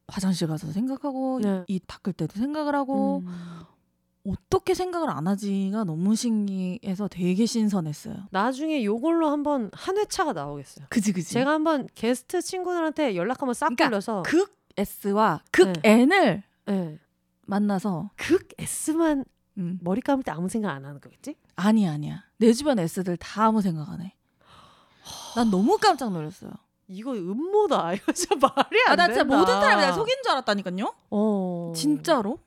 [0.07, 1.63] 화장실 가서 생각하고 네.
[1.67, 3.61] 이 닦을 때도 생각을 하고 음.
[4.27, 8.27] 어떻게 생각을 안 하지가 너무 신기해서 되게 신선했어요.
[8.31, 10.87] 나중에 요걸로 한번 한 회차가 나오겠어요.
[10.89, 11.33] 그지 그지.
[11.33, 15.89] 제가 한번 게스트 친구들한테 연락 한번 싹 그러니까 돌려서 극 S와 극 네.
[16.01, 16.99] N을 네.
[17.45, 19.25] 만나서 극 S만
[19.57, 21.35] 음, 머리 감을 때 아무 생각 안 하는 거겠지?
[21.55, 22.23] 아니야 아니야.
[22.37, 24.13] 내 주변 S들 다 아무 생각 안 해.
[25.35, 26.51] 난 너무 깜짝 놀랐어요.
[26.87, 27.93] 이거 음모다.
[27.95, 29.21] 이거 진짜 말이 안 아, 나 된다.
[29.21, 30.93] 진짜 모든 사람이 날 속인 줄 알았다니까요.
[31.09, 31.73] 어.
[31.75, 32.39] 진짜로?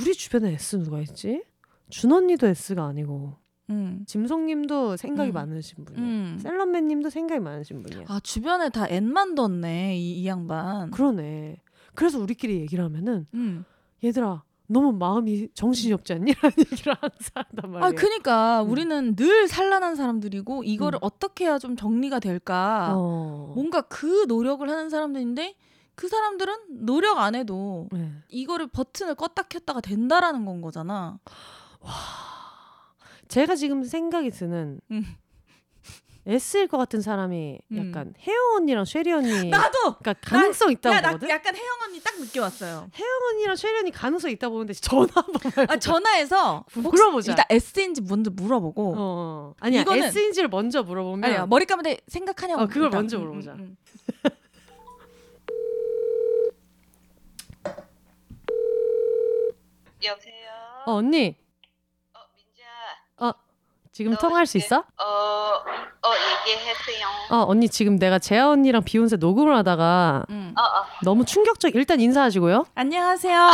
[0.00, 1.42] 우리 주변에 S 누가 있지?
[1.90, 3.34] 준 언니도 S가 아니고
[3.70, 4.04] 음.
[4.06, 5.34] 짐송님도 생각이 음.
[5.34, 6.02] 많으신 분이야.
[6.02, 6.38] 음.
[6.40, 8.04] 셀럽맨님도 생각이 많으신 분이야.
[8.08, 10.90] 아 주변에 다 N만 뒀네 이, 이 양반.
[10.90, 11.56] 그러네.
[11.94, 13.64] 그래서 우리끼리 얘기를 하면은 음.
[14.02, 16.32] 얘들아 너무 마음이 정신이 없지 않니?
[16.40, 17.88] 라는 얘기를 항상 한단 말이야.
[17.88, 18.70] 아 그니까 음.
[18.70, 21.00] 우리는 늘 산란한 사람들이고 이거를 음.
[21.02, 23.52] 어떻게 해야 좀 정리가 될까 어.
[23.54, 25.54] 뭔가 그 노력을 하는 사람들인데
[25.94, 28.10] 그 사람들은 노력 안 해도 네.
[28.28, 31.18] 이거를 버튼을 껐다 켰다가 된다라는 건 거잖아.
[33.28, 35.04] 제가 지금 생각이 드는 음.
[36.26, 37.88] S일 것 같은 사람이 음.
[37.90, 39.96] 약간 혜영 언니랑 쉐리 언니 나도.
[39.98, 41.28] 그러니까 가능성 있다고 야, 나 보거든.
[41.28, 42.88] 약간 혜영 언니 딱 느껴 왔어요.
[42.94, 47.32] 혜영 언니랑 쉐리 언니 가능성 있다 보는데 전화 한번 아 전화해서 물어보자.
[47.32, 48.94] 일단 S인지 뭔지 물어보고.
[48.96, 49.54] 어.
[49.58, 52.62] 아니야 이거는- S인지를 먼저 물어보면 아니야 머리 감을 때 생각하냐고.
[52.62, 52.98] 어, 그걸 일단.
[53.00, 53.52] 먼저 음, 물어보자.
[53.54, 54.30] 음, 음.
[60.02, 60.50] 여보세요.
[60.86, 61.36] 어 언니
[62.14, 63.32] 어, 민지야.
[63.92, 64.78] 지금 너 통화할 수 있어?
[64.78, 65.21] 어, 어,
[66.52, 67.06] 얘기했어요.
[67.30, 70.54] 어 언니 지금 내가 재아 언니랑 비욘세 녹음을 하다가 응.
[70.56, 70.84] 어, 어.
[71.04, 72.66] 너무 충격적 일단 인사하시고요.
[72.74, 73.50] 안녕하세요.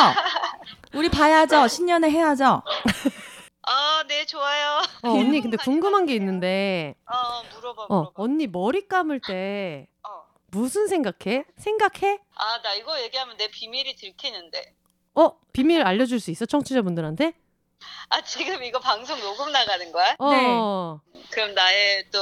[0.95, 1.69] 우리 봐야죠.
[1.69, 2.63] 신년에 해야죠.
[3.69, 4.81] 어, 네, 좋아요.
[5.03, 8.11] 어 언니 근데 궁금한 게 있는데 어, 물어봐, 어 물어봐.
[8.15, 10.23] 언니 머리 감을 때 어.
[10.51, 11.45] 무슨 생각해?
[11.59, 12.19] 생각해?
[12.37, 14.75] 아, 나 이거 얘기하면 내 비밀이 들키는데.
[15.15, 17.35] 어 비밀 알려 줄 수 있어 청취자분들한테?
[18.09, 20.17] 아, 지금 이거 방송 녹음 나가는 거야?
[20.19, 21.23] 어, 네.
[21.31, 22.19] 그럼 나의 또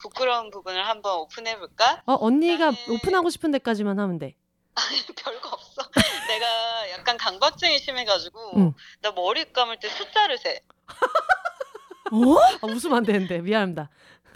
[0.00, 2.02] 부끄러운 부분을 한번 오픈해 볼까?
[2.06, 4.34] 어 언니가 나는- 오픈하고 싶은 데까지만 하면 돼.
[5.16, 5.82] 별거 없어.
[6.28, 8.74] 내가 약간 강박증이 심해가지고 응.
[9.02, 10.60] 나 머리 감을 때 숫자를 세.
[12.12, 12.36] 어?
[12.62, 13.88] 아, 웃으면 안 되는데 미안합니다.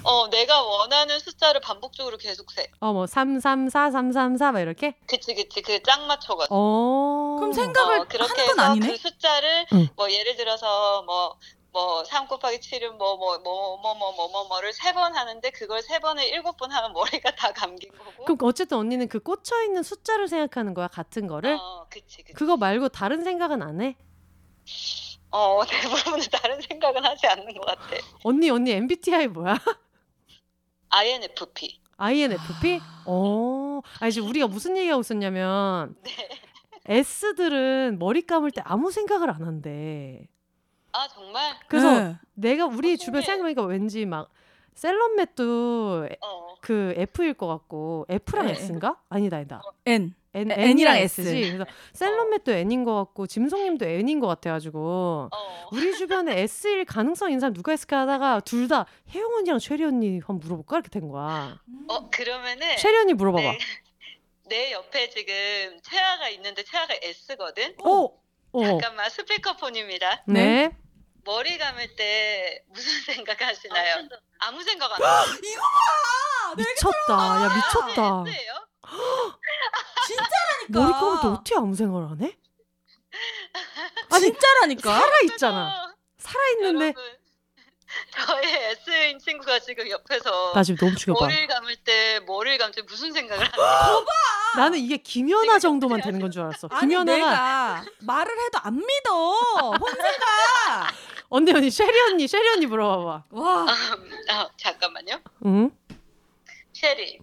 [0.02, 2.68] 어, 내가 원하는 숫자를 반복적으로 계속 세.
[2.80, 4.96] 어 뭐 334 334 막 이렇게?
[5.06, 5.62] 그치, 그치.
[5.62, 6.54] 그 짝 맞춰가지고.
[6.54, 7.36] 어.
[7.38, 8.86] 그럼 생각을 어, 그렇게 하는 건 해서 아니네?
[8.88, 9.88] 그 숫자를 응.
[9.96, 11.38] 뭐 예를 들어서 뭐
[11.74, 15.50] 뭐3 곱하기 7은 뭐 뭐 뭐 뭐 뭐 뭐 뭐뭐를 뭐, 뭐, 뭐, 세번 하는데
[15.50, 18.24] 그걸 세 번에 일곱 번 하면 머리가 다 감긴 거고.
[18.24, 21.58] 그럼 어쨌든 언니는 그 꽂혀 있는 숫자를 생각하는 거야 같은 거를.
[21.60, 22.32] 어, 그치, 그치.
[22.32, 23.96] 그거 말고 다른 생각은 안 해?
[25.32, 27.96] 어, 대부분은 다른 생각은 하지 않는 것 같아.
[28.22, 29.58] 언니 언니 MBTI 뭐야?
[30.90, 31.80] INFP.
[31.96, 32.78] INFP?
[32.80, 33.04] 아.
[33.06, 33.80] 어.
[33.98, 36.28] 아 이제 우리가 무슨 얘기하고 있었냐면 네.
[36.86, 40.28] S들은 머리 감을 때 아무 생각을 안 한대.
[40.94, 41.54] 아, 정말?
[41.68, 42.16] 그래서 네.
[42.34, 43.22] 내가 우리 어, 주변 신기해.
[43.22, 44.30] 생각해보니까 왠지 막
[44.74, 46.54] 셀럽맷도 어.
[46.60, 48.52] 그 F일 것 같고 F랑 네.
[48.52, 49.00] S인가?
[49.08, 49.62] 아니다 아니다.
[49.86, 50.14] N.
[50.36, 51.20] N, N이랑 N이랑 S.
[51.20, 51.52] S지.
[51.52, 55.68] 그래서 셀럽맷도 N인 것 같고 짐송님도 N인 것 같아가지고 어.
[55.72, 60.18] 우리 주변에 S일 가능성 있는 사람 누가 있을까 하다가 둘 다 혜영 언니랑 최리 언니
[60.18, 61.60] 한번 물어볼까 이렇게 된 거야.
[61.88, 63.42] 어, 그러면은 최리 언니 물어봐봐.
[63.52, 63.58] 네.
[64.48, 65.32] 내 옆에 지금
[65.82, 67.74] 채아가 있는데 채아가 S거든?
[67.84, 68.08] 어.
[68.52, 68.64] 어.
[68.64, 70.24] 잠깐만 스피커폰입니다.
[70.26, 70.76] 네.
[71.24, 74.08] 머리 감을 때 무슨 생각 하시나요?
[74.38, 75.24] 아무 생각 안 해요.
[76.56, 77.12] 미쳤다.
[77.42, 78.24] 야 미쳤다.
[78.26, 78.54] S예요?
[80.06, 80.68] 진짜라니까.
[80.80, 82.36] 머리 감을 때 어떻게 아무 생각을 안 해?
[84.12, 84.98] 아니 진짜라니까.
[85.00, 85.68] 살아 있잖아.
[85.68, 87.18] 어, 살아 있는데 여러분,
[88.26, 91.26] 저의 S인 친구가 지금 옆에서 나 지금 너무 충격받아.
[91.26, 94.04] 머리를 감을 때 머리를 감을 때 무슨 생각을 하나요?
[94.56, 96.68] 나는 이게 김연아 정도만 되는 건 줄 알았어.
[96.70, 99.70] 아니 김연아가 내가 말을 해도 안 믿어.
[99.72, 100.88] 혼자가.
[101.30, 103.24] 언니 언니 쉐리 언니 쉐리 언니 물어봐봐.
[103.30, 103.66] 와.
[104.28, 105.20] 아, 잠깐만요.
[105.46, 105.70] 응?
[106.74, 107.18] Sherry,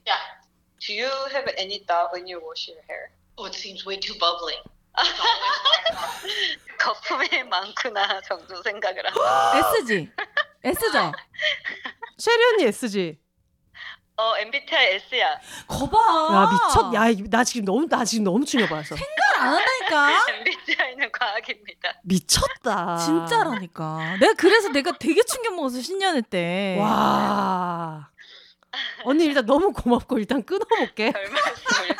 [0.79, 3.11] do you have any thought when you wash your hair?
[3.37, 4.55] Oh, it seems way too bubbly.
[6.79, 9.63] 거품이 많구나 정도 생각을 하는.
[9.81, 10.09] S지.
[10.63, 11.11] S죠.
[12.17, 13.17] 쉐리 언니 S지.
[14.17, 15.39] 어, MBTI S야.
[15.67, 15.97] 거봐.
[15.97, 16.93] 야 미쳤.
[16.93, 18.95] 야나 지금 너무 나 지금 너무 충격받았어.
[19.39, 20.25] 안 한다니까.
[20.37, 21.93] MBTI는 과학입니다.
[22.03, 22.97] 미쳤다.
[22.97, 24.17] 진짜라니까.
[24.19, 26.77] 내가 그래서 내가 되게 충격 먹었어 신년회 때.
[26.79, 28.09] 와.
[29.03, 31.11] 언니 일단 너무 고맙고 일단 끊어볼게.
[31.11, 31.95] 별 말씀을.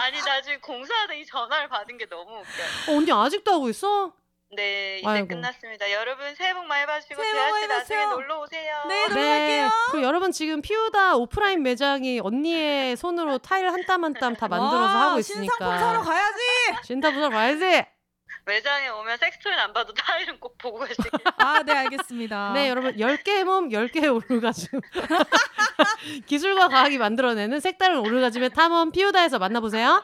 [0.00, 2.92] 아니 나 지금 공사하다 이 전화를 받은 게 너무 웃겨.
[2.92, 4.12] 어, 언니 아직도 하고 있어?
[4.50, 5.28] 네, 이제 아이고.
[5.28, 5.92] 끝났습니다.
[5.92, 8.10] 여러분 새해 복 많이 받으시고 새해 복 재하 많이 씨 나중에 받으세요.
[8.16, 8.82] 놀러 오세요.
[8.88, 9.70] 네, 놀러 갈게요.
[9.92, 14.94] 그리고 여러분 지금 피우다 오프라인 매장이 언니의 손으로 타일 한 땀 한 땀 다 만들어서
[14.94, 15.52] 와, 하고 있으니까.
[15.54, 16.40] 신상품 사러 가야지.
[16.84, 17.84] 신상품 사러 가야지.
[18.46, 21.10] 매장에 오면 섹스토이는 안 봐도 타일은 꼭 보고 가시길.
[21.36, 22.52] 아, 네 알겠습니다.
[22.54, 24.80] 네, 여러분 10개의 몸 10개의 오르가즘.
[26.26, 30.02] 기술과 과학이 만들어내는 색다른 오르가즘의 탐험 피우다에서 만나보세요.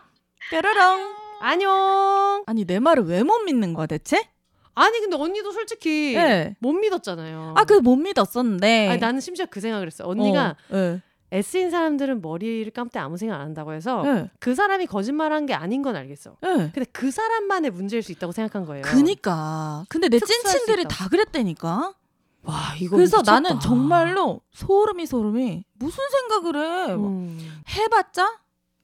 [0.50, 1.14] 뾰로롱.
[1.40, 2.44] 안녕.
[2.46, 4.28] 아니 내 말을 왜 못 믿는 거야 대체?
[4.74, 6.56] 아니 근데 언니도 솔직히 네.
[6.60, 7.54] 못 믿었잖아요.
[7.56, 8.88] 아 그 못 믿었었는데.
[8.88, 10.06] 아니, 나는 심지어 그 생각을 했어.
[10.08, 11.00] 언니가 어, 네.
[11.30, 14.30] S인 사람들은 머리를 감을 때 아무 생각 안 한다고 해서 네.
[14.38, 16.36] 그 사람이 거짓말한 게 아닌 건 알겠어.
[16.40, 16.70] 네.
[16.72, 18.82] 근데 그 사람만의 문제일 수 있다고 생각한 거예요.
[18.82, 19.84] 그니까.
[19.88, 20.84] 근데 내 찐친들이.
[20.88, 21.94] 다 그랬다니까.
[22.44, 23.40] 와 이거 그래서 미쳤다.
[23.40, 26.56] 나는 정말로 소름이 소름이 무슨 생각을
[26.90, 26.94] 해?
[26.94, 27.62] 뭐 음.
[27.68, 28.38] 해봤자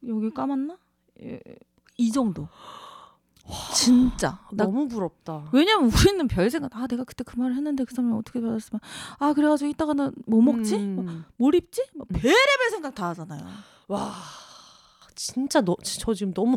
[0.09, 0.77] 여기 까맣나?
[1.23, 1.41] 예,
[1.99, 2.49] 이 정도.
[3.75, 4.39] 진짜.
[4.53, 5.49] 나 너무 부럽다.
[5.53, 6.75] 왜냐면 우리는 별 생각.
[6.77, 8.81] 아 내가 그때 그 말을 했는데 그 사람이 어떻게 받았으면.
[9.19, 10.77] 아 그래가지고 이따가는 뭐 먹지?
[10.79, 11.25] 뭐, 음.
[11.37, 11.83] 뭘 입지?
[11.95, 13.43] 뭐 별의별 생각 다 하잖아요.
[13.89, 14.15] 와
[15.15, 16.57] 진짜 너 저 지금 너무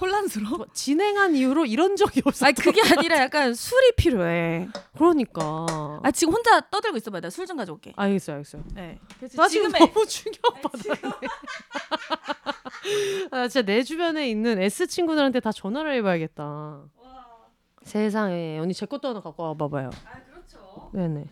[0.00, 0.56] 혼란스러워.
[0.58, 2.44] 뭐 진행한 이후로 이런 적이 없어.
[2.46, 4.68] 아니 그게 아니라 약간 술이 필요해.
[4.96, 5.66] 그러니까.
[6.02, 7.20] 아 지금 혼자 떠들고 있어봐.
[7.20, 7.94] 내가 술좀 가져올게.
[7.96, 8.58] 알겠어, 알겠어.
[8.74, 8.98] 네.
[9.34, 11.00] 나 지금 너무 충격받았네.
[13.30, 16.84] 아, 진짜 내 주변에 있는 S 친구들한테 다 전화를 해봐야겠다.
[17.82, 19.90] 세상에 언니 제 것도 하나 갖고 와봐봐요.
[20.04, 20.90] 아 그렇죠.
[20.92, 21.26] 네네.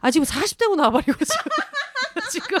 [0.00, 1.50] 아 지금 40대고 나와버리고 지금
[2.30, 2.58] 지금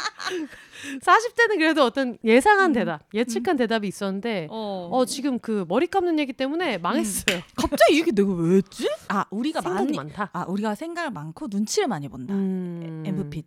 [1.00, 2.72] 40대는 그래도 어떤 예상한 음.
[2.72, 4.88] 대답, 예측한 대답이 있었는데 어.
[4.90, 7.40] 어 지금 그 머리 감는 얘기 때문에 망했어요.
[7.56, 8.88] 갑자기 이게 내가 왜 했지?
[9.08, 10.30] 아 우리가 생각이 많이 많다.
[10.32, 12.34] 아 우리가 생각을 많고 눈치를 많이 본다.
[12.34, 13.02] 음.
[13.06, 13.44] MVP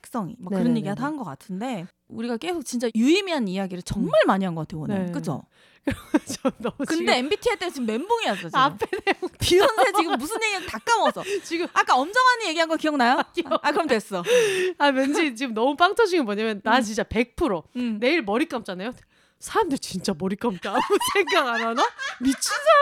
[0.00, 0.50] 특성이 뭐.
[0.50, 5.06] 그런 얘기 한것 같은데 우리가 계속 진짜 유의미한 이야기를 정말 많이 한 것 같아요 오늘
[5.06, 5.12] 네.
[5.12, 5.42] 그죠?
[6.86, 8.86] 근데 MBTI 때문에 지금 멘붕이었어 지금 앞에
[9.40, 13.22] 비욘세 지금 무슨 얘기 다 까먹었어 지금, 지금 아까 엄정한이 얘기한 거 기억나요?
[13.62, 14.22] 아 그럼 됐어
[14.78, 16.82] 아 왠지 지금 너무 빵 터진 게 뭐냐면 나 음.
[16.82, 17.98] 진짜 100% 음.
[18.00, 18.92] 내일 머리 감잖아요.
[19.40, 20.80] 사람들 진짜 머리 감다 아무
[21.14, 21.82] 생각 안 하나?
[22.20, 22.40] 미친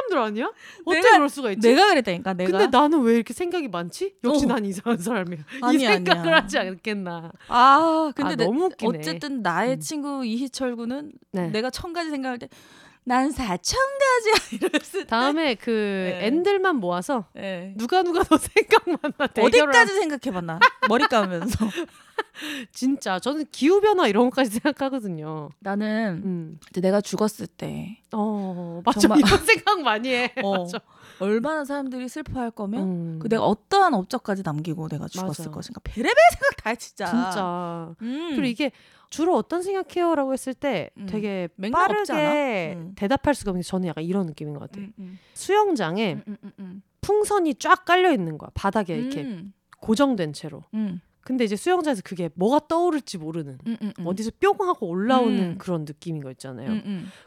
[0.08, 0.50] 사람들 아니야?
[0.86, 1.68] 어떻게 내가- 그럴 수가 있지?
[1.68, 4.14] 내가 그랬다니까 내가 근데 나는 왜 이렇게 생각이 많지?
[4.24, 4.48] 역시 어.
[4.48, 5.38] 난 이상한 사람이야.
[5.38, 6.36] 이 아니야, 생각을 아니야.
[6.36, 7.30] 하지 않겠나.
[7.48, 8.98] 아 근데 아, 내- 너무 웃기네.
[8.98, 9.80] 어쨌든 나의 음.
[9.80, 11.48] 친구 이희철 군은 네.
[11.50, 12.48] 내가 천 가지 생각할 때
[13.08, 16.26] 난 사천 가지야 이랬을 때 다음에 그 네.
[16.26, 17.72] 앤들만 모아서 네.
[17.76, 20.58] 누가 누가 더 생각만 나 대결을 어디까지 생각해봤나
[20.88, 21.70] 머리 감으면서 하-
[22.72, 25.50] 진짜 저는 기후 변화 이런 것까지 생각하거든요.
[25.60, 26.58] 나는 음.
[26.80, 30.32] 내가 죽었을 때 어 맞아 정말- 이런 생각 많이 해.
[30.42, 30.80] 어, 맞아.
[31.20, 33.18] 얼마나 사람들이 슬퍼할 거면 음.
[33.20, 35.50] 그 내가 어떠한 업적까지 남기고 내가 죽었을 맞아.
[35.50, 38.30] 것인가 베레베 생각 다 해 진짜 진짜 음.
[38.30, 38.70] 그리고 이게
[39.10, 41.06] 주로 어떤 생각해요 라고 했을 때 음.
[41.06, 42.74] 되게 빠르게?
[42.76, 42.92] 음.
[42.96, 44.86] 대답할 수가 없는데 저는 약간 이런 느낌인 것 같아요.
[44.86, 45.18] 음, 음.
[45.34, 46.82] 수영장에 음, 음.
[47.00, 50.62] 풍선이 쫙 깔려 있는 거야 바닥에 이렇게 음, 고정된 채로.
[50.74, 53.58] 음, 근데 이제 수영장에서 그게 뭐가 떠오를지 모르는.
[54.04, 55.58] 어디서 뿅 하고 올라오는 음.
[55.58, 56.80] 그런 느낌인 거 있잖아요.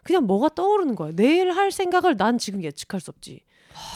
[0.03, 1.11] 그냥 뭐가 떠오르는 거야.
[1.15, 3.41] 내일 할 생각을 난 지금 예측할 수 없지.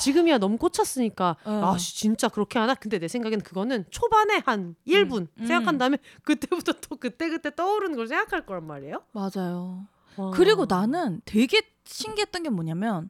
[0.02, 1.62] 지금이야 너무 꽂혔으니까 어.
[1.74, 2.74] 아 씨, 진짜 그렇게 하나?
[2.76, 5.46] 근데 내 생각에는 그거는 초반에 한 1분 음.
[5.46, 9.04] 생각한 다음에 그때부터 또 그때 그때 떠오르는 걸 생각할 거란 말이에요.
[9.12, 9.88] 맞아요.
[10.18, 10.32] 와.
[10.32, 13.10] 그리고 나는 되게 신기했던 게 뭐냐면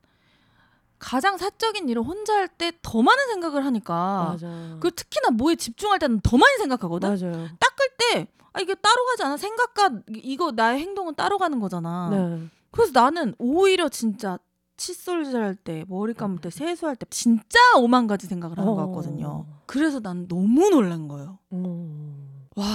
[1.00, 4.38] 가장 사적인 일을 혼자 할 때 더 많은 생각을 하니까.
[4.80, 7.10] 그 특히나 뭐에 집중할 때는 더 많이 생각하거든.
[7.10, 7.48] 맞아요.
[7.60, 9.36] 닦을 때 아, 이게 따로 가지 않아?
[9.38, 12.10] 생각과 이거 나의 행동은 따로 가는 거잖아.
[12.10, 12.48] 네.
[12.72, 14.38] 그래서 나는 오히려 진짜
[14.84, 18.88] 칫솔질 할 때, 머리 감을 때, 세수할 때 진짜 오만 가지 생각을 하는 것 어.
[18.88, 19.46] 같거든요.
[19.66, 21.40] 그래서 난 너무 놀란 거예요.
[21.52, 22.48] 어.
[22.58, 22.66] 와,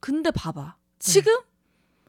[0.00, 0.76] 근데 봐봐.
[1.00, 1.32] 지금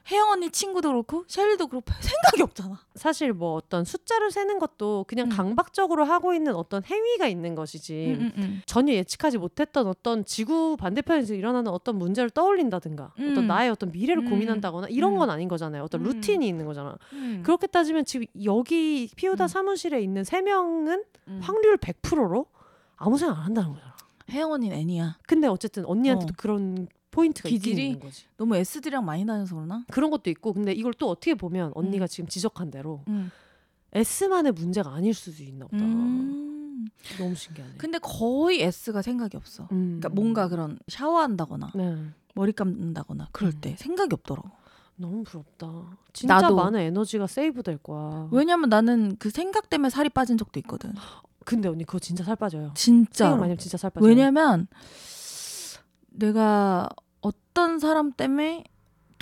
[0.09, 2.79] 혜영 언니 친구도 그렇고 셸리도 그렇고 생각이 없잖아.
[2.95, 5.29] 사실 뭐 어떤 숫자를 세는 것도 그냥 음.
[5.29, 8.61] 강박적으로 하고 있는 어떤 행위가 있는 것이지 음, 음, 음.
[8.65, 13.31] 전혀 예측하지 못했던 어떤 지구 반대편에서 일어나는 어떤 문제를 떠올린다든가 음.
[13.31, 14.29] 어떤 나의 어떤 미래를 음.
[14.29, 15.19] 고민한다거나 이런 음.
[15.19, 15.83] 건 아닌 거잖아요.
[15.83, 16.05] 어떤 음.
[16.05, 16.97] 루틴이 있는 거잖아.
[17.13, 17.41] 음.
[17.45, 19.47] 그렇게 따지면 지금 여기 피우다 음.
[19.47, 21.39] 사무실에 있는 세 명은 음.
[21.41, 22.45] 확률 100%로
[22.95, 23.95] 아무 생각 안 한다는 거잖아.
[24.29, 25.17] 혜영 언니는 애니야.
[25.27, 26.35] 근데 어쨌든 언니한테도 어.
[26.37, 27.85] 그런 포인트가 기질이?
[27.87, 28.25] 있는 거지.
[28.37, 29.83] 너무 SD랑 많이 다녀서 그러나?
[29.91, 32.07] 그런 것도 있고 근데 이걸 또 어떻게 보면 언니가 음.
[32.07, 33.31] 지금 지적한 대로 음.
[33.91, 35.83] S만의 문제가 아닐 수도 있나 보다.
[35.83, 36.85] 음.
[37.17, 37.73] 너무 신기하네.
[37.77, 39.67] 근데 거의 S가 생각이 없어.
[39.71, 39.97] 음.
[39.99, 41.97] 그러니까 뭔가 그런 샤워한다거나 네.
[42.35, 43.61] 머리 감는다거나 그럴 음.
[43.61, 44.49] 때 생각이 없더라고.
[44.95, 45.97] 너무 부럽다.
[46.13, 46.55] 진짜 나도.
[46.55, 48.29] 많은 에너지가 세이브 될 거야.
[48.31, 50.93] 왜냐면 나는 그 생각 때문에 살이 빠진 적도 있거든.
[51.45, 52.71] 근데 언니 그거 진짜 살 빠져요.
[52.75, 53.25] 진짜.
[53.25, 54.07] 생각 많이 하면 진짜 살 빠져요.
[54.07, 54.67] 왜냐면
[56.09, 56.89] 내가
[57.21, 58.63] 어떤 사람 때문에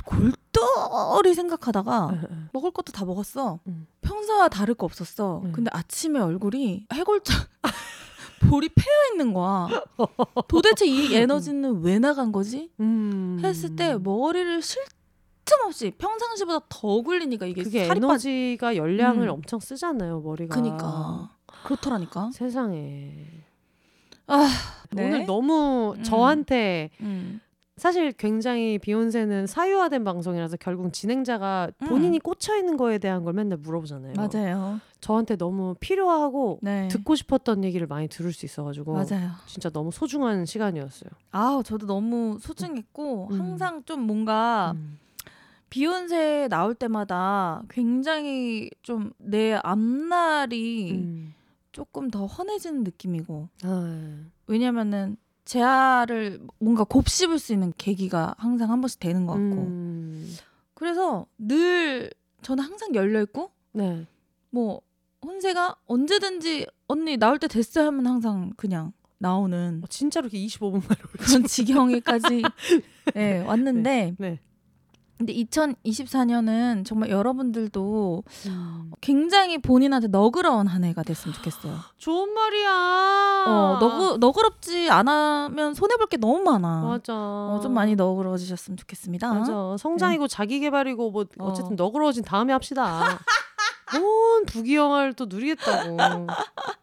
[0.05, 2.37] 골똘히 생각하다가 예, 예.
[2.53, 3.59] 먹을 것도 다 먹었어.
[3.67, 3.87] 음.
[4.01, 5.41] 평소와 다를 거 없었어.
[5.45, 5.51] 음.
[5.51, 7.35] 근데 아침에 얼굴이 해골장
[8.49, 9.67] 볼이 패여 있는 거야.
[10.47, 12.69] 도대체 이 에너지는 왜 나간 거지?
[12.79, 13.39] 음.
[13.43, 14.85] 했을 때 머리를 쉴틈
[15.65, 17.97] 없이 평상시보다 더 굴리니까 이게 그게 살이.
[17.97, 19.33] 에너지가 열량을 음.
[19.33, 20.53] 엄청 쓰잖아요 머리가.
[20.53, 21.31] 그니까
[21.63, 22.29] 그렇더라니까.
[22.33, 23.13] 세상에.
[24.27, 24.47] 아
[24.93, 26.03] 오늘 너무 음.
[26.03, 27.39] 저한테 음.
[27.77, 31.87] 사실 굉장히 비욘세는 사유화된 방송이라서 결국 진행자가 음.
[31.87, 34.13] 본인이 꽂혀 있는 거에 대한 걸 맨날 물어보잖아요.
[34.15, 34.79] 맞아요.
[35.01, 36.87] 저한테 너무 필요하고 네.
[36.87, 39.31] 듣고 싶었던 얘기를 많이 들을 수 있어가지고 맞아요.
[39.45, 41.09] 진짜 너무 소중한 시간이었어요.
[41.31, 43.39] 아 저도 너무 소중했고 음.
[43.41, 44.97] 항상 좀 뭔가 음.
[45.69, 51.33] 비욘세 나올 때마다 굉장히 좀 내 앞날이 음.
[51.73, 58.99] 조금 더 환해지는 느낌이고 아, 왜냐면은 재활을 뭔가 곱씹을 수 있는 계기가 항상 한 번씩
[58.99, 60.35] 되는 것 같고 음.
[60.73, 62.11] 그래서 늘
[62.41, 64.05] 저는 항상 열려 있고 네.
[64.49, 64.81] 뭐
[65.23, 70.99] 혼세가 언제든지 언니 나올 때 됐어요 하면 항상 그냥 나오는 어, 진짜로 이렇게 25분 만에
[71.17, 72.43] 그런 지경에까지
[73.13, 74.39] 네, 왔는데 네.
[75.17, 78.91] 근데 2024년은 정말 여러분들도 음.
[79.01, 81.73] 굉장히 본인한테 너그러운 한 해가 됐으면 좋겠어요.
[81.97, 83.45] 좋은 말이야.
[83.47, 86.81] 어, 너그 너그럽지 않으면 손해 볼 게 너무 많아.
[86.81, 87.13] 맞아.
[87.15, 89.33] 어, 좀 많이 너그러워지셨으면 좋겠습니다.
[89.33, 89.75] 맞아.
[89.79, 91.45] 성장이고 자기 개발이고 뭐 어.
[91.47, 93.01] 어쨌든 너그러워진 다음에 합시다.
[93.93, 95.97] 뭔 부귀영화를 또 누리겠다고.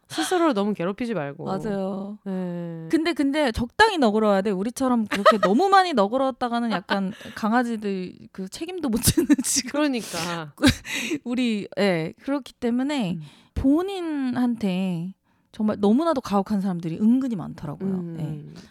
[0.07, 1.45] 스스로를 너무 괴롭히지 말고.
[1.45, 2.19] 맞아요.
[2.23, 2.87] 네.
[2.91, 4.51] 근데 근데 적당히 너그러워야 돼.
[4.51, 10.53] 우리처럼 그렇게 너무 많이 너그러웠다가는 약간 강아지들 그 책임도 못 지는 지금 그러니까.
[11.23, 13.21] 우리 예 그렇기 때문에 음.
[13.55, 15.13] 본인한테
[15.51, 17.91] 정말 너무나도 가혹한 사람들이 은근히 많더라고요.
[17.91, 18.17] 음.
[18.19, 18.61] 예.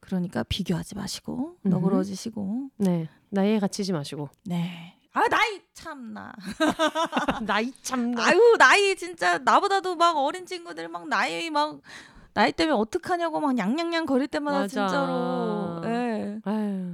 [0.00, 1.74] 그러니까 비교하지 마시고 음흠.
[1.74, 3.08] 너그러지시고 네.
[3.30, 4.28] 나이에 갇히지 마시고.
[4.44, 4.95] 네.
[5.16, 6.30] 아 나이 참나.
[7.46, 8.14] 나이 참.
[8.18, 11.80] 아유 나이 진짜 나보다도 막 어린 친구들 막 나이 막
[12.34, 14.68] 나이 때문에 어떡하냐고 막 냥냥냥 거릴 때마다 맞아.
[14.68, 15.80] 진짜로.
[15.86, 16.38] 예.
[16.44, 16.85] 아유.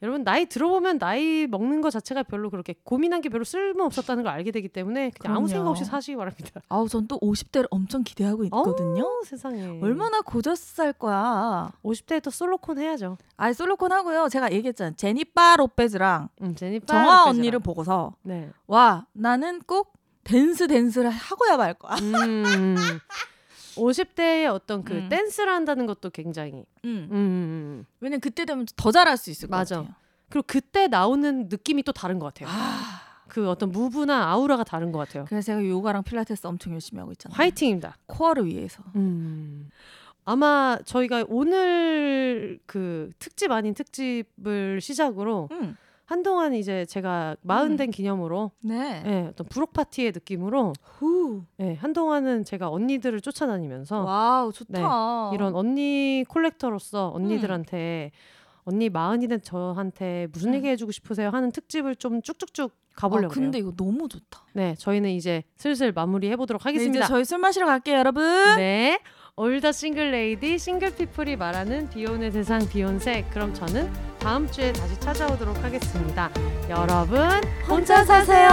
[0.00, 4.32] 여러분 나이 들어보면 나이 먹는 것 자체가 별로 그렇게 고민한 게 별로 쓸모 없었다는 걸
[4.32, 5.48] 알게 되기 때문에 그냥 아무 그럼요.
[5.48, 6.60] 생각 없이 사시기 바랍니다.
[6.68, 9.02] 아우 전 또 50대를 엄청 기대하고 있거든요.
[9.02, 9.80] 어, 세상에.
[9.82, 11.72] 얼마나 고저스할 거야.
[11.82, 13.16] 50대에 또 솔로콘 해야죠.
[13.36, 14.28] 아 솔로콘 하고요.
[14.28, 14.94] 제가 얘기했잖아요.
[14.96, 17.28] 제니파 로페즈랑 음, 제니파 정아 로페즈랑.
[17.28, 18.50] 언니를 보고서 네.
[18.66, 19.94] 와 나는 꼭
[20.24, 21.96] 댄스 댄스를 하고야 말 거야.
[22.02, 22.76] 음.
[23.78, 25.08] 50대의 어떤 그 음.
[25.08, 27.08] 댄스를 한다는 것도 굉장히 음.
[27.10, 27.86] 음, 음.
[28.00, 29.76] 왜냐면 그때 되면 더 잘할 수 있을 것 맞아.
[29.76, 29.94] 같아요.
[30.28, 32.48] 그리고 그때 나오는 느낌이 또 다른 것 같아요.
[32.50, 33.02] 아.
[33.28, 35.26] 그 어떤 무브나 아우라가 다른 것 같아요.
[35.28, 37.36] 그래서 제가 요가랑 필라테스 엄청 열심히 하고 있잖아요.
[37.36, 37.96] 화이팅입니다.
[38.06, 38.82] 코어를 위해서.
[38.96, 39.68] 음.
[40.24, 45.76] 아마 저희가 오늘 그 특집 아닌 특집을 시작으로 음.
[46.08, 49.02] 한동안 이제 제가 마흔 된 기념으로 네.
[49.04, 51.44] 예, 어떤 불혹 파티의 느낌으로 후.
[51.60, 54.72] 예, 한동안은 제가 언니들을 쫓아다니면서 와우 좋다.
[54.72, 58.12] 네, 이런 언니 collector로서 언니들한테
[58.64, 60.54] 언니 마흔이 된 저한테 무슨 음.
[60.54, 63.42] 얘기 해주고 싶으세요 하는 특집을 좀 쭉쭉쭉 아, 가보려고 해요.
[63.42, 64.46] 근데 이거 너무 좋다.
[64.54, 67.06] 네, 저희는 이제 슬슬 마무리 해보도록 네, 이제 하겠습니다.
[67.06, 68.24] 저희 술 마시러 갈게요, 여러분.
[68.56, 68.98] 네.
[69.38, 73.88] All the single lady single people이 말하는 비혼의 세상 비혼세 그럼 저는
[74.18, 76.28] 다음 주에 다시 찾아오도록 하겠습니다.
[76.68, 77.20] 여러분
[77.68, 78.48] 혼자 사세요.